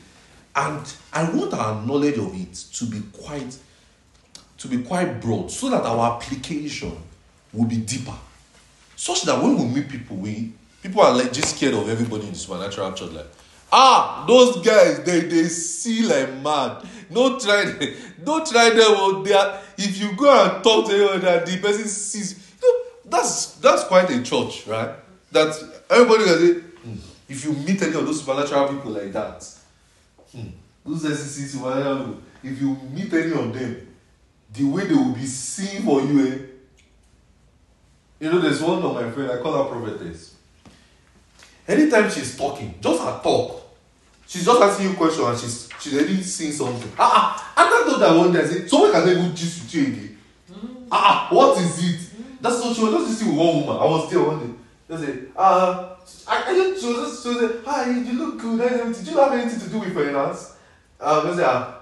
and 0.55 0.93
I 1.13 1.29
want 1.29 1.53
our 1.53 1.85
knowledge 1.85 2.17
of 2.17 2.35
it 2.35 2.53
to 2.53 2.85
be 2.85 3.01
quite 3.13 3.57
to 4.57 4.67
be 4.67 4.83
quite 4.83 5.21
broad, 5.21 5.49
so 5.49 5.69
that 5.69 5.83
our 5.83 6.15
application 6.17 6.97
will 7.53 7.65
be 7.65 7.77
deeper 7.77 8.13
such 8.95 9.21
that 9.23 9.41
when 9.41 9.57
we 9.57 9.63
meet 9.65 9.87
people, 9.89 10.17
we 10.17 10.51
people 10.83 11.01
are 11.01 11.13
like 11.15 11.31
just 11.31 11.55
scared 11.55 11.73
of 11.73 11.87
everybody 11.87 12.23
in 12.25 12.33
the 12.33 12.37
supernatural 12.37 12.91
church. 12.91 13.11
Like, 13.11 13.27
ah, 13.71 14.25
those 14.27 14.57
guys, 14.65 15.03
they 15.03 15.21
they 15.21 15.43
see 15.45 16.03
like 16.03 16.33
mad. 16.41 16.85
Don't 17.11 17.39
try, 17.41 17.63
don't 18.23 18.45
try 18.45 18.69
them. 18.71 18.81
oh, 18.87 19.23
They 19.23 19.33
are, 19.33 19.57
if 19.77 19.97
you 19.99 20.13
go 20.17 20.29
and 20.29 20.61
talk 20.63 20.87
to 20.89 20.93
anyone, 20.93 21.21
that 21.21 21.45
the 21.45 21.57
person 21.59 21.87
sees. 21.87 22.37
You 22.61 22.67
know, 22.67 23.09
that's 23.09 23.53
that's 23.55 23.85
quite 23.85 24.09
a 24.09 24.21
church, 24.21 24.67
right? 24.67 24.91
That 25.31 25.55
everybody 25.89 26.25
can 26.25 26.37
say, 26.37 26.53
"Hmm, 26.83 26.95
if 27.29 27.45
you 27.45 27.53
meet 27.53 27.81
any 27.81 27.95
of 27.95 28.05
those 28.05 28.19
supernatural 28.19 28.67
people 28.67 28.91
like 28.91 29.13
that, 29.13 29.47
hmm, 30.35 30.47
those 30.85 31.05
SCC 31.05 31.47
supernatural 31.47 31.97
people, 31.99 32.21
if 32.43 32.61
you 32.61 32.75
meet 32.91 33.13
any 33.13 33.31
of 33.31 33.53
them, 33.57 33.87
the 34.53 34.63
way 34.65 34.85
they 34.85 34.93
will 34.93 35.13
be 35.13 35.25
seen 35.25 35.83
for 35.83 36.01
you, 36.01 36.27
eh? 36.27 36.37
You 38.19 38.31
know, 38.31 38.39
there's 38.39 38.61
one 38.61 38.81
of 38.83 38.93
my 38.93 39.09
friend, 39.11 39.31
I 39.31 39.37
call 39.37 39.63
her 39.63 39.69
prophetess. 39.69 40.35
Anytime 41.67 42.09
she's 42.09 42.35
talking, 42.37 42.75
just 42.81 43.01
her 43.01 43.19
talk, 43.23 43.63
she's 44.27 44.45
just 44.45 44.61
asking 44.61 44.89
you 44.89 44.95
questions 44.95 45.27
and 45.27 45.39
she's 45.39 45.69
she's 45.79 45.93
already 45.93 46.21
seeing 46.21 46.51
something. 46.51 46.91
Ah, 46.97 47.53
ah, 47.55 47.63
and 47.63 47.73
I 47.73 47.91
thought 47.91 47.99
that 47.99 48.17
one 48.17 48.33
day 48.33 48.41
I 48.41 48.45
said, 48.45 48.69
someone 48.69 48.91
can 48.91 49.07
even 49.09 49.35
gist 49.35 49.63
with 49.63 49.75
you 49.75 49.83
again. 49.87 50.17
Ah, 50.91 51.29
ah, 51.29 51.35
what 51.35 51.57
is 51.61 51.83
it? 51.83 52.09
That's 52.41 52.59
what 52.63 52.75
she 52.75 52.83
was 52.83 52.93
just 52.93 53.19
sitting 53.19 53.35
with 53.35 53.45
one 53.45 53.61
woman. 53.61 53.77
I 53.77 53.85
was 53.85 54.09
there 54.09 54.23
one 54.23 54.39
day. 54.39 54.53
Just 54.89 55.03
say, 55.03 55.19
uh, 55.35 55.95
I, 56.27 56.43
I 56.51 56.53
just, 56.55 56.81
she 56.81 56.87
was 56.87 57.11
just, 57.11 57.23
she 57.23 57.29
was 57.29 57.41
like, 57.41 57.63
hi, 57.65 57.89
you 57.91 58.13
look 58.13 58.39
good. 58.39 58.93
Did 58.95 59.07
you 59.07 59.17
have 59.17 59.33
anything 59.33 59.59
to 59.59 59.69
do 59.69 59.79
with 59.79 59.93
finance? 59.93 60.55
Um, 60.99 61.27
I 61.27 61.35
say, 61.35 61.43
ah, 61.45 61.79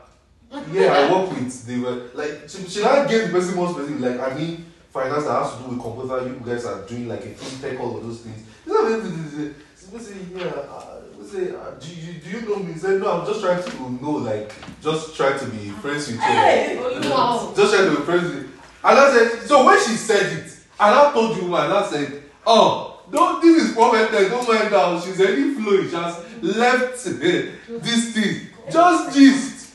yeah, 0.72 0.94
I 0.94 1.12
work 1.12 1.30
with 1.32 1.66
the 1.66 1.76
like 2.14 2.50
she, 2.50 2.68
she 2.68 2.82
now 2.82 3.06
gave 3.06 3.28
the 3.28 3.34
person 3.34 3.56
more 3.56 3.70
specific, 3.74 4.00
like 4.00 4.20
I 4.20 4.36
mean 4.36 4.66
finance 4.92 5.26
that 5.26 5.44
has 5.44 5.56
to 5.56 5.64
do 5.64 5.70
with 5.70 5.82
computer, 5.82 6.28
you 6.28 6.42
guys 6.46 6.66
are 6.66 6.82
doing 6.88 7.08
like 7.08 7.22
a 7.26 7.30
fintech, 7.30 7.80
all 7.80 7.98
of 7.98 8.04
those 8.04 8.22
things. 8.22 8.44
She 8.66 9.98
say, 10.00 10.16
yeah, 10.36 10.46
uh, 10.46 11.00
say, 11.24 11.56
uh, 11.56 11.72
do, 11.80 11.88
you, 11.90 12.20
do 12.20 12.30
you 12.30 12.42
know 12.42 12.58
me? 12.58 12.74
He 12.74 12.80
said, 12.80 13.00
no, 13.00 13.12
I'm 13.12 13.26
just 13.26 13.42
trying 13.42 13.64
to 13.64 14.04
know, 14.04 14.12
like, 14.12 14.52
just 14.82 15.16
try 15.16 15.38
to 15.38 15.46
be 15.48 15.70
friends 15.70 16.08
with 16.08 16.16
you. 16.16 16.22
Hey, 16.22 16.78
wow. 17.10 17.54
Just 17.56 17.74
trying 17.74 17.90
to 17.90 17.98
be 17.98 18.06
friends 18.06 18.24
with 18.24 18.44
you. 18.44 18.50
And 18.84 19.00
I 19.00 19.12
said, 19.12 19.48
so 19.48 19.66
when 19.66 19.80
she 19.80 19.96
said 19.96 20.38
it, 20.38 20.52
and 20.80 20.96
I 20.96 21.12
told 21.14 21.38
you, 21.38 21.56
and 21.56 21.74
I 21.74 21.86
said, 21.88 22.24
oh, 22.46 23.02
don't, 23.12 23.42
this 23.42 23.64
is 23.64 23.74
prophetess, 23.74 24.30
don't 24.30 24.48
mind 24.48 24.70
her, 24.70 25.02
she's 25.02 25.20
already 25.20 25.54
flowing, 25.54 25.90
she 25.90 25.96
has 25.96 26.24
left 26.42 27.04
this 27.04 28.14
thing. 28.14 28.48
Just 28.72 29.18
gist. 29.18 29.74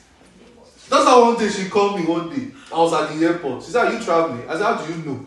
That's 0.90 1.04
how 1.06 1.22
one 1.22 1.38
day 1.38 1.48
she 1.48 1.68
called 1.70 1.98
me 1.98 2.06
one 2.06 2.28
day. 2.28 2.48
I 2.72 2.78
was 2.78 2.92
at 2.92 3.14
the 3.14 3.26
airport. 3.26 3.62
She 3.62 3.70
said, 3.70 3.86
Are 3.86 3.92
you 3.92 4.02
traveling? 4.02 4.48
I 4.48 4.52
said, 4.54 4.62
How 4.62 4.84
do 4.84 4.92
you 4.92 5.04
know? 5.04 5.26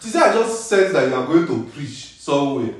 She 0.00 0.10
said, 0.10 0.22
I 0.22 0.32
just 0.34 0.68
sense 0.68 0.92
that 0.92 1.08
you 1.08 1.14
are 1.14 1.26
going 1.26 1.46
to 1.46 1.70
preach 1.70 2.18
somewhere. 2.18 2.74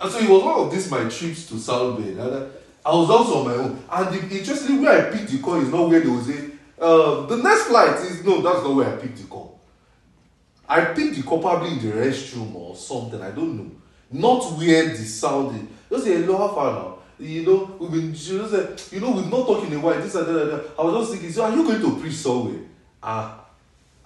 And 0.00 0.10
so 0.10 0.18
it 0.18 0.28
was 0.28 0.42
one 0.42 0.60
of 0.60 0.72
these 0.72 0.90
my 0.90 1.08
trips 1.08 1.46
to 1.48 1.58
South 1.58 1.98
Bend. 1.98 2.18
And 2.18 2.34
I, 2.34 2.90
I 2.90 2.94
was 2.94 3.10
also 3.10 3.40
on 3.40 3.46
my 3.46 3.54
own. 3.54 3.84
And 3.90 4.30
the, 4.30 4.38
interestingly, 4.38 4.80
where 4.80 5.06
I 5.06 5.16
picked 5.16 5.30
the 5.30 5.38
call 5.38 5.60
is 5.60 5.68
not 5.68 5.88
where 5.88 6.00
they 6.00 6.08
will 6.08 6.22
say, 6.22 6.50
uh, 6.80 7.26
the 7.26 7.36
next 7.36 7.64
flight 7.64 7.96
is 8.00 8.24
no, 8.24 8.40
that's 8.40 8.64
not 8.64 8.74
where 8.74 8.88
I 8.92 8.96
picked 8.96 9.18
the 9.18 9.24
call. 9.24 9.60
I 10.68 10.86
picked 10.86 11.16
the 11.16 11.22
call 11.22 11.40
probably 11.40 11.72
in 11.72 11.78
the 11.78 11.92
restroom 11.94 12.54
or 12.54 12.74
something, 12.74 13.20
I 13.20 13.30
don't 13.30 13.56
know. 13.56 13.70
Not 14.10 14.44
where 14.58 14.88
the 14.88 15.04
sound 15.04 15.56
is. 15.56 15.68
Just 15.90 16.04
say, 16.04 16.22
hello, 16.22 16.38
how 16.38 16.54
far 16.54 16.72
now? 16.72 16.91
You 17.22 17.46
know, 17.46 17.76
we've 17.78 17.90
been, 17.92 18.14
she 18.14 18.36
just 18.36 18.50
said, 18.50 18.82
you 18.90 19.00
know, 19.00 19.12
we've 19.12 19.30
not 19.30 19.46
talked 19.46 19.66
in 19.68 19.74
a 19.74 19.78
while, 19.80 20.00
this 20.00 20.14
and 20.16 20.26
that, 20.26 20.42
and 20.42 20.50
that. 20.50 20.70
I 20.76 20.82
was 20.82 20.94
just 21.06 21.12
thinking, 21.12 21.30
so 21.30 21.44
are 21.44 21.54
you 21.54 21.62
going 21.62 21.80
to 21.80 22.00
preach 22.00 22.14
somewhere? 22.14 22.62
Ah, 23.00 23.44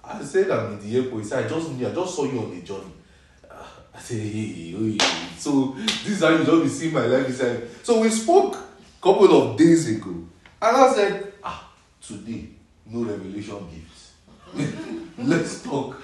I 0.03 0.23
said 0.23 0.51
I'm 0.51 0.73
in 0.73 0.79
the 0.79 0.97
airport. 0.97 1.23
He 1.23 1.27
said, 1.27 1.45
I 1.45 1.49
just 1.49 1.71
knew, 1.71 1.87
I 1.87 1.93
just 1.93 2.15
saw 2.15 2.25
you 2.25 2.39
on 2.39 2.51
the 2.51 2.61
journey. 2.61 2.91
Ah, 3.49 3.73
I 3.95 3.99
said, 3.99 4.19
hey, 4.19 4.29
hey, 4.29 4.71
hey. 4.71 4.97
So 5.35 5.75
this 5.79 6.09
is 6.09 6.21
how 6.21 6.29
you 6.29 6.45
just 6.45 6.63
be 6.63 6.69
seeing 6.69 6.93
my 6.93 7.07
life. 7.07 7.25
He 7.25 7.33
said, 7.33 7.67
so 7.81 7.99
we 8.01 8.09
spoke 8.09 8.55
a 8.55 9.03
couple 9.03 9.31
of 9.35 9.57
days 9.57 9.89
ago. 9.89 10.11
And 10.61 10.77
I 10.77 10.93
said, 10.93 11.33
ah, 11.43 11.71
today, 11.99 12.49
no 12.85 13.03
revelation 13.03 13.67
gifts. 13.73 14.13
Let's 15.17 15.63
talk. 15.63 15.99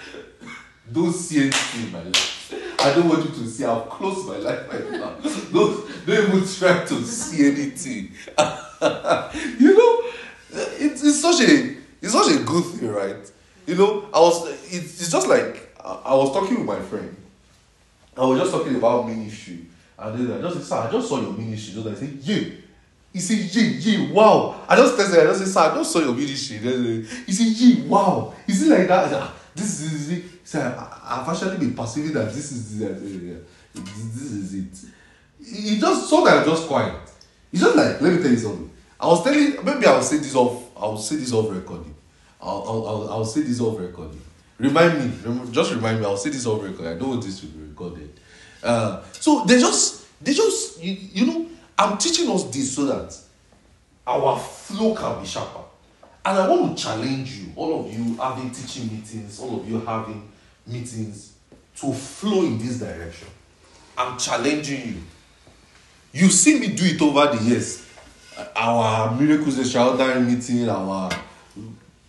Don't 0.92 1.14
see 1.14 1.42
anything 1.42 1.86
in 1.86 1.92
my 1.92 2.04
life. 2.04 2.33
I 2.80 2.94
don't 2.94 3.08
want 3.08 3.26
you 3.26 3.32
to 3.32 3.48
see. 3.48 3.66
I've 3.66 3.90
closed 3.90 4.28
my 4.28 4.38
life 4.38 4.72
right 4.72 4.92
now. 4.92 5.16
Don't, 5.54 6.06
don't 6.06 6.28
even 6.28 6.48
try 6.48 6.84
to 6.86 7.04
see 7.04 7.46
anything. 7.48 8.12
you 9.60 9.78
know, 9.78 10.12
it's, 10.52 11.04
it's 11.04 11.22
such 11.22 11.42
a 11.42 11.76
it's 12.02 12.12
such 12.14 12.36
a 12.36 12.44
good 12.44 12.66
thing, 12.66 12.90
right? 12.92 13.32
You 13.66 13.76
know, 13.76 14.10
I 14.14 14.20
was 14.20 14.50
it's, 14.74 15.02
it's 15.02 15.12
just 15.12 15.28
like 15.28 15.74
I, 15.84 16.02
I 16.06 16.14
was 16.16 16.34
talking 16.34 16.58
with 16.58 16.68
my 16.68 16.80
friend. 16.82 17.16
I 18.18 18.26
was 18.26 18.40
just 18.40 18.52
talking 18.52 18.76
about 18.76 19.08
ministry. 19.08 19.66
And 19.98 20.30
then 20.30 20.38
I 20.38 20.42
just 20.42 20.56
said, 20.58 20.66
Sir, 20.66 20.76
I 20.76 20.92
just 20.92 21.10
saw 21.10 21.22
your 21.22 21.34
ministry. 21.34 21.82
Just 21.82 21.88
I 21.88 21.96
said, 21.96 22.18
Yeah. 22.22 22.50
He 23.14 23.20
said, 23.20 23.38
Yeah, 23.38 23.64
yeah, 23.80 24.12
wow. 24.12 24.62
I 24.68 24.76
just 24.76 24.98
texted 24.98 25.22
I 25.22 25.26
just 25.26 25.40
said, 25.40 25.48
Sir, 25.48 25.60
I 25.72 25.76
just 25.76 25.92
saw 25.92 26.00
your 26.00 26.14
ministry. 26.14 26.58
He 26.58 27.32
said, 27.32 27.48
Yeah, 27.48 27.86
wow. 27.86 28.34
Is 28.48 28.64
it 28.64 28.78
like 28.78 28.88
that? 28.88 29.06
I 29.06 29.10
said, 29.10 29.22
"Ah, 29.22 29.34
this 29.56 29.82
is 29.82 30.24
it. 30.44 30.48
Said, 30.48 30.74
I, 30.78 31.22
I've 31.22 31.30
actually 31.30 31.58
been 31.58 31.74
perceiving 31.74 32.14
that 32.14 32.34
this 32.34 32.52
is 32.52 32.82
it. 32.82 33.00
Said, 33.00 33.02
yeah, 33.02 33.36
this, 33.74 34.14
this 34.14 34.32
is 34.32 34.54
it. 34.54 34.90
He 35.46 35.80
just 35.80 36.10
saw 36.10 36.24
that 36.26 36.46
just 36.46 36.68
quiet. 36.68 36.96
It's 37.52 37.62
just 37.62 37.76
like, 37.76 38.02
let 38.02 38.14
me 38.14 38.22
tell 38.22 38.32
you 38.32 38.38
something. 38.38 38.70
I 39.00 39.08
was 39.08 39.24
telling, 39.24 39.66
maybe 39.66 39.86
I'll 39.86 40.02
say 40.02 40.18
this 40.18 40.36
off, 40.36 40.70
I'll 40.78 40.98
say 40.98 41.18
this 41.18 41.34
off 41.34 41.52
recording. 41.52 41.94
I'll, 42.42 42.64
I'll, 42.68 42.88
I'll, 42.88 43.10
I'll 43.12 43.26
say 43.26 43.42
this 43.42 43.60
off 43.60 43.80
recording. 43.80 44.22
Remind 44.58 45.00
me, 45.00 45.12
rem- 45.26 45.52
just 45.52 45.74
remind 45.74 46.00
me, 46.00 46.06
I'll 46.06 46.18
say 46.18 46.30
this 46.30 46.46
off 46.46 46.64
record. 46.64 46.86
I 46.86 46.94
don't 46.98 47.10
want 47.10 47.24
this 47.24 47.40
to 47.42 47.48
be 47.48 47.68
recorded. 47.68 48.20
Uh, 48.64 49.04
so 49.12 49.44
they 49.46 49.60
just, 49.60 50.06
they 50.24 50.34
just, 50.34 50.82
you, 50.82 50.94
you 50.94 51.26
know, 51.26 51.48
I'm 51.78 51.98
teaching 51.98 52.30
us 52.32 52.46
this 52.46 52.76
so 52.76 52.86
that 52.86 53.18
our 54.08 54.40
flow 54.40 54.96
can 54.96 55.22
be 55.22 55.28
sharper. 55.28 55.62
And 56.26 56.38
I 56.38 56.48
want 56.48 56.78
to 56.78 56.84
challenge 56.84 57.36
you, 57.36 57.52
all 57.56 57.82
of 57.82 57.94
you 57.94 58.16
having 58.16 58.52
teaching 58.52 58.88
meetings, 58.88 59.40
all 59.42 59.60
of 59.60 59.70
you 59.70 59.82
having 59.82 60.30
meetings, 60.66 61.34
to 61.76 61.94
flow 61.94 62.44
in 62.44 62.58
this 62.58 62.80
direction. 62.80 63.28
I'm 63.98 64.18
challenging 64.18 64.88
you. 64.88 65.02
You 66.14 66.30
see 66.30 66.60
me 66.60 66.68
do 66.68 66.86
it 66.86 67.02
over 67.02 67.36
the 67.36 67.44
years. 67.44 67.88
Our 68.56 69.16
miracles 69.20 69.60
extraordinary 69.60 70.22
meeting, 70.22 70.70
our 70.70 71.12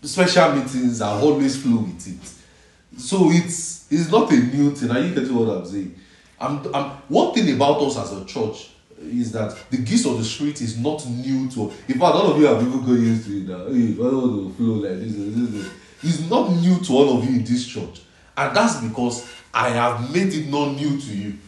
special 0.02 0.52
meetings, 0.52 1.00
I 1.00 1.10
always 1.20 1.62
flow 1.62 1.78
with 1.78 2.06
it. 2.06 3.00
So 3.00 3.30
it's 3.30 3.90
it's 3.90 4.10
not 4.10 4.30
a 4.30 4.36
new 4.36 4.74
thing. 4.74 4.90
Are 4.90 5.00
you 5.00 5.14
getting 5.14 5.34
what 5.34 5.56
I'm 5.56 5.66
saying? 5.66 5.94
I'm, 6.40 6.74
I'm 6.74 6.90
one 7.08 7.32
thing 7.34 7.54
about 7.54 7.80
us 7.82 7.98
as 7.98 8.12
a 8.12 8.24
church 8.24 8.70
is 9.00 9.32
that 9.32 9.56
the 9.70 9.78
gifts 9.78 10.06
of 10.06 10.18
the 10.18 10.24
spirit 10.24 10.60
is 10.60 10.78
not 10.78 11.06
new 11.08 11.48
to 11.50 11.72
in 11.88 11.98
fact 11.98 12.14
all 12.14 12.32
of 12.32 12.40
you 12.40 12.46
have 12.46 12.60
even 12.60 12.80
got 12.80 12.92
used 12.92 13.26
to 13.26 13.36
it 13.36 13.48
now. 13.48 13.66
Hey, 13.66 13.92
I 13.92 14.10
don't 14.10 14.44
want 14.44 14.56
to 14.56 14.62
flow 14.62 14.74
like 14.74 15.00
this, 15.00 15.14
this, 15.14 15.50
this. 15.50 15.72
It's 16.02 16.30
not 16.30 16.50
new 16.50 16.78
to 16.80 16.92
all 16.92 17.18
of 17.18 17.24
you 17.24 17.36
in 17.36 17.44
this 17.44 17.66
church. 17.66 18.00
And 18.36 18.56
that's 18.56 18.80
because 18.80 19.30
I 19.52 19.70
have 19.70 20.12
made 20.12 20.32
it 20.32 20.48
not 20.48 20.74
new 20.74 20.98
to 21.00 21.16
you. 21.16 21.38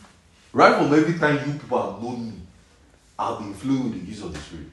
Right 0.52 0.76
from 0.76 0.94
every 0.94 1.18
time 1.18 1.46
you 1.46 1.58
people 1.58 1.92
have 1.92 2.02
known 2.02 2.26
me, 2.26 2.32
I've 3.18 3.38
been 3.38 3.54
flowing 3.54 3.84
with 3.84 4.00
the 4.00 4.06
gifts 4.06 4.22
of 4.22 4.32
the 4.32 4.38
spirit. 4.38 4.66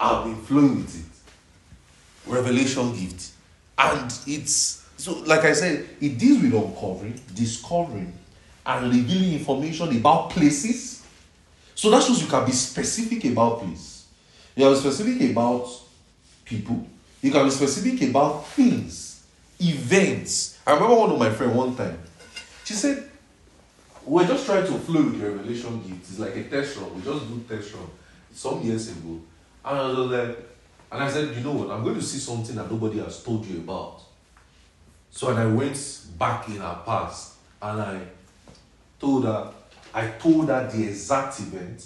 I've 0.00 0.24
been 0.24 0.36
flowing 0.36 0.76
with 0.76 0.94
it. 0.96 2.30
Revelation 2.30 2.92
gift. 2.94 3.32
And 3.76 4.12
it's 4.26 4.86
so 4.96 5.14
like 5.20 5.44
I 5.44 5.52
said, 5.52 5.88
it 6.00 6.18
deals 6.18 6.42
with 6.42 6.52
uncovering, 6.52 7.20
discovering, 7.34 8.12
and 8.66 8.92
revealing 8.92 9.32
information 9.32 9.96
about 9.96 10.30
places. 10.30 11.04
So 11.74 11.90
that 11.90 12.02
shows 12.02 12.20
you 12.20 12.28
can 12.28 12.44
be 12.44 12.52
specific 12.52 13.24
about 13.26 13.60
place. 13.60 14.06
You 14.56 14.64
can 14.64 14.74
be 14.74 14.80
specific 14.80 15.30
about 15.30 15.68
people. 16.44 16.86
You 17.22 17.30
can 17.30 17.44
be 17.44 17.50
specific 17.50 18.02
about 18.10 18.46
things, 18.48 19.07
events. 19.60 20.58
I 20.66 20.74
remember 20.74 20.94
one 20.94 21.10
of 21.10 21.18
my 21.18 21.30
friend 21.30 21.54
one 21.54 21.74
time. 21.74 21.98
She 22.64 22.74
said, 22.74 23.10
"We're 24.04 24.26
just 24.26 24.46
trying 24.46 24.66
to 24.66 24.78
flow 24.78 25.02
with 25.04 25.20
the 25.20 25.30
revelation 25.30 25.82
gift. 25.82 26.10
It's 26.10 26.18
like 26.18 26.36
a 26.36 26.44
test 26.44 26.76
run. 26.76 26.94
We 26.94 27.02
just 27.02 27.26
do 27.28 27.44
test 27.48 27.74
run 27.74 27.86
some 28.32 28.62
years 28.62 28.88
ago." 28.88 29.20
And 29.64 29.78
I 29.78 29.88
was 29.88 30.10
like, 30.10 30.38
and 30.92 31.02
I 31.02 31.10
said, 31.10 31.34
"You 31.34 31.42
know 31.42 31.52
what? 31.52 31.70
I'm 31.70 31.82
going 31.82 31.96
to 31.96 32.02
see 32.02 32.18
something 32.18 32.56
that 32.56 32.70
nobody 32.70 32.98
has 33.00 33.22
told 33.22 33.44
you 33.46 33.58
about." 33.58 34.02
So 35.10 35.28
and 35.28 35.38
I 35.38 35.46
went 35.46 35.78
back 36.18 36.48
in 36.48 36.56
her 36.56 36.82
past 36.84 37.34
and 37.60 37.80
I 37.80 38.00
told 39.00 39.24
her, 39.24 39.52
I 39.92 40.08
told 40.08 40.48
her 40.48 40.70
the 40.70 40.84
exact 40.84 41.40
event, 41.40 41.84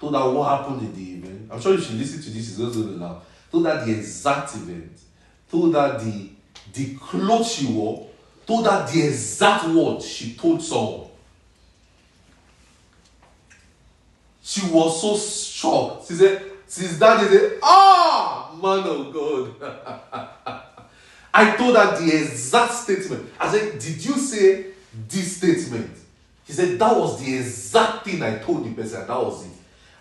told 0.00 0.14
her 0.14 0.30
what 0.30 0.58
happened 0.58 0.80
in 0.80 0.94
the 0.94 1.14
event. 1.14 1.50
I'm 1.52 1.60
sure 1.60 1.74
if 1.74 1.86
she 1.86 1.94
listened 1.94 2.24
to 2.24 2.30
this, 2.30 2.46
she's 2.46 2.60
also 2.60 2.82
going 2.82 2.98
to 2.98 3.04
laugh. 3.04 3.22
Told 3.50 3.66
her 3.66 3.84
the 3.84 3.92
exact 3.92 4.54
event, 4.56 4.98
told 5.50 5.74
her 5.74 5.98
the 5.98 6.30
the 6.72 6.94
clothes 6.96 7.52
she 7.52 7.66
wore, 7.66 8.08
told 8.46 8.66
her 8.66 8.86
the 8.92 9.02
exact 9.02 9.66
word 9.68 10.02
she 10.02 10.34
told 10.34 10.62
someone. 10.62 11.08
She 14.42 14.66
was 14.68 15.00
so 15.00 15.16
shocked. 15.16 16.08
She 16.08 16.14
said, 16.14 16.42
since 16.66 16.98
that 16.98 17.20
she 17.20 17.36
said, 17.36 17.58
ah, 17.62 18.56
man 18.62 18.84
of 18.84 19.12
God. 19.12 20.62
I 21.36 21.54
told 21.54 21.76
her 21.76 22.00
the 22.00 22.16
exact 22.16 22.72
statement. 22.72 23.30
I 23.38 23.52
said, 23.52 23.78
Did 23.78 24.02
you 24.02 24.14
say 24.14 24.68
this 25.06 25.36
statement? 25.36 25.94
He 26.46 26.54
said, 26.54 26.78
That 26.78 26.96
was 26.96 27.22
the 27.22 27.36
exact 27.36 28.06
thing 28.06 28.22
I 28.22 28.38
told 28.38 28.64
the 28.64 28.72
person, 28.72 29.06
that 29.06 29.22
was 29.22 29.44
it. 29.44 29.52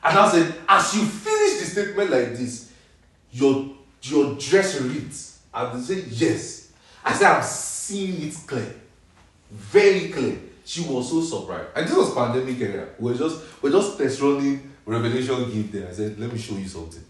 And 0.01 0.18
I 0.18 0.32
said, 0.32 0.55
As 0.68 0.95
you 0.95 1.03
finish 1.03 1.59
the 1.59 1.66
statement 1.66 2.09
like 2.09 2.38
this, 2.38 2.72
your, 3.34 3.70
your 4.03 4.36
dress 4.36 4.80
reads. 4.80 5.34
And 5.56 5.80
they 5.80 5.95
said, 5.95 6.12
Yes. 6.12 6.72
I 7.03 7.14
said, 7.14 7.32
I'm 7.32 7.43
seeing 7.43 8.28
it 8.28 8.36
clear. 8.45 8.76
Very 9.51 10.10
clear. 10.10 10.39
She 10.66 10.82
was 10.82 11.10
so 11.10 11.22
surprised. 11.22 11.70
And 11.76 11.88
this 11.88 11.95
was 11.95 12.14
pandemic 12.14 12.60
era. 12.60 12.88
We're 12.97 13.16
just 13.16 13.41
we're 13.62 13.72
just 13.72 13.97
test 13.97 14.20
running 14.20 14.72
revelation 14.86 15.51
gift 15.51 15.72
there. 15.72 15.88
I 15.88 15.91
said, 15.91 16.20
let 16.20 16.32
me 16.34 16.39
show 16.39 16.56
you 16.56 16.68
something. 16.68 17.03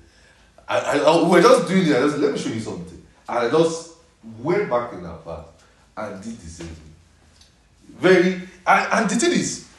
I, 0.67 0.79
I, 0.79 0.97
I 0.97 1.29
we're 1.29 1.41
just 1.41 1.67
doing 1.67 1.87
it. 1.87 1.95
I 1.95 1.99
just 1.99 2.17
let 2.17 2.33
me 2.33 2.37
show 2.37 2.49
you 2.49 2.59
something. 2.59 3.01
And 3.29 3.39
I 3.39 3.49
just 3.49 3.93
went 4.41 4.69
back 4.69 4.93
in 4.93 5.01
her 5.01 5.17
past 5.23 5.47
and 5.95 6.21
did 6.21 6.37
the 6.37 6.47
same 6.47 6.67
thing. 6.67 6.93
Very 7.97 8.33
and, 8.67 8.93
and 8.93 9.09
the 9.09 9.15
thing 9.15 9.31
is, 9.31 9.69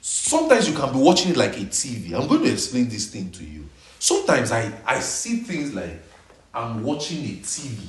sometimes 0.00 0.68
you 0.68 0.74
can 0.74 0.92
be 0.92 0.98
watching 0.98 1.30
it 1.30 1.36
like 1.36 1.56
a 1.56 1.66
TV. 1.66 2.14
I'm 2.14 2.26
going 2.26 2.42
to 2.42 2.52
explain 2.52 2.88
this 2.88 3.12
thing 3.12 3.30
to 3.30 3.44
you. 3.44 3.68
Sometimes 4.00 4.50
I, 4.50 4.72
I 4.84 4.98
see 4.98 5.36
things 5.38 5.74
like 5.74 6.02
I'm 6.52 6.82
watching 6.82 7.18
a 7.18 7.36
TV. 7.42 7.86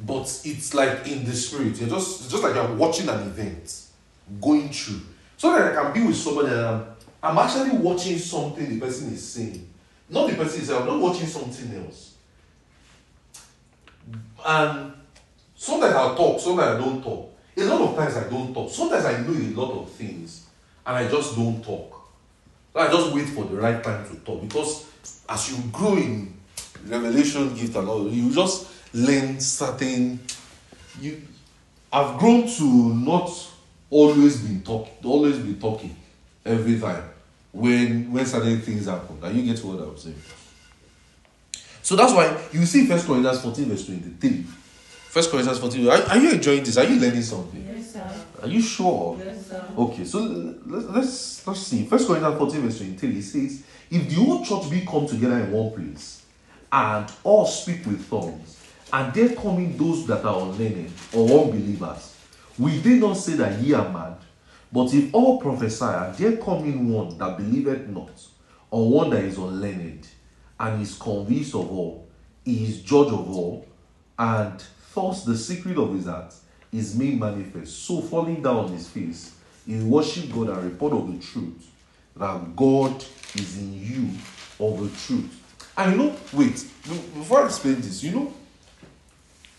But 0.00 0.40
it's 0.44 0.74
like 0.74 1.06
in 1.08 1.24
the 1.24 1.32
spirit. 1.32 1.80
You're 1.80 1.88
just 1.88 2.30
just 2.30 2.42
like 2.42 2.54
you're 2.54 2.74
watching 2.74 3.08
an 3.08 3.20
event 3.20 3.86
going 4.40 4.68
through. 4.68 5.00
So 5.36 5.52
that 5.52 5.76
I 5.76 5.82
can 5.82 5.92
be 5.92 6.06
with 6.06 6.16
somebody 6.16 6.48
and 6.48 6.60
I'm, 6.60 6.86
I'm 7.22 7.38
actually 7.38 7.76
watching 7.78 8.18
something 8.18 8.68
the 8.68 8.84
person 8.84 9.12
is 9.12 9.26
saying. 9.26 9.68
Not 10.08 10.30
the 10.30 10.36
person 10.36 10.60
is 10.62 10.70
I'm 10.70 10.86
not 10.86 11.00
watching 11.00 11.26
something 11.26 11.84
else. 11.84 12.14
And 14.46 14.92
sometimes 15.54 15.94
I'll 15.94 16.14
talk, 16.14 16.40
sometimes 16.40 16.80
I 16.80 16.84
don't 16.84 17.02
talk. 17.02 17.34
A 17.56 17.64
lot 17.64 17.80
of 17.80 17.96
times 17.96 18.16
I 18.16 18.28
don't 18.28 18.54
talk. 18.54 18.70
Sometimes 18.70 19.04
I 19.04 19.20
know 19.20 19.32
a 19.32 19.50
lot 19.60 19.82
of 19.82 19.90
things 19.90 20.46
and 20.86 20.96
I 20.96 21.08
just 21.08 21.34
don't 21.36 21.62
talk. 21.62 22.08
So 22.72 22.80
I 22.80 22.86
just 22.88 23.12
wait 23.12 23.28
for 23.28 23.44
the 23.44 23.56
right 23.56 23.82
time 23.82 24.08
to 24.08 24.16
talk 24.16 24.40
because 24.42 24.86
as 25.28 25.50
you 25.50 25.62
grow 25.70 25.96
in 25.96 26.34
revelation 26.86 27.54
gift 27.54 27.74
and 27.76 27.88
all, 27.88 28.08
you 28.08 28.32
just 28.32 28.68
learn 28.92 29.40
certain. 29.40 30.20
You, 31.00 31.22
I've 31.92 32.18
grown 32.18 32.48
to 32.48 32.94
not 32.94 33.30
always 33.90 34.40
be 34.42 34.60
talk, 34.60 34.88
always 35.04 35.38
be 35.38 35.54
talking 35.54 35.96
every 36.44 36.78
time. 36.78 37.04
when 37.52 38.12
when 38.12 38.26
certain 38.26 38.60
things 38.60 38.86
happen. 38.86 39.18
Are 39.22 39.30
you 39.30 39.42
get 39.52 39.64
what 39.64 39.80
I'm 39.80 39.96
saying? 39.96 40.20
So 41.82 41.96
that's 41.96 42.12
why 42.12 42.36
you 42.52 42.64
see 42.66 42.86
First 42.86 43.06
Corinthians 43.06 43.40
14, 43.40 43.64
verse 43.64 43.86
23. 43.86 44.42
First 45.08 45.30
Corinthians 45.30 45.58
14. 45.58 45.88
Are, 45.88 46.02
are 46.02 46.18
you 46.18 46.32
enjoying 46.32 46.62
this? 46.62 46.76
Are 46.76 46.84
you 46.84 47.00
learning 47.00 47.22
something? 47.22 47.66
Yes, 47.66 47.92
sir. 47.94 48.10
Are 48.42 48.48
you 48.48 48.60
sure? 48.60 49.18
Yes, 49.24 49.46
sir. 49.46 49.64
Okay, 49.76 50.04
so 50.04 50.18
let's 50.66 50.86
let's 50.86 51.46
let's 51.46 51.60
see. 51.60 51.84
First 51.86 52.06
Corinthians 52.06 52.36
14, 52.36 52.60
verse 52.60 52.78
23, 52.78 53.10
it 53.10 53.22
says, 53.22 53.62
If 53.90 54.08
the 54.08 54.14
whole 54.16 54.44
church 54.44 54.70
be 54.70 54.84
come 54.84 55.06
together 55.06 55.38
in 55.38 55.50
one 55.50 55.72
place, 55.72 56.22
and 56.70 57.10
all 57.24 57.46
speak 57.46 57.86
with 57.86 58.08
tongues, 58.10 58.57
and 58.92 59.12
there 59.12 59.34
come 59.34 59.58
in 59.58 59.76
those 59.76 60.06
that 60.06 60.24
are 60.24 60.40
unlearned 60.42 60.92
or 61.12 61.44
unbelievers, 61.44 62.16
we 62.58 62.80
did 62.80 63.00
not 63.00 63.14
say 63.14 63.34
that 63.34 63.60
ye 63.60 63.72
are 63.74 63.88
mad? 63.90 64.16
But 64.72 64.92
if 64.92 65.14
all 65.14 65.40
prophesy, 65.40 65.84
and 65.84 66.14
there 66.16 66.36
come 66.36 66.64
in 66.64 66.90
one 66.90 67.16
that 67.18 67.36
believeth 67.38 67.88
not, 67.88 68.10
or 68.70 68.90
one 68.90 69.10
that 69.10 69.24
is 69.24 69.38
unlearned, 69.38 70.06
and 70.60 70.82
is 70.82 70.94
convinced 70.96 71.54
of 71.54 71.70
all, 71.70 72.08
he 72.44 72.64
is 72.64 72.82
judge 72.82 73.08
of 73.08 73.30
all, 73.30 73.66
and 74.18 74.62
thus 74.94 75.24
the 75.24 75.36
secret 75.36 75.78
of 75.78 75.94
his 75.94 76.06
heart 76.06 76.34
is 76.72 76.96
made 76.96 77.18
manifest. 77.18 77.84
So 77.84 78.00
falling 78.00 78.42
down 78.42 78.56
on 78.56 78.72
his 78.72 78.88
face, 78.88 79.34
he 79.66 79.80
worship 79.80 80.30
God 80.32 80.48
and 80.48 80.64
report 80.64 80.92
of 80.94 81.12
the 81.12 81.24
truth, 81.24 81.70
that 82.16 82.56
God 82.56 83.04
is 83.34 83.58
in 83.58 83.74
you 83.74 84.08
of 84.58 84.80
the 84.80 84.88
truth. 85.06 85.34
And 85.76 85.92
you 85.92 85.98
know, 85.98 86.16
wait, 86.32 86.66
before 87.14 87.42
I 87.42 87.46
explain 87.46 87.76
this, 87.76 88.02
you 88.02 88.12
know, 88.12 88.32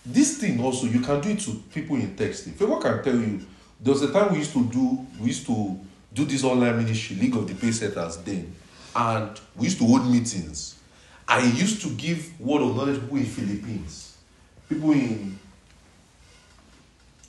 this 0.06 0.38
thing 0.38 0.64
also 0.64 0.88
you 0.88 1.00
can 1.02 1.22
do 1.22 1.30
it 1.30 1.39
to 1.39 1.52
people 1.74 1.95
in 1.95 2.16
texting. 2.16 2.54
Favor 2.54 2.80
can 2.80 3.04
tell 3.04 3.16
you 3.16 3.41
there 3.80 3.93
was 3.93 4.02
a 4.02 4.12
time 4.12 4.32
we 4.32 4.39
used 4.39 4.54
to 4.54 4.66
do 4.66 5.06
we 5.20 5.28
used 5.28 5.45
to 5.45 5.80
do 6.14 6.26
this 6.26 6.43
online 6.43 6.78
ministry, 6.78 7.16
League 7.18 7.36
of 7.36 7.47
the 7.47 7.54
Pacesetters 7.54 8.24
then, 8.24 8.54
and 8.95 9.39
we 9.56 9.66
used 9.66 9.78
to 9.80 9.86
hold 9.86 10.10
meetings. 10.10 10.80
I 11.28 11.45
used 11.45 11.82
to 11.84 11.89
give 11.89 12.39
word 12.39 12.64
of 12.64 12.76
knowledge 12.76 13.00
people 13.02 13.18
in 13.18 13.26
Philippines, 13.26 14.18
people 14.68 14.91
in 14.91 15.38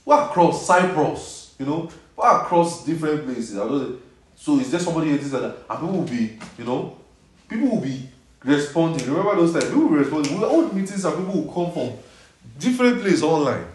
well 0.05 0.27
across 0.31 0.67
Cyprus, 0.67 1.55
you 1.59 1.67
know, 1.67 1.91
well 2.17 2.41
across 2.41 2.87
different 2.87 3.25
places. 3.25 3.59
I 3.59 3.69
don't. 3.69 4.01
So 4.35 4.59
is 4.59 4.71
there 4.71 4.81
somebody 4.81 5.11
here 5.11 5.19
this 5.19 5.33
and 5.35 5.45
that? 5.45 5.57
And 5.69 5.79
people 5.79 5.93
will 5.93 6.05
be, 6.05 6.39
you 6.57 6.65
know, 6.65 6.97
people 7.47 7.69
will 7.69 7.83
be 7.83 8.09
responding. 8.43 9.07
Remember 9.07 9.37
those 9.37 9.53
times? 9.53 9.67
People 9.67 9.89
will 9.89 9.99
respond. 9.99 10.27
We 10.29 10.37
hold 10.37 10.75
meetings 10.75 11.05
and 11.05 11.17
people 11.19 11.43
will 11.43 11.53
come 11.53 11.73
from 11.73 11.99
different 12.61 13.01
place 13.01 13.23
online. 13.23 13.67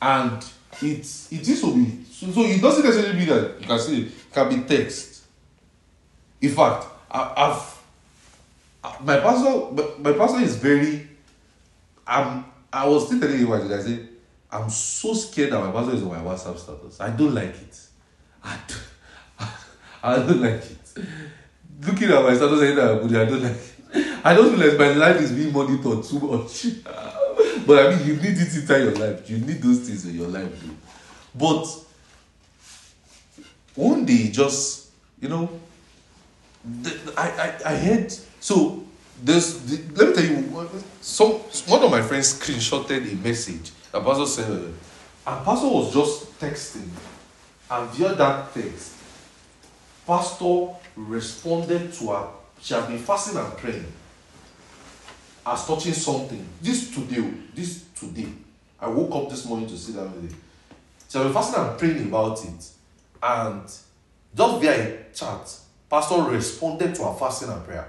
And 0.00 0.44
it's 0.80 1.30
it 1.30 1.46
is 1.46 1.60
to 1.60 1.74
be 1.74 2.04
so, 2.10 2.30
so 2.30 2.42
it 2.42 2.60
doesn't 2.60 2.84
necessarily 2.84 3.18
mean 3.18 3.28
that 3.28 3.60
you 3.60 3.66
can 3.66 3.78
see 3.78 4.02
it 4.04 4.32
can 4.32 4.48
be 4.48 4.62
text. 4.62 5.24
In 6.40 6.50
fact, 6.50 6.86
I, 7.10 7.32
I've 7.36 9.04
my 9.04 9.20
pastor 9.20 9.72
my, 9.72 10.10
my 10.10 10.18
pastor 10.18 10.40
is 10.40 10.56
very 10.56 11.08
I'm 12.06 12.44
I 12.72 12.88
was 12.88 13.06
still 13.06 13.20
telling 13.20 13.38
you 13.38 13.48
what 13.48 13.60
I 13.60 13.80
said 13.80 14.08
I'm 14.50 14.68
so 14.68 15.14
scared 15.14 15.52
that 15.52 15.60
my 15.60 15.72
pastor 15.72 15.94
is 15.94 16.02
on 16.02 16.08
my 16.08 16.18
WhatsApp 16.18 16.58
status. 16.58 17.00
I 17.00 17.10
don't 17.10 17.34
like 17.34 17.54
it. 17.54 17.80
I 18.44 18.58
don't, 18.68 19.48
I 20.02 20.16
don't 20.16 20.42
like 20.42 20.70
it. 20.70 21.04
Looking 21.86 22.10
at 22.10 22.22
my 22.22 22.34
status 22.34 22.60
good, 22.60 22.78
I 23.16 23.24
don't 23.24 23.42
like 23.42 23.52
it. 23.52 24.08
I 24.24 24.34
don't 24.34 24.54
feel 24.54 24.68
like 24.68 24.78
my 24.78 24.92
life 24.92 25.20
is 25.20 25.32
being 25.32 25.52
monitored 25.52 26.04
too 26.04 26.18
much. 26.18 26.66
but 27.66 27.86
I 27.86 27.96
mean, 27.96 28.06
you 28.06 28.16
need 28.16 28.38
it 28.38 28.54
inside 28.54 28.78
your 28.78 28.94
life. 28.94 29.28
You 29.28 29.38
need 29.38 29.62
those 29.62 29.80
things 29.80 30.04
in 30.06 30.14
your 30.14 30.28
life, 30.28 30.60
too. 30.60 30.76
But 31.34 31.66
one 33.74 34.04
day, 34.04 34.28
just 34.30 34.90
you 35.20 35.28
know, 35.28 35.48
the, 36.64 37.14
I, 37.16 37.28
I 37.30 37.72
I 37.72 37.76
heard 37.76 38.12
so. 38.40 38.84
There's 39.24 39.60
the, 39.60 39.76
let 39.94 40.08
me 40.08 40.14
tell 40.14 40.24
you. 40.24 40.68
Some 41.00 41.32
one 41.68 41.82
of 41.82 41.90
my 41.90 42.02
friends 42.02 42.34
screenshotted 42.34 43.12
a 43.12 43.16
message. 43.16 43.70
The 43.92 44.00
pastor 44.00 44.26
said, 44.26 44.50
and 45.26 45.44
pastor 45.44 45.68
was 45.68 45.92
just 45.92 46.38
texting, 46.40 46.88
and 47.70 47.90
via 47.90 48.14
that 48.14 48.52
text, 48.52 48.96
pastor 50.06 50.68
responded 50.96 51.92
to 51.94 52.10
her. 52.10 52.28
She 52.60 52.74
had 52.74 52.88
been 52.88 52.98
fasting 52.98 53.38
and 53.38 53.56
praying 53.56 53.92
as 55.46 55.66
touching 55.66 55.92
something. 55.92 56.44
This 56.60 56.94
today, 56.94 57.28
this 57.54 57.84
today. 57.98 58.28
I 58.80 58.88
woke 58.88 59.14
up 59.14 59.30
this 59.30 59.44
morning 59.46 59.66
to 59.68 59.76
see 59.76 59.92
that 59.92 60.06
video. 60.08 60.36
Had 61.12 61.24
been 61.24 61.32
fasting 61.32 61.62
and 61.62 61.78
praying 61.78 62.08
about 62.08 62.42
it. 62.44 62.70
And 63.22 63.62
just 64.34 64.60
via 64.60 64.72
a 64.72 65.04
chat, 65.14 65.58
Pastor 65.90 66.22
responded 66.22 66.94
to 66.94 67.04
her 67.04 67.14
fasting 67.14 67.50
and 67.50 67.64
prayer. 67.64 67.86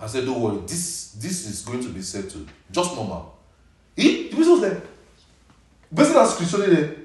I 0.00 0.06
said, 0.06 0.24
Don't 0.26 0.40
worry, 0.40 0.60
this 0.66 1.12
this 1.12 1.46
is 1.46 1.62
going 1.62 1.80
to 1.80 1.88
be 1.88 2.02
settled. 2.02 2.48
Just 2.70 2.94
normal. 2.94 3.36
He, 3.96 4.28
the 4.28 4.36
person 4.36 4.52
was 4.52 4.60
like, 4.60 4.82
the 5.90 5.96
person 5.96 6.14
that 6.14 6.28
screenshotted 6.28 6.74
it. 6.76 6.98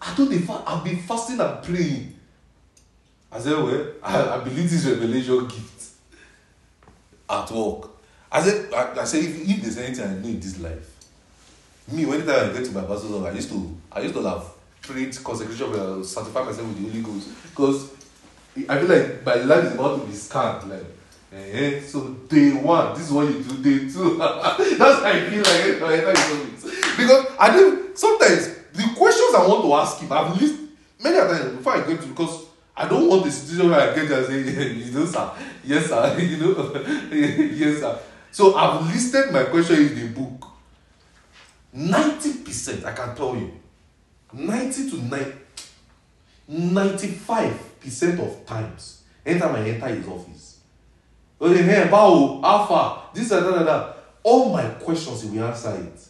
I 0.00 0.14
don't 0.16 0.38
fa- 0.40 0.62
I've 0.66 0.82
been 0.82 0.98
fasting 0.98 1.38
and 1.40 1.62
praying. 1.62 2.14
I 3.30 3.38
said, 3.38 3.52
Well, 3.52 3.86
I, 4.02 4.28
I 4.30 4.38
believe 4.40 4.70
this 4.70 4.84
revelation 4.86 5.46
gift 5.46 5.77
at 7.28 7.50
work. 7.50 7.90
I 8.30 8.42
said, 8.42 8.72
I, 8.72 9.00
I 9.00 9.04
said, 9.04 9.24
if, 9.24 9.48
if 9.48 9.62
there's 9.62 9.78
anything 9.78 10.04
I 10.04 10.14
know 10.14 10.28
in 10.28 10.40
this 10.40 10.58
life, 10.58 10.94
me, 11.90 12.04
anytime 12.04 12.50
I 12.50 12.52
get 12.52 12.64
to 12.66 12.72
my 12.72 12.82
pastor's 12.82 13.12
office, 13.12 13.30
I 13.30 13.34
used 13.34 13.50
to, 13.50 13.76
I 13.92 14.00
used 14.00 14.14
to 14.14 14.22
have 14.22 14.44
prayed 14.82 15.16
consecration 15.24 15.70
prayer, 15.70 15.98
I 15.98 16.02
sanctify 16.02 16.44
myself 16.44 16.68
with 16.68 16.82
the 16.82 16.88
Holy 16.88 17.02
Ghost. 17.02 17.28
Because 17.42 17.90
I 18.68 18.78
feel 18.78 18.88
like 18.88 19.24
my 19.24 19.34
life 19.36 19.64
is 19.64 19.74
about 19.74 20.00
to 20.00 20.06
be 20.06 20.12
scanned. 20.12 20.70
Like, 20.70 20.84
eh, 21.32 21.80
so 21.80 22.08
day 22.28 22.50
one, 22.52 22.94
this 22.94 23.06
is 23.06 23.12
what 23.12 23.26
you 23.28 23.42
do, 23.42 23.62
day 23.62 23.92
two. 23.92 24.16
That's 24.18 24.78
how 24.78 25.04
I 25.04 25.20
feel 25.30 25.42
like 25.42 26.06
office. 26.18 26.64
Because 26.96 27.26
I 27.38 27.56
do, 27.56 27.90
sometimes 27.94 28.48
the 28.72 28.94
questions 28.96 29.34
I 29.34 29.46
want 29.46 29.64
to 29.64 29.72
ask 29.74 29.98
him, 30.00 30.12
I've 30.12 30.40
list 30.40 30.60
many 31.02 31.16
times 31.16 31.56
before 31.56 31.74
I 31.74 31.86
go 31.86 31.96
to, 31.96 32.06
because 32.06 32.47
I 32.78 32.88
don't 32.88 33.08
want 33.08 33.24
the 33.24 33.30
situation 33.32 33.70
where 33.70 33.80
I 33.80 33.92
get 33.92 34.08
there 34.08 34.18
and 34.18 34.26
say, 34.28 34.72
you 34.72 34.92
know, 34.92 35.04
sir, 35.04 35.30
yes, 35.64 35.86
sir, 35.86 36.16
you 36.20 36.36
know, 36.36 36.72
yes, 37.12 37.80
sir. 37.80 37.98
So 38.30 38.54
I've 38.54 38.86
listed 38.86 39.32
my 39.32 39.44
question 39.44 39.76
in 39.78 39.94
the 39.96 40.08
book. 40.20 40.46
90%, 41.76 42.84
I 42.84 42.92
can 42.92 43.16
tell 43.16 43.34
you, 43.34 43.52
90 44.32 44.90
to 44.90 44.96
9, 45.02 45.32
95% 46.50 48.20
of 48.20 48.46
times, 48.46 49.02
anytime 49.26 49.56
I 49.56 49.68
enter 49.68 49.88
his 49.88 50.06
office, 50.06 50.60
okay, 51.40 51.62
hey, 51.62 51.88
Bao, 51.90 52.42
Alpha, 52.44 53.10
this 53.12 53.30
and 53.32 53.44
that, 53.44 53.54
and 53.54 53.66
that, 53.66 53.96
all 54.22 54.52
my 54.52 54.64
questions, 54.68 55.22
he 55.22 55.30
will 55.30 55.44
answer 55.48 55.74
it 55.74 56.00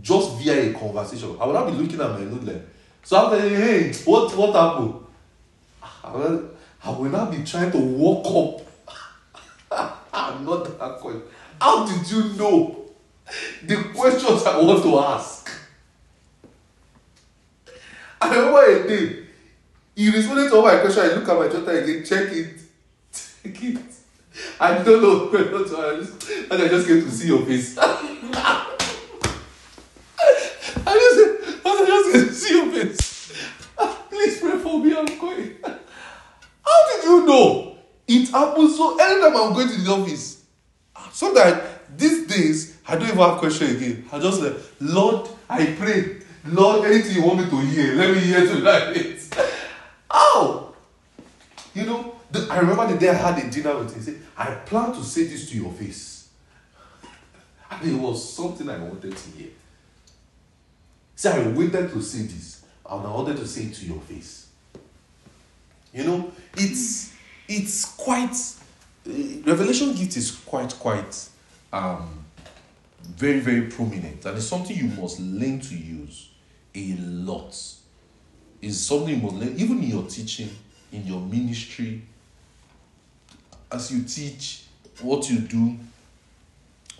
just 0.00 0.38
via 0.38 0.70
a 0.70 0.72
conversation. 0.72 1.36
I 1.38 1.46
will 1.46 1.52
not 1.52 1.66
be 1.66 1.72
looking 1.72 2.00
at 2.00 2.10
my 2.10 2.20
note 2.20 2.42
like, 2.42 2.62
so 3.02 3.16
after, 3.18 3.38
hey, 3.48 3.92
what, 4.04 4.34
what 4.34 4.54
happened? 4.54 5.05
I 6.04 6.12
will, 6.12 6.50
I 6.84 6.90
will 6.90 7.10
not 7.10 7.30
be 7.30 7.42
trying 7.44 7.70
to 7.72 7.78
walk 7.78 8.26
up. 9.70 9.98
I'm 10.12 10.44
not 10.44 10.78
that 10.78 10.98
question. 10.98 11.22
How 11.60 11.86
did 11.86 12.10
you 12.10 12.32
know 12.34 12.86
the 13.62 13.76
questions 13.94 14.44
I 14.44 14.58
want 14.58 14.82
to 14.82 14.98
ask? 14.98 15.50
I 18.20 18.34
remember 18.34 18.64
a 18.64 18.88
day, 18.88 19.26
he 19.94 20.10
responded 20.10 20.48
to 20.50 20.56
all 20.56 20.62
my 20.62 20.78
questions. 20.78 21.10
I 21.10 21.14
look 21.14 21.28
at 21.28 21.38
my 21.38 21.48
daughter 21.48 21.78
again, 21.78 22.04
check 22.04 22.32
it, 22.32 22.60
check 23.12 23.62
it. 23.62 23.78
I 24.60 24.82
don't 24.82 25.02
know 25.02 25.30
to 25.30 25.78
ask. 25.78 26.30
And 26.50 26.62
I 26.62 26.68
just 26.68 26.86
came 26.86 27.02
to 27.02 27.10
see 27.10 27.28
your 27.28 27.44
face. 27.44 27.76
I 30.88 30.94
just, 30.94 31.66
I 31.66 31.84
just 31.86 32.12
came 32.12 32.26
to 32.26 32.32
see 32.34 32.54
your 32.54 32.72
face. 32.72 33.32
Please 34.10 34.40
pray 34.40 34.58
for 34.58 34.78
me, 34.82 34.96
I'm 34.96 35.18
going. 35.18 35.56
You 37.06 37.24
know? 37.24 37.76
It 38.08 38.28
happens 38.30 38.76
so 38.76 38.98
anytime 38.98 39.36
I'm 39.36 39.52
going 39.52 39.68
to 39.68 39.80
the 39.80 39.90
office. 39.92 40.44
So 41.12 41.32
that 41.34 41.96
these 41.96 42.26
days 42.26 42.78
I 42.86 42.96
don't 42.96 43.08
even 43.08 43.18
have 43.18 43.38
question 43.38 43.76
again. 43.76 44.08
I 44.12 44.18
just 44.18 44.40
like, 44.40 44.54
Lord, 44.80 45.28
I 45.48 45.66
pray. 45.78 46.18
Lord, 46.46 46.86
anything 46.86 47.16
you 47.16 47.22
want 47.22 47.38
me 47.40 47.50
to 47.50 47.60
hear, 47.60 47.94
let 47.94 48.14
me 48.14 48.20
hear 48.20 48.46
tonight. 48.46 49.20
How? 50.10 50.74
You 51.74 51.84
know, 51.84 52.16
the, 52.30 52.46
I 52.50 52.58
remember 52.58 52.92
the 52.92 52.98
day 52.98 53.08
I 53.08 53.14
had 53.14 53.44
a 53.44 53.50
dinner 53.50 53.76
with 53.78 53.92
him. 53.92 54.00
He 54.00 54.04
said, 54.04 54.20
I 54.36 54.46
plan 54.54 54.92
to 54.92 55.02
say 55.02 55.24
this 55.24 55.48
to 55.50 55.56
your 55.56 55.72
face. 55.72 56.28
And 57.70 57.90
it 57.90 57.94
was 57.94 58.32
something 58.32 58.68
I 58.68 58.78
wanted 58.78 59.16
to 59.16 59.30
hear. 59.30 59.48
See, 61.16 61.28
I 61.28 61.48
waited 61.48 61.90
to 61.90 62.02
say 62.02 62.22
this, 62.22 62.64
and 62.88 63.06
I 63.06 63.10
wanted 63.10 63.36
to 63.38 63.46
say 63.46 63.62
it 63.62 63.74
to 63.74 63.86
your 63.86 64.00
face. 64.00 64.45
You 65.96 66.04
know, 66.04 66.30
it's 66.58 67.14
it's 67.48 67.86
quite 67.86 68.36
uh, 69.08 69.12
revelation 69.46 69.94
gift 69.94 70.18
is 70.18 70.30
quite 70.30 70.74
quite 70.78 71.28
um 71.72 72.22
very 73.02 73.40
very 73.40 73.62
prominent, 73.62 74.26
and 74.26 74.36
it's 74.36 74.46
something 74.46 74.76
you 74.76 74.88
must 74.88 75.18
learn 75.18 75.58
to 75.58 75.74
use 75.74 76.28
a 76.74 76.96
lot. 76.98 77.56
It's 78.60 78.76
something 78.76 79.16
you 79.16 79.22
must 79.22 79.36
learn 79.36 79.58
even 79.58 79.82
in 79.82 79.88
your 79.88 80.02
teaching, 80.02 80.50
in 80.92 81.06
your 81.06 81.20
ministry, 81.20 82.02
as 83.72 83.90
you 83.90 84.02
teach, 84.02 84.64
what 85.00 85.30
you 85.30 85.38
do. 85.38 85.78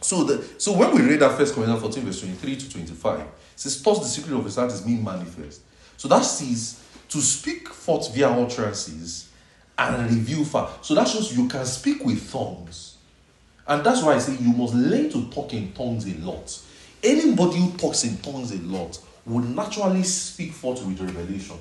So 0.00 0.24
the 0.24 0.42
so 0.56 0.72
when 0.72 0.94
we 0.94 1.02
read 1.02 1.20
that 1.20 1.36
first 1.36 1.54
Corinthians 1.54 1.82
14, 1.82 2.02
verse 2.02 2.20
23 2.20 2.56
to 2.56 2.70
25, 2.70 3.20
it 3.20 3.26
says, 3.56 3.82
Thus 3.82 3.98
the 3.98 4.06
secret 4.06 4.38
of 4.38 4.44
his 4.44 4.56
heart 4.56 4.72
is 4.72 4.80
being 4.80 5.04
manifest. 5.04 5.60
So 5.98 6.08
that 6.08 6.22
says 6.22 6.80
to 7.16 7.22
speak 7.22 7.66
forth 7.68 8.14
via 8.14 8.28
utterances 8.28 9.30
and 9.78 10.10
reveal 10.10 10.44
facts. 10.44 10.86
So 10.86 10.94
that 10.94 11.08
shows 11.08 11.34
you 11.34 11.48
can 11.48 11.64
speak 11.64 12.04
with 12.04 12.30
tongues. 12.30 12.98
And 13.66 13.82
that's 13.82 14.02
why 14.02 14.14
I 14.14 14.18
say 14.18 14.36
you 14.36 14.52
must 14.52 14.74
learn 14.74 15.08
to 15.10 15.30
talk 15.30 15.54
in 15.54 15.72
tongues 15.72 16.06
a 16.06 16.14
lot. 16.18 16.60
Anybody 17.02 17.56
who 17.56 17.72
talks 17.78 18.04
in 18.04 18.18
tongues 18.18 18.52
a 18.52 18.58
lot 18.58 19.00
will 19.24 19.40
naturally 19.40 20.02
speak 20.02 20.52
forth 20.52 20.84
with 20.84 21.00
revelation. 21.00 21.56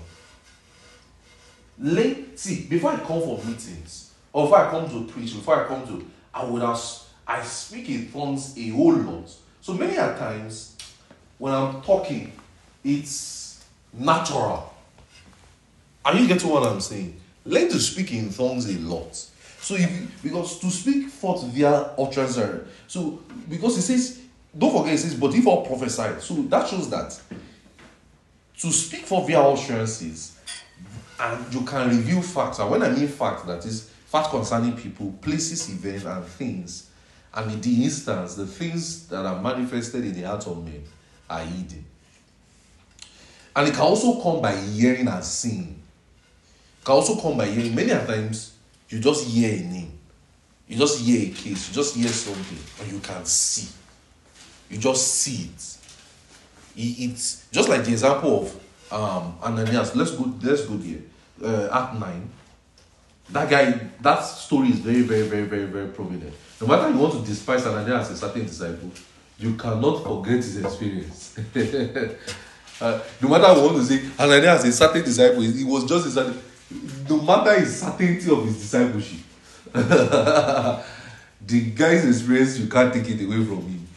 Learn, 1.79 2.35
see, 2.35 2.65
before 2.65 2.91
I 2.91 2.97
come 2.97 3.21
for 3.21 3.37
meetings, 3.45 4.11
or 4.33 4.43
before 4.43 4.59
I 4.59 4.69
come 4.71 4.89
to 4.89 5.11
preach, 5.11 5.33
before 5.33 5.63
I 5.63 5.67
come 5.69 5.87
to, 5.87 6.05
I 6.33 6.43
would 6.43 6.63
ask, 6.63 7.07
I 7.25 7.41
speak 7.43 7.89
in 7.89 8.11
tongues 8.11 8.57
a 8.57 8.69
whole 8.69 8.93
lot. 8.93 9.31
So 9.61 9.73
many 9.73 9.95
times, 9.95 10.75
when 11.37 11.53
I'm 11.53 11.81
talking, 11.81 12.33
it's 12.83 13.63
natural. 13.93 14.74
Are 16.05 16.15
you 16.15 16.27
getting 16.27 16.49
what 16.49 16.63
I'm 16.63 16.79
saying? 16.79 17.19
Learn 17.45 17.67
to 17.69 17.79
speak 17.79 18.13
in 18.13 18.31
tongues 18.31 18.69
a 18.69 18.79
lot. 18.79 19.15
So 19.59 19.73
if 19.75 20.21
because 20.21 20.59
to 20.59 20.69
speak 20.69 21.09
forth 21.09 21.43
via 21.45 21.71
utterance, 21.97 22.39
so 22.87 23.23
because 23.49 23.77
it 23.79 23.81
says, 23.81 24.21
don't 24.55 24.71
forget 24.71 24.93
it 24.93 24.99
says, 24.99 25.15
but 25.15 25.33
if 25.33 25.47
all 25.47 25.65
prophesy, 25.65 26.19
so 26.19 26.35
that 26.43 26.67
shows 26.67 26.89
that 26.91 27.19
to 28.59 28.71
speak 28.71 29.05
for 29.05 29.25
via 29.25 29.41
utterances, 29.41 30.37
and 31.19 31.53
you 31.53 31.61
can 31.61 31.89
review 31.89 32.21
facts. 32.21 32.59
And 32.59 32.69
when 32.69 32.83
I 32.83 32.89
mean 32.89 33.07
facts, 33.07 33.43
that 33.43 33.65
is 33.65 33.89
facts 34.05 34.29
concerning 34.29 34.75
people, 34.77 35.11
places, 35.21 35.67
events, 35.69 36.05
and 36.05 36.23
things. 36.25 36.89
And 37.33 37.51
in 37.51 37.61
the 37.61 37.83
instance, 37.83 38.35
the 38.35 38.45
things 38.45 39.07
that 39.07 39.25
are 39.25 39.41
manifested 39.41 40.05
in 40.05 40.13
the 40.13 40.21
heart 40.27 40.45
of 40.47 40.63
men 40.63 40.83
are 41.29 41.41
hidden. 41.41 41.85
And 43.55 43.67
it 43.67 43.71
can 43.71 43.81
also 43.81 44.21
come 44.21 44.41
by 44.41 44.55
hearing 44.55 45.07
and 45.07 45.23
seeing. 45.23 45.81
Can 46.85 46.93
also 46.95 47.15
come 47.19 47.37
by 47.37 47.47
hearing. 47.47 47.73
Many 47.75 47.89
times, 47.89 48.53
you 48.89 48.99
just 48.99 49.25
hear 49.27 49.51
a 49.51 49.61
name, 49.63 49.91
you 50.67 50.77
just 50.77 50.99
hear 51.01 51.21
a 51.29 51.33
case, 51.33 51.67
you 51.69 51.73
just 51.75 51.95
hear 51.95 52.07
something, 52.07 52.57
and 52.81 52.93
you 52.93 52.99
can 52.99 53.25
see. 53.25 53.67
You 54.69 54.77
just 54.77 55.07
see 55.15 55.49
it. 55.49 55.77
It- 56.77 57.09
It's 57.09 57.45
just 57.51 57.69
like 57.69 57.83
the 57.85 57.91
example 57.91 58.43
of 58.43 58.55
um, 58.91 59.35
Ananias. 59.43 59.95
Let's 59.95 60.11
go. 60.11 60.31
Let's 60.41 60.61
go 60.65 60.75
there. 60.77 60.99
Uh, 61.43 61.69
Act 61.71 61.99
nine. 61.99 62.29
That 63.29 63.49
guy. 63.49 63.79
That 64.01 64.19
story 64.21 64.69
is 64.69 64.79
very, 64.79 65.01
very, 65.01 65.23
very, 65.23 65.43
very, 65.45 65.65
very 65.65 65.87
prominent. 65.87 66.33
No 66.61 66.67
matter 66.67 66.89
you 66.89 66.97
want 66.97 67.13
to 67.13 67.21
despise 67.27 67.65
Ananias 67.65 68.11
as 68.11 68.11
a 68.11 68.17
certain 68.27 68.45
disciple, 68.45 68.91
you 69.39 69.55
cannot 69.55 70.03
forget 70.03 70.35
his 70.35 70.57
experience. 70.63 71.35
Uh, 72.81 72.99
no 73.21 73.29
matter 73.29 73.53
you 73.57 73.65
want 73.65 73.77
to 73.77 73.85
say, 73.85 74.03
Ananias 74.19 74.65
is 74.65 74.73
a 74.75 74.77
certain 74.77 75.01
disciple. 75.01 75.41
He 75.41 75.63
was 75.63 75.85
just 75.85 76.07
a 76.07 76.11
certain. 76.11 76.37
No 77.09 77.21
matter 77.21 77.59
his 77.59 77.81
certainty 77.81 78.31
of 78.31 78.45
his 78.45 78.57
discipleship, 78.57 79.19
the 79.73 81.71
guy's 81.75 82.05
experience 82.05 82.57
you 82.57 82.67
can't 82.67 82.93
take 82.93 83.09
it 83.09 83.25
away 83.25 83.43
from 83.45 83.61
him. 83.61 83.87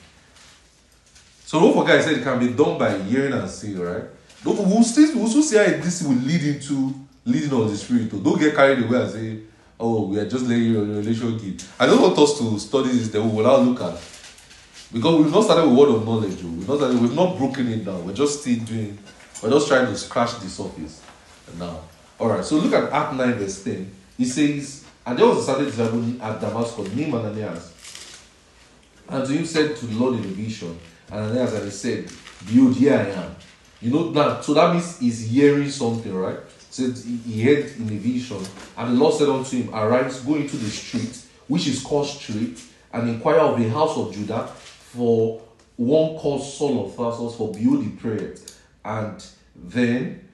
So 1.45 1.61
don't 1.61 1.75
forget, 1.75 2.01
I 2.01 2.03
said 2.03 2.19
it 2.19 2.23
can 2.23 2.39
be 2.39 2.53
done 2.53 2.77
by 2.79 2.99
hearing 2.99 3.33
and 3.33 3.49
seeing, 3.49 3.79
right? 3.81 4.05
Don't 4.45 4.59
we'll 4.59 4.83
still 4.83 5.17
we'll 5.17 5.29
still 5.29 5.43
see 5.43 5.57
how 5.57 5.65
this 5.65 6.03
will 6.03 6.15
lead 6.15 6.43
into 6.43 6.95
leading 7.25 7.53
of 7.53 7.71
the 7.71 7.77
spirit. 7.77 8.11
Don't 8.23 8.39
get 8.39 8.55
carried 8.55 8.85
away 8.85 9.01
and 9.01 9.11
say, 9.11 9.39
"Oh, 9.81 10.07
we 10.07 10.19
are 10.19 10.29
just 10.29 10.45
laying 10.47 10.73
your 10.73 10.85
revelation 10.85 11.39
gift." 11.39 11.67
I 11.79 11.87
don't 11.87 12.01
want 12.01 12.19
us 12.19 12.39
to 12.39 12.59
study 12.59 12.91
this. 12.91 13.09
Then 13.09 13.29
we 13.29 13.37
will 13.37 13.45
now 13.45 13.57
look 13.57 13.81
at 13.81 14.01
because 14.93 15.23
we've 15.23 15.33
not 15.33 15.45
started 15.45 15.69
with 15.69 15.79
word 15.79 15.89
of 15.91 16.05
knowledge. 16.05 16.43
We've 16.43 16.69
not 16.69 16.79
started, 16.79 17.01
we've 17.01 17.15
not 17.15 17.37
broken 17.37 17.69
it 17.69 17.85
down. 17.85 18.07
We're 18.07 18.15
just 18.15 18.41
still 18.41 18.59
doing. 18.61 18.99
We're 19.43 19.51
just 19.51 19.69
trying 19.69 19.87
to 19.87 19.97
scratch 19.97 20.39
the 20.41 20.49
surface 20.49 21.03
now. 21.59 21.81
All 22.19 22.29
right. 22.29 22.45
So 22.45 22.57
look 22.57 22.73
at 22.73 22.93
Act 22.93 23.15
nine 23.15 23.35
verse 23.35 23.63
ten. 23.63 23.91
He 24.17 24.25
says, 24.25 24.85
"And 25.07 25.19
there 25.19 25.27
was 25.27 25.39
a 25.39 25.43
certain 25.43 25.67
disciple 25.67 26.23
at 26.23 26.41
Damascus 26.41 26.93
named 26.95 27.15
Ananias." 27.15 27.73
And 29.09 29.27
to 29.27 29.33
him 29.33 29.47
said 29.47 29.77
to 29.77 29.87
the 29.87 29.95
Lord 29.99 30.17
in 30.19 30.25
a 30.25 30.29
vision, 30.29 30.79
and 31.11 31.25
Ananias 31.25 31.55
and 31.55 31.65
he 31.65 31.71
said, 31.71 32.11
Behold, 32.47 32.77
here 32.77 32.95
I 32.95 33.23
am. 33.23 33.37
You 33.81 33.91
know 33.91 34.11
that 34.13 34.45
so 34.45 34.55
that 34.55 34.73
means 34.73 34.99
he's 34.99 35.27
hearing 35.31 35.71
something, 35.71 36.15
right? 36.15 36.39
Said 36.71 36.97
he 36.97 37.17
he 37.17 37.43
heard 37.43 37.65
in 37.77 37.85
a 37.85 37.99
vision, 37.99 38.45
and 38.77 38.91
the 38.91 39.01
Lord 39.01 39.15
said 39.15 39.29
unto 39.29 39.57
him, 39.57 39.75
Arise, 39.75 40.21
go 40.21 40.35
into 40.35 40.57
the 40.57 40.69
street, 40.69 41.19
which 41.47 41.67
is 41.67 41.83
called 41.83 42.07
Street, 42.07 42.61
and 42.93 43.09
inquire 43.09 43.39
of 43.39 43.59
the 43.59 43.69
house 43.69 43.97
of 43.97 44.13
Judah 44.13 44.47
for 44.47 45.41
one 45.77 46.17
called 46.19 46.43
Saul 46.43 46.87
of 46.87 46.97
Tarsus, 46.97 47.37
for 47.37 47.53
behold 47.53 47.85
he 47.85 47.91
prayed. 47.91 48.41
And 48.85 49.25
then 49.55 50.28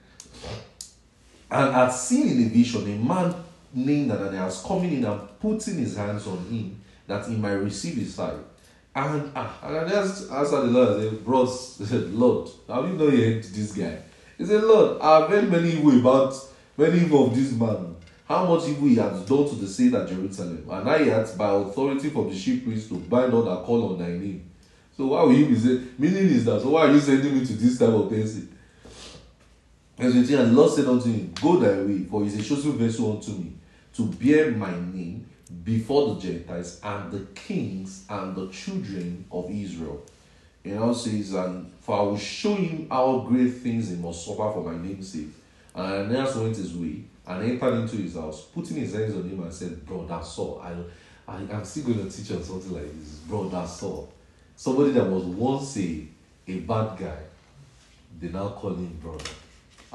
and 1.55 1.73
had 1.73 1.89
seen 1.89 2.27
in 2.27 2.45
a 2.45 2.49
vision 2.49 2.83
a 2.83 2.97
man 2.97 3.33
named 3.73 4.11
Ananias 4.11 4.61
coming 4.65 4.91
in 4.93 5.05
and 5.05 5.39
putting 5.39 5.77
his 5.77 5.95
hands 5.95 6.27
on 6.27 6.37
him 6.45 6.81
that 7.07 7.25
he 7.27 7.35
might 7.35 7.53
receive 7.53 7.95
his 7.95 8.13
sight. 8.13 8.35
And 8.93 9.31
ah, 9.35 9.57
Ananias 9.63 10.29
answered 10.29 10.61
the 10.61 10.67
Lord 10.67 10.99
and 10.99 11.11
said, 11.11 11.25
Bros, 11.25 11.79
Lord, 12.11 12.49
have 12.67 12.85
you 12.89 12.97
not 12.97 13.13
heard 13.13 13.43
this 13.43 13.71
guy? 13.71 13.99
He 14.37 14.45
said, 14.45 14.63
Lord, 14.63 15.01
I 15.01 15.19
have 15.19 15.29
heard 15.29 15.49
many 15.49 15.71
evil 15.71 15.99
about 15.99 16.33
many 16.77 16.99
evil 17.01 17.27
of 17.27 17.35
this 17.35 17.51
man. 17.53 17.95
How 18.27 18.45
much 18.45 18.67
evil 18.67 18.87
he 18.87 18.95
has 18.95 19.21
done 19.21 19.47
to 19.47 19.55
the 19.55 19.67
saints 19.67 19.95
at 19.95 20.09
Jerusalem. 20.09 20.65
And 20.69 20.89
I 20.89 21.03
had 21.03 21.37
by 21.37 21.53
authority 21.53 22.09
from 22.09 22.29
the 22.29 22.37
chief 22.37 22.63
priest 22.63 22.89
to 22.89 22.95
bind 22.95 23.33
all 23.33 23.43
that 23.43 23.63
call 23.63 23.91
on 23.93 23.99
thy 23.99 24.07
name. 24.07 24.49
So 24.97 25.07
why 25.07 25.23
will 25.23 25.33
you 25.33 25.47
be 25.47 25.55
saying 25.55 25.93
meaning 25.99 26.27
is 26.27 26.45
that 26.45 26.61
so 26.61 26.69
why 26.69 26.87
are 26.87 26.91
you 26.91 26.99
sending 26.99 27.37
me 27.37 27.45
to 27.45 27.53
this 27.53 27.77
type 27.77 27.89
of 27.89 28.09
person? 28.09 28.54
Verse 29.97 30.15
18, 30.15 30.39
and 30.39 30.51
the 30.51 30.61
Lord 30.61 30.73
said 30.73 30.85
unto 30.87 31.09
him, 31.09 31.33
Go 31.41 31.57
thy 31.57 31.81
way, 31.81 32.03
for 32.03 32.21
he 32.21 32.27
is 32.27 32.39
a 32.39 32.43
chosen 32.43 32.73
vessel 32.73 33.13
unto 33.13 33.31
me, 33.31 33.53
to 33.93 34.03
bear 34.05 34.51
my 34.51 34.71
name 34.71 35.25
before 35.63 36.15
the 36.15 36.21
Gentiles 36.21 36.81
and 36.83 37.11
the 37.11 37.25
kings 37.33 38.05
and 38.09 38.35
the 38.35 38.49
children 38.49 39.25
of 39.31 39.49
Israel. 39.49 40.03
And 40.65 40.75
now 40.75 40.93
says, 40.93 41.33
and 41.33 41.71
for 41.79 41.97
I 41.97 42.01
will 42.01 42.17
show 42.17 42.55
him 42.55 42.87
how 42.89 43.19
great 43.19 43.51
things 43.51 43.89
he 43.89 43.95
must 43.95 44.25
suffer 44.25 44.51
for 44.51 44.63
my 44.63 44.77
name's 44.77 45.13
sake. 45.13 45.27
And 45.73 45.85
Ananias 45.85 46.35
went 46.35 46.57
his 46.57 46.73
way 46.73 47.03
and 47.27 47.51
entered 47.51 47.75
into 47.75 47.97
his 47.97 48.15
house, 48.15 48.41
putting 48.53 48.77
his 48.77 48.93
hands 48.93 49.15
on 49.15 49.29
him 49.29 49.41
and 49.43 49.53
said, 49.53 49.85
Bro, 49.85 50.07
that's 50.07 50.29
Saul. 50.31 50.61
I, 50.63 50.73
I, 51.31 51.37
I'm 51.53 51.63
still 51.63 51.85
going 51.85 52.09
to 52.09 52.15
teach 52.15 52.35
on 52.35 52.43
something 52.43 52.73
like 52.73 52.99
this. 52.99 53.19
Bro, 53.27 53.49
that's 53.49 53.73
Saul. 53.77 54.11
Somebody 54.55 54.91
that 54.91 55.05
was 55.05 55.23
once 55.23 55.77
a, 55.77 56.07
a 56.47 56.59
bad 56.61 56.97
guy, 56.97 57.17
they 58.19 58.29
now 58.29 58.49
call 58.49 58.73
him 58.73 58.97
brother. 59.01 59.23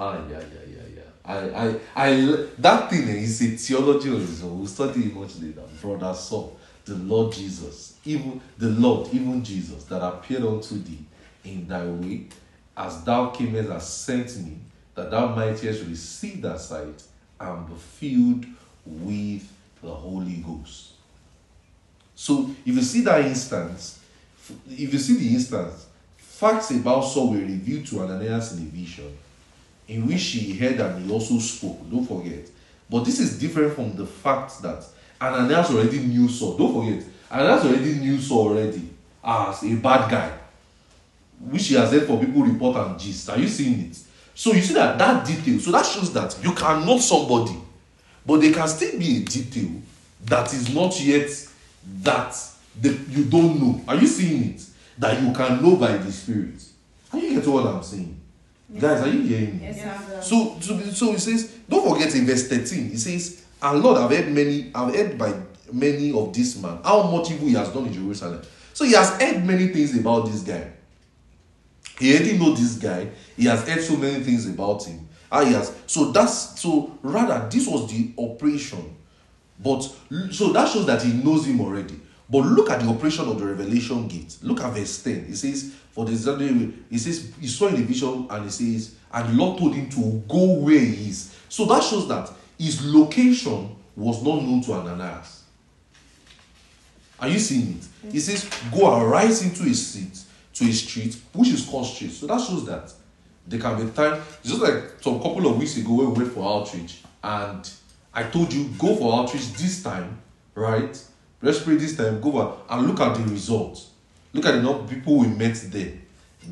Ah, 0.03 0.19
yeah, 0.31 0.39
yeah, 0.39 0.77
yeah, 0.79 0.97
yeah. 0.97 1.03
I, 1.23 1.69
I, 1.69 1.81
I, 1.95 2.47
that 2.57 2.89
thing 2.89 3.07
is 3.07 3.43
a 3.43 3.49
theology 3.49 4.09
own. 4.09 4.59
We'll 4.59 4.67
study 4.67 5.01
much 5.13 5.37
later. 5.41 5.61
Brother 5.83 6.15
Saul, 6.15 6.59
the 6.87 6.95
Lord 6.95 7.35
Jesus, 7.35 7.99
even 8.07 8.41
the 8.57 8.71
Lord, 8.71 9.13
even 9.13 9.45
Jesus, 9.45 9.85
that 9.85 10.03
appeared 10.03 10.45
unto 10.45 10.83
thee 10.83 11.05
in 11.45 11.69
thy 11.69 11.85
way, 11.85 12.29
as 12.75 13.05
thou 13.05 13.27
camest 13.27 13.69
and 13.69 13.83
sent 13.83 14.39
me, 14.39 14.57
that 14.95 15.11
thou 15.11 15.35
mightest 15.35 15.85
receive 15.87 16.41
that 16.41 16.59
sight 16.61 17.03
and 17.39 17.69
be 17.69 17.75
filled 17.75 18.47
with 18.87 19.53
the 19.83 19.91
Holy 19.91 20.37
Ghost. 20.37 20.93
So, 22.15 22.51
if 22.65 22.75
you 22.75 22.83
see 22.83 23.03
that 23.03 23.27
instance, 23.27 24.01
if 24.67 24.95
you 24.95 24.99
see 24.99 25.19
the 25.19 25.35
instance, 25.35 25.89
facts 26.17 26.71
about 26.71 27.03
Saul 27.03 27.33
were 27.33 27.41
revealed 27.41 27.85
to 27.89 28.01
Ananias 28.01 28.57
in 28.57 28.67
a 28.67 28.71
vision, 28.71 29.15
in 29.91 30.07
which 30.07 30.23
he 30.23 30.57
heard 30.57 30.79
and 30.79 31.05
he 31.05 31.13
also 31.13 31.39
spoke. 31.41 31.91
Don't 31.91 32.07
forget. 32.07 32.49
But 32.89 33.05
this 33.05 33.19
is 33.19 33.39
different 33.39 33.75
from 33.75 33.97
the 33.97 34.07
fact 34.07 34.63
that 34.63 34.85
Ananias 35.21 35.71
already 35.71 35.99
knew 35.99 36.29
Saul. 36.29 36.57
Don't 36.57 36.73
forget. 36.73 37.05
Ananias 37.31 37.65
already 37.65 37.95
knew 37.95 38.21
Saul 38.21 38.51
already 38.51 38.89
as 39.23 39.65
a 39.65 39.75
bad 39.75 40.09
guy, 40.09 40.33
which 41.41 41.67
he 41.67 41.75
has 41.75 41.91
heard 41.91 42.07
for 42.07 42.21
people 42.21 42.43
report 42.43 42.77
and 42.77 42.99
gist. 43.01 43.29
Are 43.31 43.39
you 43.39 43.49
seeing 43.49 43.91
it? 43.91 43.99
So 44.33 44.53
you 44.53 44.63
see 44.63 44.75
that 44.75 44.97
that 44.97 45.27
detail. 45.27 45.59
So 45.59 45.73
that 45.73 45.85
shows 45.85 46.13
that 46.13 46.39
you 46.43 46.53
can 46.53 46.87
know 46.87 46.99
somebody, 46.99 47.57
but 48.25 48.41
there 48.41 48.53
can 48.53 48.69
still 48.69 48.97
be 48.97 49.19
a 49.19 49.21
detail 49.25 49.71
that 50.25 50.53
is 50.55 50.73
not 50.73 50.99
yet 51.01 51.31
that 52.03 52.37
the, 52.81 52.91
you 53.09 53.25
don't 53.25 53.61
know. 53.61 53.83
Are 53.89 53.97
you 53.97 54.07
seeing 54.07 54.55
it? 54.55 54.65
That 54.99 55.21
you 55.21 55.33
can 55.33 55.61
know 55.63 55.77
by 55.77 55.97
the 55.97 56.13
Spirit. 56.13 56.63
Are 57.13 57.19
you 57.19 57.35
getting 57.35 57.53
what 57.53 57.67
I'm 57.67 57.83
saying? 57.83 58.20
Guys, 58.79 59.03
are 59.03 59.09
you 59.09 59.23
hearing 59.23 59.59
me? 59.59 59.65
Yes. 59.65 60.29
So, 60.29 60.57
so, 60.61 60.79
so 60.79 61.13
it 61.13 61.21
says, 61.21 61.59
don't 61.69 61.89
forget 61.89 62.15
in 62.15 62.27
verse 62.27 62.49
13, 62.49 62.93
it 62.93 62.99
says, 62.99 63.45
And 63.63 63.83
Lord, 63.83 63.99
I've 63.99 64.11
heard 64.17 64.33
many, 64.33 64.71
I've 64.75 64.95
heard 64.95 65.19
by 65.19 65.35
many 65.73 66.13
of 66.13 66.33
this 66.33 66.61
man, 66.61 66.79
how 66.85 67.03
much 67.11 67.31
evil 67.31 67.49
he 67.49 67.55
has 67.55 67.69
done 67.71 67.87
in 67.87 67.93
Jerusalem. 67.93 68.43
So 68.73 68.85
he 68.85 68.93
has 68.93 69.11
heard 69.21 69.45
many 69.45 69.69
things 69.69 69.99
about 69.99 70.27
this 70.27 70.43
guy. 70.43 70.71
He 71.99 72.15
already 72.15 72.39
know 72.39 72.55
this 72.55 72.77
guy. 72.77 73.11
He 73.37 73.45
has 73.45 73.69
heard 73.69 73.83
so 73.83 73.97
many 73.97 74.23
things 74.25 74.47
about 74.47 74.85
him. 74.85 75.07
Ah, 75.31 75.45
he 75.45 75.53
has. 75.53 75.75
So 75.87 76.13
that's 76.13 76.59
so 76.61 76.97
rather 77.03 77.49
this 77.49 77.67
was 77.67 77.91
the 77.91 78.13
operation 78.19 78.97
But 79.63 79.83
so 80.31 80.53
that 80.53 80.69
shows 80.69 80.87
that 80.87 81.03
he 81.03 81.13
knows 81.13 81.47
him 81.47 81.61
already. 81.61 82.01
But 82.31 82.47
look 82.47 82.71
at 82.71 82.81
the 82.81 82.89
operation 82.89 83.29
of 83.29 83.41
the 83.41 83.47
revelation 83.47 84.07
gift. 84.07 84.43
Look 84.45 84.61
at 84.61 84.73
verse 84.73 85.03
10. 85.03 85.27
It 85.31 85.37
says, 85.37 85.75
For 85.91 86.05
the 86.05 86.13
he 86.89 86.99
says, 86.99 87.33
he 87.41 87.49
saw 87.49 87.67
in 87.69 87.77
the 87.77 87.83
vision 87.83 88.29
and 88.31 88.45
he 88.45 88.51
says, 88.51 88.95
and 89.13 89.29
the 89.29 89.33
Lord 89.33 89.59
told 89.59 89.75
him 89.75 89.89
to 89.91 90.23
go 90.29 90.55
where 90.61 90.79
he 90.79 91.09
is. 91.09 91.37
So 91.49 91.65
that 91.67 91.83
shows 91.83 92.07
that 92.09 92.31
his 92.57 92.85
location 92.85 93.75
was 93.97 94.23
not 94.23 94.43
known 94.43 94.63
to 94.63 94.73
Ananias. 94.75 95.43
Are 97.19 97.29
you 97.29 97.39
seeing 97.39 97.79
it? 97.79 98.13
He 98.13 98.21
says, 98.21 98.49
Go 98.73 98.95
and 98.95 99.11
rise 99.11 99.43
into 99.43 99.65
his 99.65 99.85
seat, 99.85 100.23
to 100.55 100.65
his 100.65 100.83
street, 100.83 101.17
which 101.33 101.49
is 101.49 101.67
called 101.67 101.87
street. 101.87 102.13
So 102.13 102.27
that 102.29 102.41
shows 102.41 102.65
that 102.67 102.93
there 103.47 103.59
can 103.59 103.85
be 103.85 103.93
time. 103.93 104.23
Just 104.43 104.61
like 104.61 105.01
some 105.01 105.21
couple 105.21 105.47
of 105.49 105.59
weeks 105.59 105.77
ago 105.77 105.95
when 105.95 106.15
we 106.15 106.23
went 106.23 106.33
for 106.33 106.45
outreach, 106.45 107.03
and 107.23 107.69
I 108.15 108.23
told 108.23 108.53
you, 108.53 108.71
go 108.79 108.95
for 108.95 109.21
outreach 109.21 109.53
this 109.55 109.83
time, 109.83 110.21
right? 110.55 110.97
Let's 111.43 111.63
pray 111.63 111.77
this 111.77 111.97
time, 111.97 112.21
go 112.21 112.39
over 112.39 112.57
and 112.69 112.87
look 112.87 113.01
at 113.01 113.17
the 113.17 113.23
results. 113.25 113.91
Look 114.33 114.45
at 114.47 114.53
the 114.53 114.63
number 114.63 114.85
of 114.85 114.91
people 114.91 115.17
we 115.17 115.29
met 115.29 115.55
there. 115.67 115.93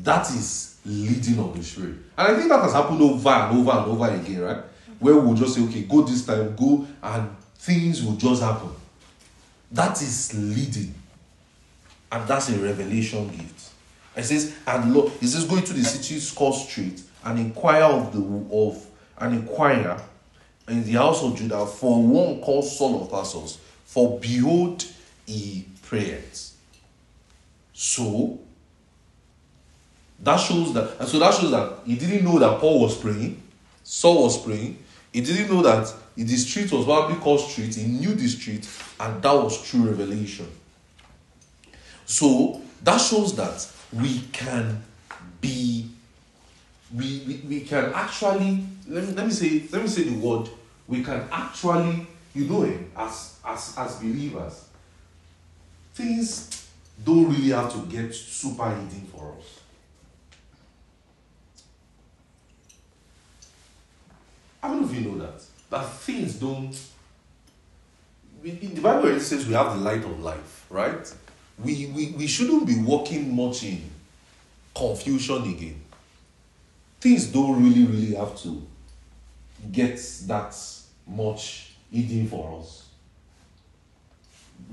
That 0.03 0.29
is 0.31 0.79
leading 0.85 1.39
of 1.39 1.55
the 1.55 1.63
spirit. 1.63 1.95
And 2.17 2.27
I 2.27 2.35
think 2.35 2.49
that 2.49 2.61
has 2.61 2.73
happened 2.73 3.01
over 3.01 3.29
and 3.29 3.59
over 3.59 3.71
and 3.71 3.91
over 3.91 4.09
again, 4.09 4.41
right? 4.41 4.63
Where 4.99 5.15
we'll 5.15 5.35
just 5.35 5.55
say, 5.55 5.63
okay, 5.63 5.83
go 5.83 6.01
this 6.01 6.25
time, 6.25 6.55
go, 6.55 6.87
and 7.03 7.29
things 7.55 8.03
will 8.03 8.15
just 8.15 8.41
happen. 8.41 8.69
That 9.71 10.01
is 10.01 10.33
leading. 10.33 10.93
And 12.11 12.27
that's 12.27 12.49
a 12.49 12.57
revelation 12.57 13.27
gift. 13.29 13.71
It 14.15 14.23
says, 14.23 14.55
and 14.65 14.93
Lord, 14.93 15.13
it 15.21 15.27
says, 15.27 15.45
go 15.45 15.57
into 15.57 15.73
the 15.73 15.83
city 15.83 16.19
called 16.35 16.55
street 16.55 17.01
and 17.23 17.39
inquire 17.39 17.83
of 17.83 18.11
the 18.11 18.55
of 18.55 18.85
and 19.19 19.35
inquire 19.35 20.01
in 20.67 20.83
the 20.83 20.93
house 20.93 21.23
of 21.23 21.35
Judah 21.35 21.65
for 21.65 22.01
one 22.01 22.41
called 22.41 22.65
Saul 22.65 23.03
of 23.03 23.09
Tarsus. 23.09 23.59
For 23.89 24.19
behold, 24.19 24.85
he 25.25 25.65
prayers. 25.81 26.53
So 27.73 28.37
that 30.19 30.37
shows 30.37 30.75
that, 30.75 31.07
so 31.07 31.17
that 31.17 31.33
shows 31.33 31.49
that 31.49 31.79
he 31.87 31.95
didn't 31.95 32.23
know 32.23 32.37
that 32.37 32.59
Paul 32.59 32.81
was 32.81 32.95
praying, 32.95 33.41
Saul 33.83 34.25
was 34.25 34.37
praying. 34.45 34.77
He 35.11 35.21
didn't 35.21 35.51
know 35.51 35.63
that 35.63 35.91
the 36.15 36.35
street 36.35 36.71
was 36.71 36.85
probably 36.85 37.15
called 37.15 37.39
street. 37.39 37.73
He 37.73 37.87
knew 37.87 38.13
the 38.13 38.27
street, 38.27 38.69
and 38.99 39.23
that 39.23 39.33
was 39.33 39.59
true 39.67 39.81
revelation. 39.81 40.45
So 42.05 42.61
that 42.83 42.99
shows 42.99 43.35
that 43.37 43.67
we 43.91 44.19
can 44.31 44.83
be, 45.41 45.89
we, 46.95 47.23
we, 47.25 47.41
we 47.47 47.61
can 47.61 47.85
actually 47.95 48.65
let 48.87 49.03
me, 49.03 49.13
let 49.13 49.25
me 49.25 49.31
say 49.31 49.63
let 49.71 49.81
me 49.81 49.87
say 49.87 50.03
the 50.03 50.15
word 50.19 50.47
we 50.87 51.03
can 51.03 51.27
actually 51.31 52.05
you 52.39 52.45
know 52.47 52.63
it 52.63 52.79
as 52.95 53.37
as 53.45 53.75
as 53.77 53.95
believers 53.97 54.65
things 55.93 56.67
don't 57.03 57.29
really 57.29 57.49
have 57.49 57.71
to 57.71 57.79
get 57.87 58.13
super 58.13 58.69
hidden 58.69 59.01
for 59.13 59.33
us. 59.37 59.59
How 64.61 64.73
many 64.73 64.83
of 64.83 64.93
you 64.93 65.09
know 65.09 65.17
that? 65.19 65.41
That 65.69 65.89
things 65.89 66.35
don't 66.35 66.77
we, 68.41 68.51
the 68.51 68.81
bible 68.81 69.19
says 69.19 69.45
we 69.45 69.53
have 69.53 69.73
the 69.77 69.81
light 69.81 70.03
of 70.03 70.19
life 70.21 70.65
right? 70.69 71.13
We, 71.61 71.87
we 71.87 72.11
we 72.17 72.27
shouldn't 72.27 72.65
be 72.65 72.77
walking 72.79 73.35
much 73.35 73.63
in 73.63 73.81
confusion 74.73 75.43
again. 75.43 75.81
Things 77.01 77.27
don't 77.27 77.61
really 77.61 77.85
really 77.85 78.15
have 78.15 78.37
to 78.43 78.65
get 79.71 79.97
that 80.27 80.55
much 81.05 81.68
hidden 81.91 82.27
for 82.27 82.59
us 82.59 82.87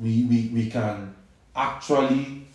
we 0.00 0.24
we, 0.24 0.50
we 0.52 0.70
can 0.70 1.14
actually 1.54 2.46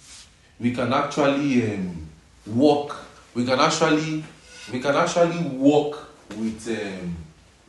we 0.60 0.72
can 0.72 0.94
actually 0.94 1.74
um, 1.74 2.08
walk 2.46 2.96
we 3.34 3.46
can 3.46 3.60
actually 3.60 4.24
we 4.72 4.80
can 4.80 4.96
actually 4.96 5.42
walk 5.58 6.08
with 6.38 6.68
um, 6.70 7.16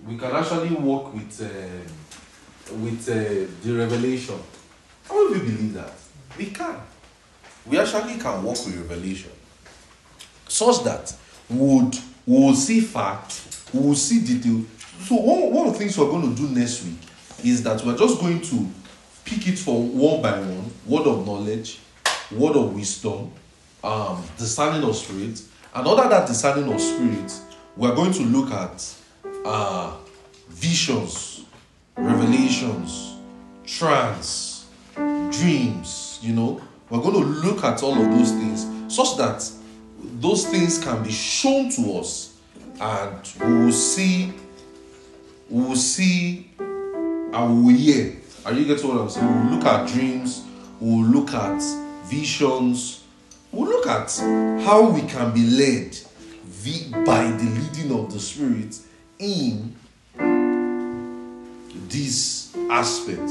we 0.07 0.17
can 0.17 0.33
actually 0.33 0.75
work 0.75 1.15
with 1.15 1.41
uh, 1.41 2.75
with 2.75 3.09
uh, 3.09 3.51
the 3.65 3.73
revelation. 3.73 4.39
How 5.09 5.29
do 5.29 5.35
you 5.35 5.41
believe 5.41 5.75
that? 5.75 5.93
We 6.39 6.47
can. 6.47 6.77
We 7.67 7.79
actually 7.79 8.19
can 8.19 8.43
work 8.43 8.57
with 8.67 8.77
revelation, 8.77 9.31
such 10.49 10.83
that 10.85 11.15
would 11.49 11.97
we 12.27 12.39
will 12.39 12.55
see 12.55 12.81
fact, 12.81 13.41
we 13.73 13.81
will 13.81 13.95
see 13.95 14.21
detail. 14.21 14.65
So 15.05 15.17
one, 15.17 15.53
one 15.53 15.67
of 15.67 15.73
the 15.73 15.79
things 15.79 15.99
we're 15.99 16.07
going 16.07 16.35
to 16.35 16.43
do 16.43 16.49
next 16.49 16.85
week 16.85 16.99
is 17.45 17.63
that 17.65 17.85
we're 17.85 17.97
just 17.97 18.21
going 18.21 18.41
to 18.41 18.69
pick 19.25 19.49
it 19.49 19.59
from 19.59 19.99
one 19.99 20.23
by 20.23 20.39
one, 20.39 20.71
word 20.87 21.07
of 21.07 21.27
knowledge, 21.27 21.81
word 22.31 22.57
of 22.57 22.75
wisdom, 22.75 23.33
um, 23.83 24.25
discerning 24.39 24.89
of 24.89 24.95
spirit, 24.97 25.43
and 25.75 25.87
other 25.87 26.09
that 26.09 26.27
discerning 26.29 26.73
of 26.73 26.81
spirit, 26.81 27.33
we're 27.77 27.95
going 27.95 28.13
to 28.13 28.23
look 28.23 28.51
at 28.53 28.95
uh, 29.45 29.97
visions, 30.49 31.45
revelations, 31.97 33.17
trance, 33.67 34.67
dreams, 34.95 36.19
you 36.23 36.33
know. 36.33 36.61
We're 36.91 37.01
going 37.01 37.15
to 37.15 37.27
look 37.49 37.65
at 37.65 37.83
all 37.83 38.01
of 38.01 38.11
those 38.11 38.31
things 38.33 38.67
such 38.95 39.17
that 39.17 39.51
those 40.21 40.47
things 40.47 40.83
can 40.83 41.03
be 41.03 41.11
shown 41.11 41.71
to 41.71 41.99
us 41.99 42.37
and 42.81 43.33
we 43.41 43.65
will 43.65 43.73
see, 43.73 44.33
we 45.49 45.63
will 45.63 45.77
see 45.77 46.51
and 46.59 47.65
we 47.65 47.73
will 47.73 47.79
hear. 47.79 48.17
Are 48.45 48.53
you 48.53 48.65
getting 48.65 48.89
what 48.89 49.01
I'm 49.01 49.11
saying? 49.11 49.27
We'll 49.27 49.59
look 49.59 49.67
at 49.67 49.89
dreams, 49.89 50.45
we'll 50.81 51.05
look 51.05 51.33
at 51.33 51.63
visions, 52.07 53.05
we'll 53.51 53.69
look 53.69 53.87
at 53.87 54.11
how 54.65 54.91
we 54.91 55.03
can 55.03 55.33
be 55.33 55.45
led 55.49 55.97
by 57.05 57.25
the 57.25 57.45
leading 57.45 57.99
of 57.99 58.13
the 58.13 58.21
Spirit 58.21 58.79
in 59.19 59.75
this 61.89 62.57
aspect. 62.71 63.29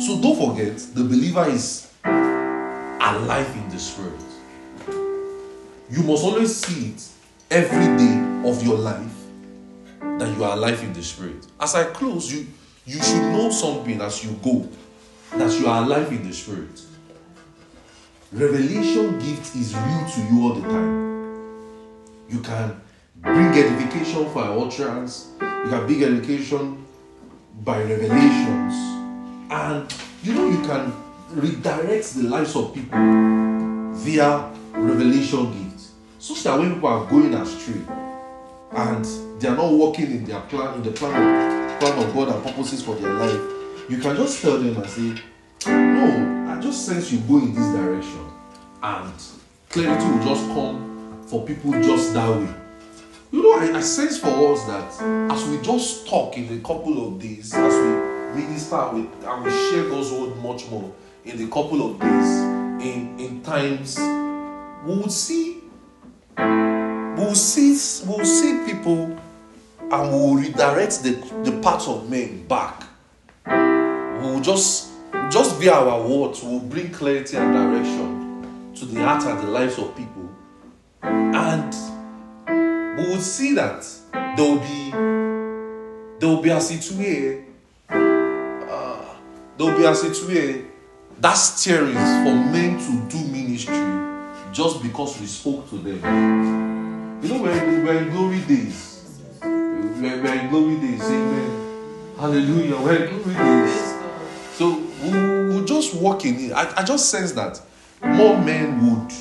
So 0.00 0.20
don't 0.20 0.36
forget, 0.36 0.78
the 0.94 1.04
believer 1.04 1.48
is 1.48 1.92
alive 2.04 3.54
in 3.56 3.68
the 3.68 3.78
spirit. 3.78 4.20
You 5.90 6.02
must 6.04 6.24
always 6.24 6.54
see 6.56 6.90
it 6.90 7.08
every 7.50 7.96
day 7.98 8.48
of 8.48 8.62
your 8.64 8.78
life 8.78 9.19
that 10.00 10.36
you 10.36 10.44
are 10.44 10.56
alive 10.56 10.82
in 10.82 10.92
the 10.92 11.02
spirit. 11.02 11.46
As 11.60 11.74
I 11.74 11.84
close, 11.84 12.32
you 12.32 12.46
you 12.86 13.00
should 13.02 13.22
know 13.32 13.50
something 13.50 14.00
as 14.00 14.24
you 14.24 14.32
go 14.42 14.68
that 15.36 15.60
you 15.60 15.66
are 15.68 15.84
alive 15.84 16.10
in 16.10 16.26
the 16.26 16.34
spirit. 16.34 16.82
Revelation 18.32 19.18
gift 19.18 19.54
is 19.54 19.74
real 19.74 20.08
to 20.08 20.20
you 20.22 20.42
all 20.42 20.54
the 20.54 20.68
time. 20.68 21.10
You 22.28 22.40
can 22.40 22.80
bring 23.16 23.48
edification 23.48 24.28
for 24.30 24.42
utterance. 24.42 25.28
You 25.40 25.70
can 25.70 25.86
bring 25.86 26.02
education 26.02 26.86
by 27.62 27.82
revelations. 27.82 28.74
And 29.50 29.94
you 30.22 30.34
know, 30.34 30.48
you 30.48 30.62
can 30.62 30.92
redirect 31.30 32.14
the 32.14 32.22
lives 32.24 32.56
of 32.56 32.74
people 32.74 32.98
via 33.94 34.50
revelation 34.72 35.52
gifts. 35.52 35.92
Such 36.18 36.42
that 36.44 36.58
when 36.58 36.74
people 36.74 36.88
are 36.88 37.06
going 37.08 37.34
astray 37.34 37.82
and 38.72 39.29
they 39.40 39.48
are 39.48 39.56
not 39.56 39.72
working 39.72 40.10
in 40.10 40.24
their 40.26 40.40
plan, 40.42 40.74
in 40.74 40.82
the 40.82 40.92
plan 40.92 41.14
of, 41.14 41.80
plan 41.80 41.98
of 41.98 42.14
God 42.14 42.28
and 42.28 42.44
purposes 42.44 42.82
for 42.82 42.94
their 42.96 43.14
life, 43.14 43.40
you 43.88 43.96
can 43.98 44.14
just 44.14 44.42
tell 44.42 44.58
them 44.58 44.76
and 44.76 44.86
say, 44.88 45.22
No, 45.66 46.52
I 46.52 46.60
just 46.60 46.84
sense 46.84 47.10
you 47.10 47.20
go 47.20 47.38
in 47.38 47.54
this 47.54 47.66
direction. 47.74 48.26
And 48.82 49.12
clarity 49.70 50.04
will 50.04 50.24
just 50.24 50.46
come 50.48 51.24
for 51.26 51.44
people 51.46 51.72
just 51.72 52.12
that 52.12 52.28
way. 52.28 52.54
You 53.32 53.42
know, 53.42 53.58
I, 53.58 53.78
I 53.78 53.80
sense 53.80 54.18
for 54.18 54.52
us 54.52 54.64
that 54.64 55.32
as 55.32 55.48
we 55.48 55.62
just 55.62 56.06
talk 56.06 56.36
in 56.36 56.58
a 56.58 56.60
couple 56.60 57.06
of 57.06 57.20
days, 57.20 57.54
as 57.54 57.74
we 57.74 58.42
minister 58.42 58.90
with, 58.90 59.24
and 59.24 59.44
we 59.44 59.50
share 59.50 59.88
God's 59.88 60.12
word 60.12 60.36
much 60.36 60.68
more 60.68 60.92
in 61.24 61.42
a 61.42 61.46
couple 61.46 61.90
of 61.90 61.98
days, 61.98 62.40
in, 62.84 63.18
in 63.18 63.42
times, 63.42 63.96
we 64.84 65.00
will 65.00 65.08
see, 65.08 65.62
we 66.36 66.44
will 66.44 67.34
see, 67.34 68.06
we 68.06 68.16
will 68.16 68.24
see 68.24 68.66
people 68.66 69.18
and 69.92 70.12
we 70.12 70.18
will 70.18 70.34
redirect 70.36 71.02
the, 71.02 71.10
the 71.42 71.60
path 71.60 71.88
of 71.88 72.08
men 72.08 72.46
back. 72.46 72.84
We 73.46 74.30
will 74.30 74.40
just, 74.40 74.90
just 75.30 75.56
via 75.56 75.72
our 75.72 76.06
words, 76.06 76.42
we 76.42 76.50
will 76.50 76.60
bring 76.60 76.92
clarity 76.92 77.36
and 77.36 77.52
direction 77.52 78.72
to 78.76 78.84
the 78.84 79.02
heart 79.02 79.24
and 79.24 79.38
the 79.40 79.50
lives 79.50 79.78
of 79.78 79.96
people. 79.96 80.28
And 81.02 81.74
we 82.98 83.08
will 83.08 83.20
see 83.20 83.54
that 83.54 83.84
there 84.36 84.46
will 84.48 84.60
be 84.60 84.90
there 86.20 86.28
will 86.28 86.42
be 86.42 86.50
a 86.50 86.60
situation 86.60 87.46
uh, 87.88 89.16
there 89.56 89.66
will 89.66 89.78
be 89.78 89.84
a 89.84 89.94
situation 89.94 90.70
that 91.18 91.32
steering 91.34 91.94
for 91.94 92.34
men 92.34 92.78
to 92.78 93.16
do 93.16 93.26
ministry 93.32 93.74
just 94.52 94.82
because 94.82 95.18
we 95.20 95.26
spoke 95.26 95.68
to 95.70 95.78
them. 95.78 97.20
You 97.22 97.28
know, 97.28 97.42
we're 97.42 97.98
in 97.98 98.10
glory 98.10 98.40
days. 98.40 98.89
We're, 100.00 100.22
we're 100.22 100.34
in 100.34 100.48
glory 100.48 100.76
days. 100.76 101.02
Amen. 101.02 102.14
Hallelujah. 102.16 102.76
We're 102.80 103.04
in 103.04 103.22
glory 103.22 103.34
days. 103.36 103.94
So 104.54 104.78
we 105.02 105.54
we 105.54 105.64
just 105.66 105.94
walk 105.94 106.24
in 106.24 106.36
it. 106.36 106.52
I, 106.52 106.80
I 106.80 106.84
just 106.84 107.10
sense 107.10 107.32
that 107.32 107.60
more 108.02 108.38
men 108.38 108.80
would 108.86 109.12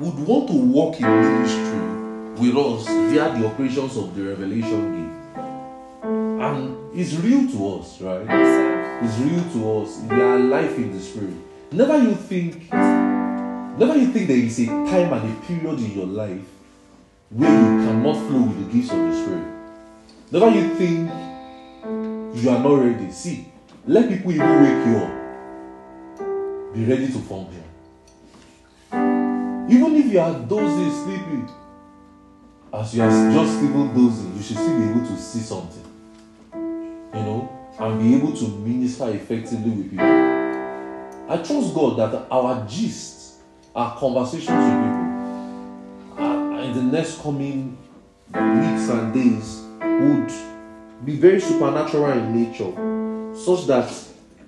would 0.00 0.26
want 0.26 0.48
to 0.48 0.54
walk 0.54 0.98
in 0.98 1.06
ministry 1.06 2.48
with 2.48 2.56
us 2.56 2.86
via 2.86 3.38
the 3.38 3.46
operations 3.46 3.98
of 3.98 4.16
the 4.16 4.22
revelation 4.22 4.80
gift. 4.96 5.44
And 6.04 6.98
it's 6.98 7.12
real 7.16 7.50
to 7.50 7.80
us, 7.80 8.00
right? 8.00 8.24
It's 9.04 9.18
real 9.18 9.44
to 9.52 9.82
us. 9.82 9.98
We 10.08 10.22
are 10.22 10.38
life 10.38 10.74
in 10.78 10.92
the 10.92 11.00
spirit. 11.00 11.36
Never 11.70 11.98
you 12.02 12.14
think 12.14 12.72
never 12.72 13.94
you 13.94 14.10
think 14.10 14.26
there 14.26 14.38
is 14.38 14.58
a 14.58 14.66
time 14.66 15.12
and 15.12 15.36
a 15.36 15.40
period 15.46 15.78
in 15.80 15.92
your 15.92 16.06
life 16.06 16.46
where 17.30 17.50
you 17.50 17.86
cannot 17.86 18.16
flow 18.26 18.42
with 18.42 18.58
the 18.58 18.72
gifts 18.72 18.92
of 18.92 18.98
the 18.98 19.14
spirit. 19.22 19.46
Never 20.32 20.50
you 20.50 20.74
think 20.74 21.10
you 22.36 22.50
are 22.50 22.58
not 22.58 22.74
ready. 22.74 23.10
See, 23.10 23.46
let 23.86 24.08
people 24.08 24.32
even 24.32 24.62
wake 24.62 24.86
you 24.86 24.96
up. 24.98 26.74
Be 26.74 26.84
ready 26.84 27.06
to 27.06 27.18
function. 27.20 27.64
Even 29.70 29.96
if 29.96 30.12
you 30.12 30.20
are 30.20 30.38
dozing, 30.40 30.90
sleeping, 30.90 31.48
as 32.72 32.94
you 32.94 33.02
are 33.02 33.32
just 33.32 33.62
even 33.62 33.94
dozing, 33.94 34.36
you 34.36 34.42
should 34.42 34.56
still 34.56 34.78
be 34.78 34.84
able 34.90 35.06
to 35.06 35.16
see 35.16 35.40
something. 35.40 35.84
You 36.52 37.22
know, 37.22 37.48
and 37.78 38.00
be 38.00 38.14
able 38.16 38.32
to 38.36 38.48
minister 38.58 39.08
effectively 39.10 39.70
with 39.70 39.90
people. 39.90 40.06
I 41.28 41.36
trust 41.36 41.74
God 41.74 41.96
that 41.98 42.26
our 42.30 42.66
gist, 42.66 43.40
our 43.74 43.96
conversations 43.96 44.48
with 44.48 44.82
people, 44.82 44.99
in 46.70 46.76
the 46.76 46.82
next 46.98 47.20
coming 47.20 47.76
weeks 48.28 48.88
and 48.88 49.12
days 49.12 49.62
would 49.80 50.32
be 51.04 51.16
very 51.16 51.40
supernatural 51.40 52.12
in 52.12 52.32
nature, 52.32 52.72
such 53.36 53.66
that, 53.66 53.88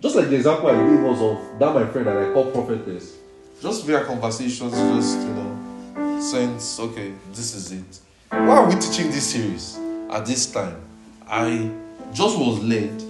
just 0.01 0.15
like 0.15 0.29
the 0.29 0.37
example 0.37 0.69
I 0.69 0.75
gave 0.75 1.05
us 1.05 1.21
of 1.21 1.59
that 1.59 1.75
my 1.75 1.87
friend 1.87 2.07
that 2.07 2.17
I 2.17 2.33
call 2.33 2.51
prophetess, 2.53 3.17
just 3.61 3.85
via 3.87 4.05
conversations, 4.05 4.73
just 4.73 5.19
you 5.19 5.35
know, 5.35 6.21
sense, 6.21 6.79
okay, 6.79 7.13
this 7.31 7.55
is 7.55 7.73
it. 7.73 7.99
Why 8.31 8.59
are 8.59 8.69
we 8.69 8.75
teaching 8.77 9.11
this 9.11 9.33
series 9.33 9.79
at 10.11 10.25
this 10.25 10.51
time? 10.51 10.81
I 11.27 11.71
just 12.13 12.39
was 12.39 12.63
led, 12.63 13.03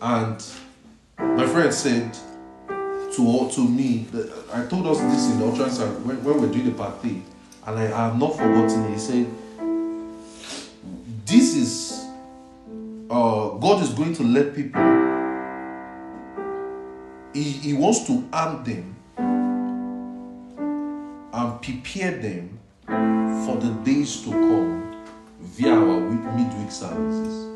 and 0.00 0.44
my 1.18 1.46
friend 1.46 1.74
said 1.74 2.16
to 3.14 3.50
to 3.52 3.68
me 3.68 4.06
that 4.12 4.32
I 4.52 4.64
told 4.66 4.86
us 4.86 5.00
this 5.00 5.30
in 5.30 5.40
the 5.40 5.46
utterance 5.46 5.80
when, 5.80 6.22
when 6.22 6.34
we 6.36 6.46
we're 6.46 6.52
doing 6.52 6.66
the 6.66 6.72
party, 6.72 7.22
and 7.66 7.78
I, 7.78 7.86
have 7.86 8.18
not 8.18 8.36
forgotten. 8.36 8.92
He 8.92 8.98
said, 8.98 9.26
This 11.26 11.54
is 11.56 12.06
uh, 13.10 13.48
God 13.58 13.82
is 13.82 13.90
going 13.90 14.14
to 14.14 14.22
let 14.22 14.54
people, 14.54 14.80
He, 17.34 17.42
he 17.42 17.72
wants 17.72 18.06
to 18.06 18.24
arm 18.32 18.62
them 18.62 18.96
and 21.32 21.62
prepare 21.62 22.16
them 22.18 22.58
for 22.86 23.56
the 23.56 23.70
days 23.84 24.22
to 24.22 24.30
come 24.30 25.04
via 25.40 25.74
our 25.74 26.00
midweek 26.00 26.70
services. 26.70 27.48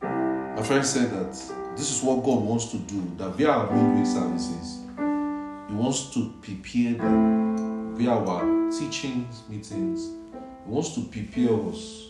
My 0.00 0.62
friend 0.62 0.86
said 0.86 1.10
that 1.10 1.32
this 1.76 1.90
is 1.90 2.02
what 2.02 2.24
God 2.24 2.42
wants 2.42 2.66
to 2.66 2.78
do, 2.78 3.02
that 3.18 3.30
via 3.30 3.50
our 3.50 3.72
midweek 3.72 4.06
services, 4.06 4.85
He 5.68 5.74
wants 5.74 6.10
to 6.14 6.32
prepare 6.42 6.94
them 6.94 7.96
via 7.96 8.10
our 8.10 8.70
teachings, 8.70 9.42
meetings. 9.48 10.10
He 10.64 10.70
wants 10.70 10.94
to 10.94 11.02
prepare 11.02 11.54
us 11.68 12.06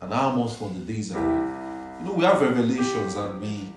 and 0.00 0.12
arm 0.12 0.42
us 0.42 0.56
for 0.56 0.68
the 0.68 0.80
days 0.80 1.10
ahead. 1.10 2.00
You 2.00 2.06
know, 2.06 2.14
we 2.14 2.24
have 2.24 2.40
revelations 2.40 3.16
and 3.16 3.40
we 3.40 3.68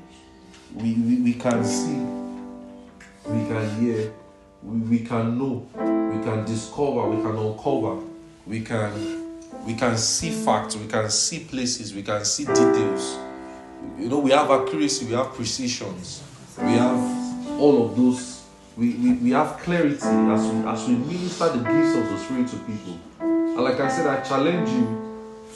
we, 0.73 0.93
we, 0.93 1.21
we 1.21 1.33
can 1.33 1.63
see, 1.63 1.95
we 3.25 3.47
can 3.47 3.79
hear, 3.79 4.11
we, 4.61 4.79
we 4.79 4.99
can 4.99 5.37
know, 5.37 5.67
we 5.73 6.23
can 6.23 6.43
discover, 6.45 7.09
we 7.09 7.21
can 7.21 7.37
uncover, 7.37 8.01
we 8.45 8.61
can 8.61 9.25
we 9.65 9.73
can 9.73 9.97
see 9.97 10.31
facts, 10.31 10.75
we 10.75 10.87
can 10.87 11.09
see 11.09 11.39
places, 11.45 11.93
we 11.93 12.03
can 12.03 12.23
see 12.25 12.45
details. 12.45 13.17
You 13.97 14.09
know, 14.09 14.19
we 14.19 14.31
have 14.31 14.51
accuracy, 14.51 15.05
we 15.05 15.13
have 15.13 15.33
precisions, 15.33 16.21
we 16.57 16.73
have 16.73 17.59
all 17.59 17.85
of 17.85 17.95
those. 17.95 18.34
We, 18.77 18.89
we, 18.95 19.13
we 19.13 19.29
have 19.31 19.57
clarity 19.59 19.95
as 19.95 20.47
we, 20.47 20.67
as 20.67 20.87
we 20.87 20.95
minister 20.95 21.47
the 21.49 21.59
gifts 21.59 21.95
of 21.95 22.09
the 22.09 22.17
Spirit 22.17 22.47
to 22.49 22.57
people. 22.57 22.99
And 23.21 23.55
like 23.63 23.79
I 23.79 23.87
said, 23.89 24.05
I 24.05 24.21
challenge 24.21 24.69
you 24.69 25.05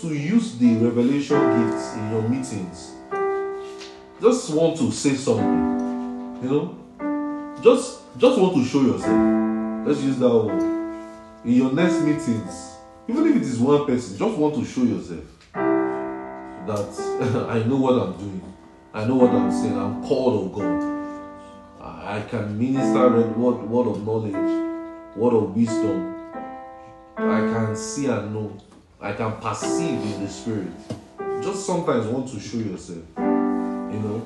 to 0.01 0.15
use 0.15 0.57
the 0.57 0.75
revelation 0.77 1.37
gifts 1.37 1.95
in 1.95 2.11
your 2.11 2.21
meetings. 2.21 2.93
Just 4.21 4.53
want 4.53 4.77
to 4.77 4.89
say 4.91 5.15
something, 5.15 6.39
you 6.43 6.49
know. 6.49 6.75
Just 7.61 7.99
just 8.17 8.39
want 8.39 8.55
to 8.55 8.63
show 8.63 8.81
yourself. 8.81 9.85
Let's 9.85 10.01
use 10.01 10.17
that 10.19 10.29
word. 10.29 10.61
In 11.43 11.53
your 11.53 11.73
next 11.73 12.01
meetings, 12.01 12.75
even 13.09 13.27
if 13.27 13.35
it 13.35 13.41
is 13.41 13.59
one 13.59 13.85
person, 13.85 14.17
just 14.17 14.37
want 14.37 14.55
to 14.55 14.63
show 14.63 14.83
yourself 14.83 15.25
that 15.53 17.47
I 17.49 17.63
know 17.63 17.77
what 17.77 17.93
I'm 17.95 18.13
doing. 18.17 18.53
I 18.93 19.03
know 19.03 19.15
what 19.15 19.31
I'm 19.31 19.51
saying. 19.51 19.77
I'm 19.77 20.01
called 20.03 20.45
of 20.45 20.53
God. 20.53 20.98
I 22.09 22.21
can 22.21 22.57
minister 22.57 23.05
a 23.05 23.21
word, 23.21 23.69
word 23.69 23.87
of 23.87 24.03
knowledge, 24.03 24.33
word 25.15 25.33
of 25.35 25.55
wisdom. 25.55 26.15
I 27.15 27.39
can 27.53 27.75
see 27.75 28.07
and 28.07 28.33
know. 28.33 28.51
I 28.99 29.13
can 29.13 29.33
perceive 29.33 30.01
in 30.01 30.23
the 30.23 30.27
spirit. 30.27 30.71
Just 31.43 31.67
sometimes 31.67 32.07
want 32.07 32.27
to 32.29 32.39
show 32.39 32.57
yourself. 32.57 33.03
You 33.15 33.99
know, 34.01 34.25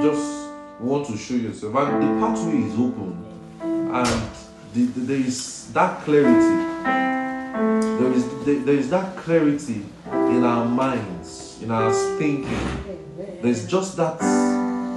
just 0.00 0.48
want 0.78 1.08
to 1.08 1.16
show 1.16 1.34
yourself. 1.34 1.74
And 1.74 2.02
the 2.04 2.24
pathway 2.24 2.58
is 2.58 2.74
open. 2.74 3.24
And 3.62 4.30
the, 4.72 4.84
the- 4.84 5.00
there 5.00 5.16
is 5.18 5.72
that 5.72 6.00
clarity. 6.02 6.56
There 7.98 8.12
is 8.12 8.44
there, 8.44 8.60
there 8.60 8.76
is 8.76 8.90
that 8.90 9.16
clarity 9.16 9.84
in 10.06 10.44
our 10.44 10.64
minds, 10.64 11.58
in 11.60 11.72
our 11.72 11.92
thinking. 12.16 12.68
There's 13.42 13.66
just 13.66 13.96
that 13.96 14.20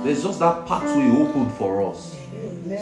there's 0.04 0.24
just 0.24 0.40
that 0.40 0.66
pathway 0.66 1.10
open 1.10 1.50
for 1.52 1.90
us. 1.90 2.18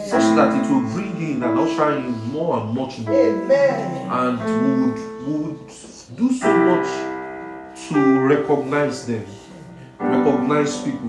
Such 0.08 0.22
that 0.36 0.64
it 0.64 0.70
will 0.70 0.82
bring 0.92 1.16
in 1.16 1.42
and 1.42 1.58
usher 1.58 1.96
in 1.96 2.12
more 2.28 2.60
and 2.60 2.74
much 2.74 2.98
more 3.00 3.12
and 3.14 4.38
we 4.38 4.86
would, 4.86 5.26
we 5.26 5.34
would 5.48 5.66
do 6.16 6.32
so 6.32 6.56
much 6.56 6.86
to 7.88 8.20
recognize 8.20 9.06
them, 9.06 9.24
recognize 9.98 10.82
people. 10.82 11.08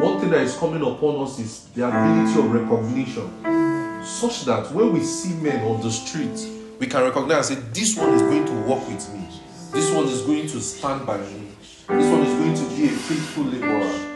One 0.00 0.20
thing 0.20 0.30
that 0.30 0.42
is 0.42 0.56
coming 0.56 0.82
upon 0.82 1.22
us 1.24 1.38
is 1.38 1.64
the 1.74 1.86
ability 1.86 2.38
of 2.38 2.52
recognition, 2.52 4.04
such 4.04 4.44
that 4.46 4.72
when 4.72 4.92
we 4.92 5.00
see 5.00 5.34
men 5.34 5.66
on 5.66 5.80
the 5.80 5.90
street, 5.90 6.48
we 6.78 6.86
can 6.86 7.02
recognize 7.02 7.50
and 7.50 7.62
say, 7.62 7.70
This 7.72 7.96
one 7.96 8.14
is 8.14 8.22
going 8.22 8.46
to 8.46 8.52
walk 8.68 8.86
with 8.88 9.12
me, 9.12 9.26
this 9.72 9.92
one 9.92 10.06
is 10.06 10.22
going 10.22 10.46
to 10.48 10.60
stand 10.60 11.06
by 11.06 11.18
me, 11.18 11.48
this 11.88 12.10
one 12.10 12.22
is 12.22 12.34
going 12.38 12.54
to 12.54 12.76
be 12.76 12.86
a 12.86 12.88
faithful 12.88 13.44
laborer. 13.44 14.09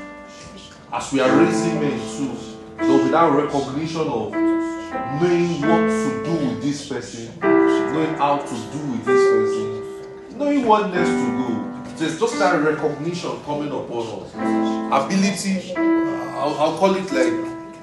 As 0.97 1.13
we 1.13 1.19
are 1.19 1.37
raising 1.39 1.81
men 1.81 1.99
too, 2.17 2.31
though 2.79 3.03
without 3.03 3.31
recognition 3.31 4.03
of 4.03 4.31
knowing 4.31 5.61
what 5.61 5.89
to 5.89 6.23
do 6.25 6.47
with 6.47 6.63
this 6.63 6.89
person, 6.89 7.33
knowing 7.41 8.15
how 8.15 8.39
to 8.39 8.55
do 8.55 8.79
with 8.93 9.05
this 9.05 9.29
person, 9.29 10.39
knowing 10.39 10.65
what 10.65 10.95
next 10.95 11.09
to 11.09 11.27
go. 11.37 11.97
There's 11.97 12.21
just 12.21 12.39
that 12.39 12.63
recognition 12.63 13.43
coming 13.43 13.73
upon 13.73 14.23
us. 14.23 14.35
Ability, 14.35 15.75
I'll, 15.75 16.55
I'll 16.61 16.79
call 16.79 16.95
it 16.95 17.11
like 17.11 17.33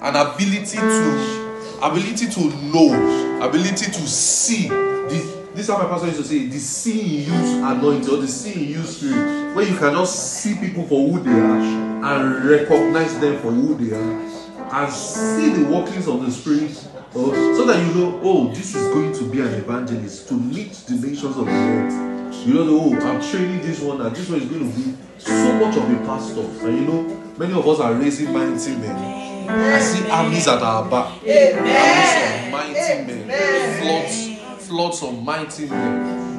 an 0.04 0.16
ability 0.16 0.78
to 0.78 1.80
ability 1.82 2.30
to 2.30 2.42
know, 2.72 3.46
ability 3.46 3.88
to 3.88 4.08
see. 4.08 4.70
The, 4.70 5.41
this 5.54 5.68
is 5.68 5.68
how 5.70 5.82
my 5.82 5.90
pastor 5.90 6.08
used 6.08 6.20
to 6.22 6.28
say, 6.28 6.46
the 6.48 6.60
seeing 6.60 7.24
use 7.24 7.54
anointing 7.54 8.10
or 8.10 8.18
the 8.18 8.28
seeing 8.28 8.70
use 8.70 8.98
spirit, 8.98 9.56
where 9.56 9.68
you 9.68 9.78
cannot 9.78 10.08
see 10.08 10.56
people 10.56 10.88
for 10.88 11.08
who 11.10 11.20
they 11.20 11.32
are 11.32 11.60
and 11.60 12.46
recognize 12.46 13.20
them 13.20 13.40
for 13.42 13.52
who 13.52 13.76
they 13.76 13.96
are 13.96 14.32
and 14.74 14.94
see 14.94 15.50
the 15.50 15.66
workings 15.70 16.08
of 16.08 16.26
the 16.26 16.32
spirit 16.32 16.72
uh, 16.72 17.14
so 17.14 17.66
that 17.66 17.86
you 17.86 17.94
know 17.94 18.20
oh 18.24 18.48
this 18.54 18.74
is 18.74 18.88
going 18.94 19.12
to 19.12 19.30
be 19.30 19.42
an 19.42 19.54
evangelist 19.56 20.30
to 20.30 20.34
meet 20.34 20.72
the 20.72 20.94
nations 20.94 21.36
of 21.36 21.46
the 21.46 21.52
earth 21.52 22.48
you 22.48 22.54
know 22.54 22.66
oh 22.70 22.94
i'm 23.02 23.22
training 23.22 23.62
this 23.62 23.82
one 23.82 24.00
and 24.00 24.16
this 24.16 24.30
one 24.30 24.40
is 24.40 24.48
going 24.48 24.72
to 24.72 24.80
be 24.80 24.96
so 25.22 25.54
much 25.54 25.78
of 25.78 25.90
a 25.90 26.06
pastor. 26.06 26.42
And 26.66 26.80
you 26.80 26.86
know 26.86 27.04
many 27.38 27.54
of 27.54 27.68
us 27.68 27.80
are 27.80 27.94
raising 27.94 28.34
mighty 28.34 28.76
men. 28.76 29.50
I 29.50 29.80
see 29.80 30.10
armies 30.10 30.48
at 30.48 30.62
our 30.62 30.90
back. 30.90 31.22
Armies 31.22 32.46
of 32.46 32.52
mighty 32.52 33.06
men. 33.06 33.82
Floods 33.82 34.31
floods 34.72 35.04
of 35.04 35.22
mighty 35.22 35.66
men 35.66 36.32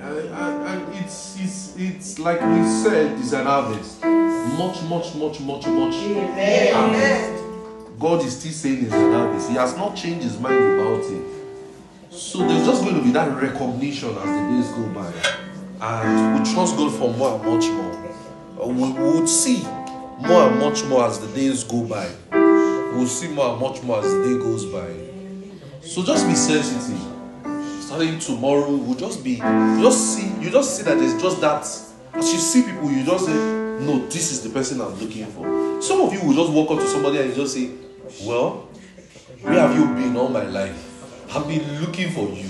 and, 0.00 0.94
it's, 0.94 1.36
it's 1.38 1.74
it's 1.76 2.18
like 2.18 2.40
we 2.40 2.64
said 2.82 3.18
it's 3.18 3.32
an 3.34 3.44
harvest 3.44 4.02
much 4.02 4.82
much 4.84 5.14
much 5.14 5.38
much 5.40 5.66
much 5.66 5.94
harvest 6.72 7.44
God 7.98 8.24
is 8.24 8.38
still 8.38 8.52
saying 8.52 8.84
it's 8.84 8.94
an 8.94 9.12
harvest. 9.12 9.48
He 9.50 9.56
has 9.56 9.76
not 9.76 9.96
changed 9.96 10.22
his 10.22 10.38
mind 10.38 10.54
about 10.54 11.02
it. 11.02 12.12
So 12.12 12.38
there's 12.46 12.64
just 12.64 12.84
going 12.84 12.94
to 12.94 13.02
be 13.02 13.10
that 13.10 13.28
recognition 13.42 14.10
as 14.10 14.24
the 14.24 14.48
days 14.52 14.68
go 14.68 14.86
by. 14.94 15.12
And 15.80 16.38
we 16.38 16.52
trust 16.52 16.76
God 16.76 16.94
for 16.94 17.12
more 17.12 17.34
and 17.34 17.44
much 17.44 17.66
more. 17.66 18.62
Uh, 18.62 18.68
we 18.68 18.92
would 18.92 19.28
see 19.28 19.64
more 20.20 20.48
and 20.48 20.60
much 20.60 20.84
more 20.84 21.06
as 21.06 21.18
the 21.18 21.26
days 21.34 21.64
go 21.64 21.82
by. 21.82 22.08
We'll 22.30 23.08
see 23.08 23.28
more 23.28 23.50
and 23.50 23.60
much 23.60 23.82
more 23.82 23.98
as 23.98 24.12
the 24.12 24.22
day 24.22 24.38
goes 24.38 24.64
by. 24.66 24.94
So 25.80 26.04
just 26.04 26.24
be 26.28 26.36
sensitive. 26.36 27.17
Starting 27.88 28.18
tomorrow, 28.18 28.70
we'll 28.70 28.94
just 28.94 29.24
be 29.24 29.30
you 29.30 29.80
just 29.82 30.14
see 30.14 30.28
you 30.42 30.50
just 30.50 30.76
see 30.76 30.82
that 30.82 30.98
there's 30.98 31.18
just 31.22 31.40
that 31.40 31.62
as 32.18 32.32
you 32.32 32.38
see 32.38 32.62
people, 32.62 32.90
you 32.90 33.02
just 33.02 33.24
say, 33.24 33.32
No, 33.32 34.06
this 34.08 34.30
is 34.30 34.42
the 34.42 34.50
person 34.50 34.80
I'm 34.82 34.92
looking 35.00 35.24
for. 35.26 35.80
Some 35.80 36.02
of 36.02 36.12
you 36.12 36.20
will 36.20 36.34
just 36.34 36.52
walk 36.52 36.70
up 36.70 36.80
to 36.80 36.86
somebody 36.86 37.16
and 37.16 37.30
you 37.30 37.34
just 37.34 37.54
say, 37.54 37.70
Well, 38.26 38.68
where 39.40 39.54
have 39.54 39.74
you 39.74 39.86
been 39.94 40.14
all 40.18 40.28
my 40.28 40.42
life? 40.42 40.76
I've 41.34 41.48
been 41.48 41.80
looking 41.80 42.10
for 42.10 42.28
you. 42.28 42.44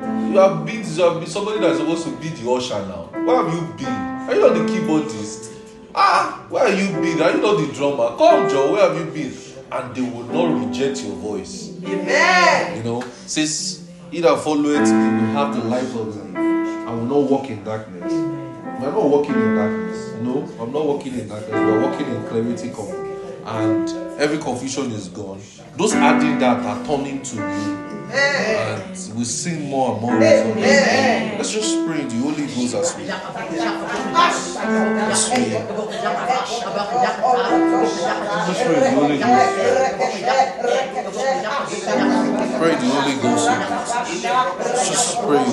You 0.00 0.38
have 0.38 0.66
been, 0.66 0.84
you 0.84 1.02
have 1.02 1.20
been 1.20 1.26
somebody 1.26 1.60
that's 1.60 1.78
supposed 1.78 2.04
to 2.04 2.16
be 2.16 2.28
the 2.28 2.50
usher 2.50 2.78
now. 2.86 3.08
Where 3.24 3.42
have 3.42 3.54
you 3.54 3.72
been? 3.74 3.86
Are 3.86 4.34
you 4.34 4.40
not 4.42 4.52
the 4.52 4.70
keyboardist? 4.70 5.54
Ah, 5.94 6.44
where 6.50 6.68
have 6.68 6.78
you 6.78 7.00
been? 7.00 7.22
Are 7.22 7.30
you 7.30 7.40
not 7.40 7.58
the 7.58 7.72
drummer? 7.72 8.18
Come, 8.18 8.50
Joe, 8.50 8.72
where 8.72 8.92
have 8.92 8.98
you 8.98 9.12
been? 9.12 9.32
And 9.70 9.94
they 9.94 10.02
will 10.02 10.24
not 10.24 10.66
reject 10.66 11.02
your 11.04 11.16
voice. 11.16 11.72
Amen. 11.84 12.76
You 12.76 12.82
know, 12.82 13.00
says, 13.26 13.81
He 14.12 14.20
that 14.20 14.40
followeth 14.40 14.90
me 14.90 15.22
will 15.22 15.32
have 15.32 15.56
the 15.56 15.64
life 15.64 15.94
of 15.96 16.14
life. 16.14 16.36
I 16.86 16.90
will 16.92 17.06
not 17.06 17.30
walk 17.30 17.48
in 17.48 17.64
darkness. 17.64 18.12
I'm 18.12 18.82
not 18.82 19.08
walking 19.08 19.32
in 19.32 19.54
darkness. 19.54 20.12
No, 20.20 20.46
I'm 20.60 20.70
not 20.70 20.84
walking 20.84 21.14
in 21.14 21.28
darkness. 21.28 21.50
We're 21.50 21.80
walking 21.80 22.06
in 22.08 22.22
clarity. 22.26 22.70
And 23.46 23.88
every 24.20 24.36
confusion 24.36 24.92
is 24.92 25.08
gone. 25.08 25.40
Those 25.78 25.94
adding 25.94 26.38
that 26.40 26.62
are 26.62 26.84
turning 26.84 27.22
to 27.22 27.36
you. 27.36 28.01
And 28.12 29.16
we 29.16 29.24
sing 29.24 29.70
more 29.70 29.92
and 29.92 30.00
more. 30.02 30.18
Let's 30.20 31.52
just 31.52 31.86
pray 31.86 32.02
the 32.04 32.16
Holy 32.16 32.46
Ghost 32.46 32.74
as 32.74 32.94
we 32.96 33.06
just 33.06 33.22
pray 35.32 35.44
in 35.46 35.52
the 38.82 38.90
Holy 38.92 39.18
Ghost. 39.18 39.42
Pray 42.58 42.74
the 42.74 42.86
Holy 42.92 43.14
Ghost. 43.22 43.46
Let's 44.58 44.88
Just 44.88 45.08
pray. 45.22 45.44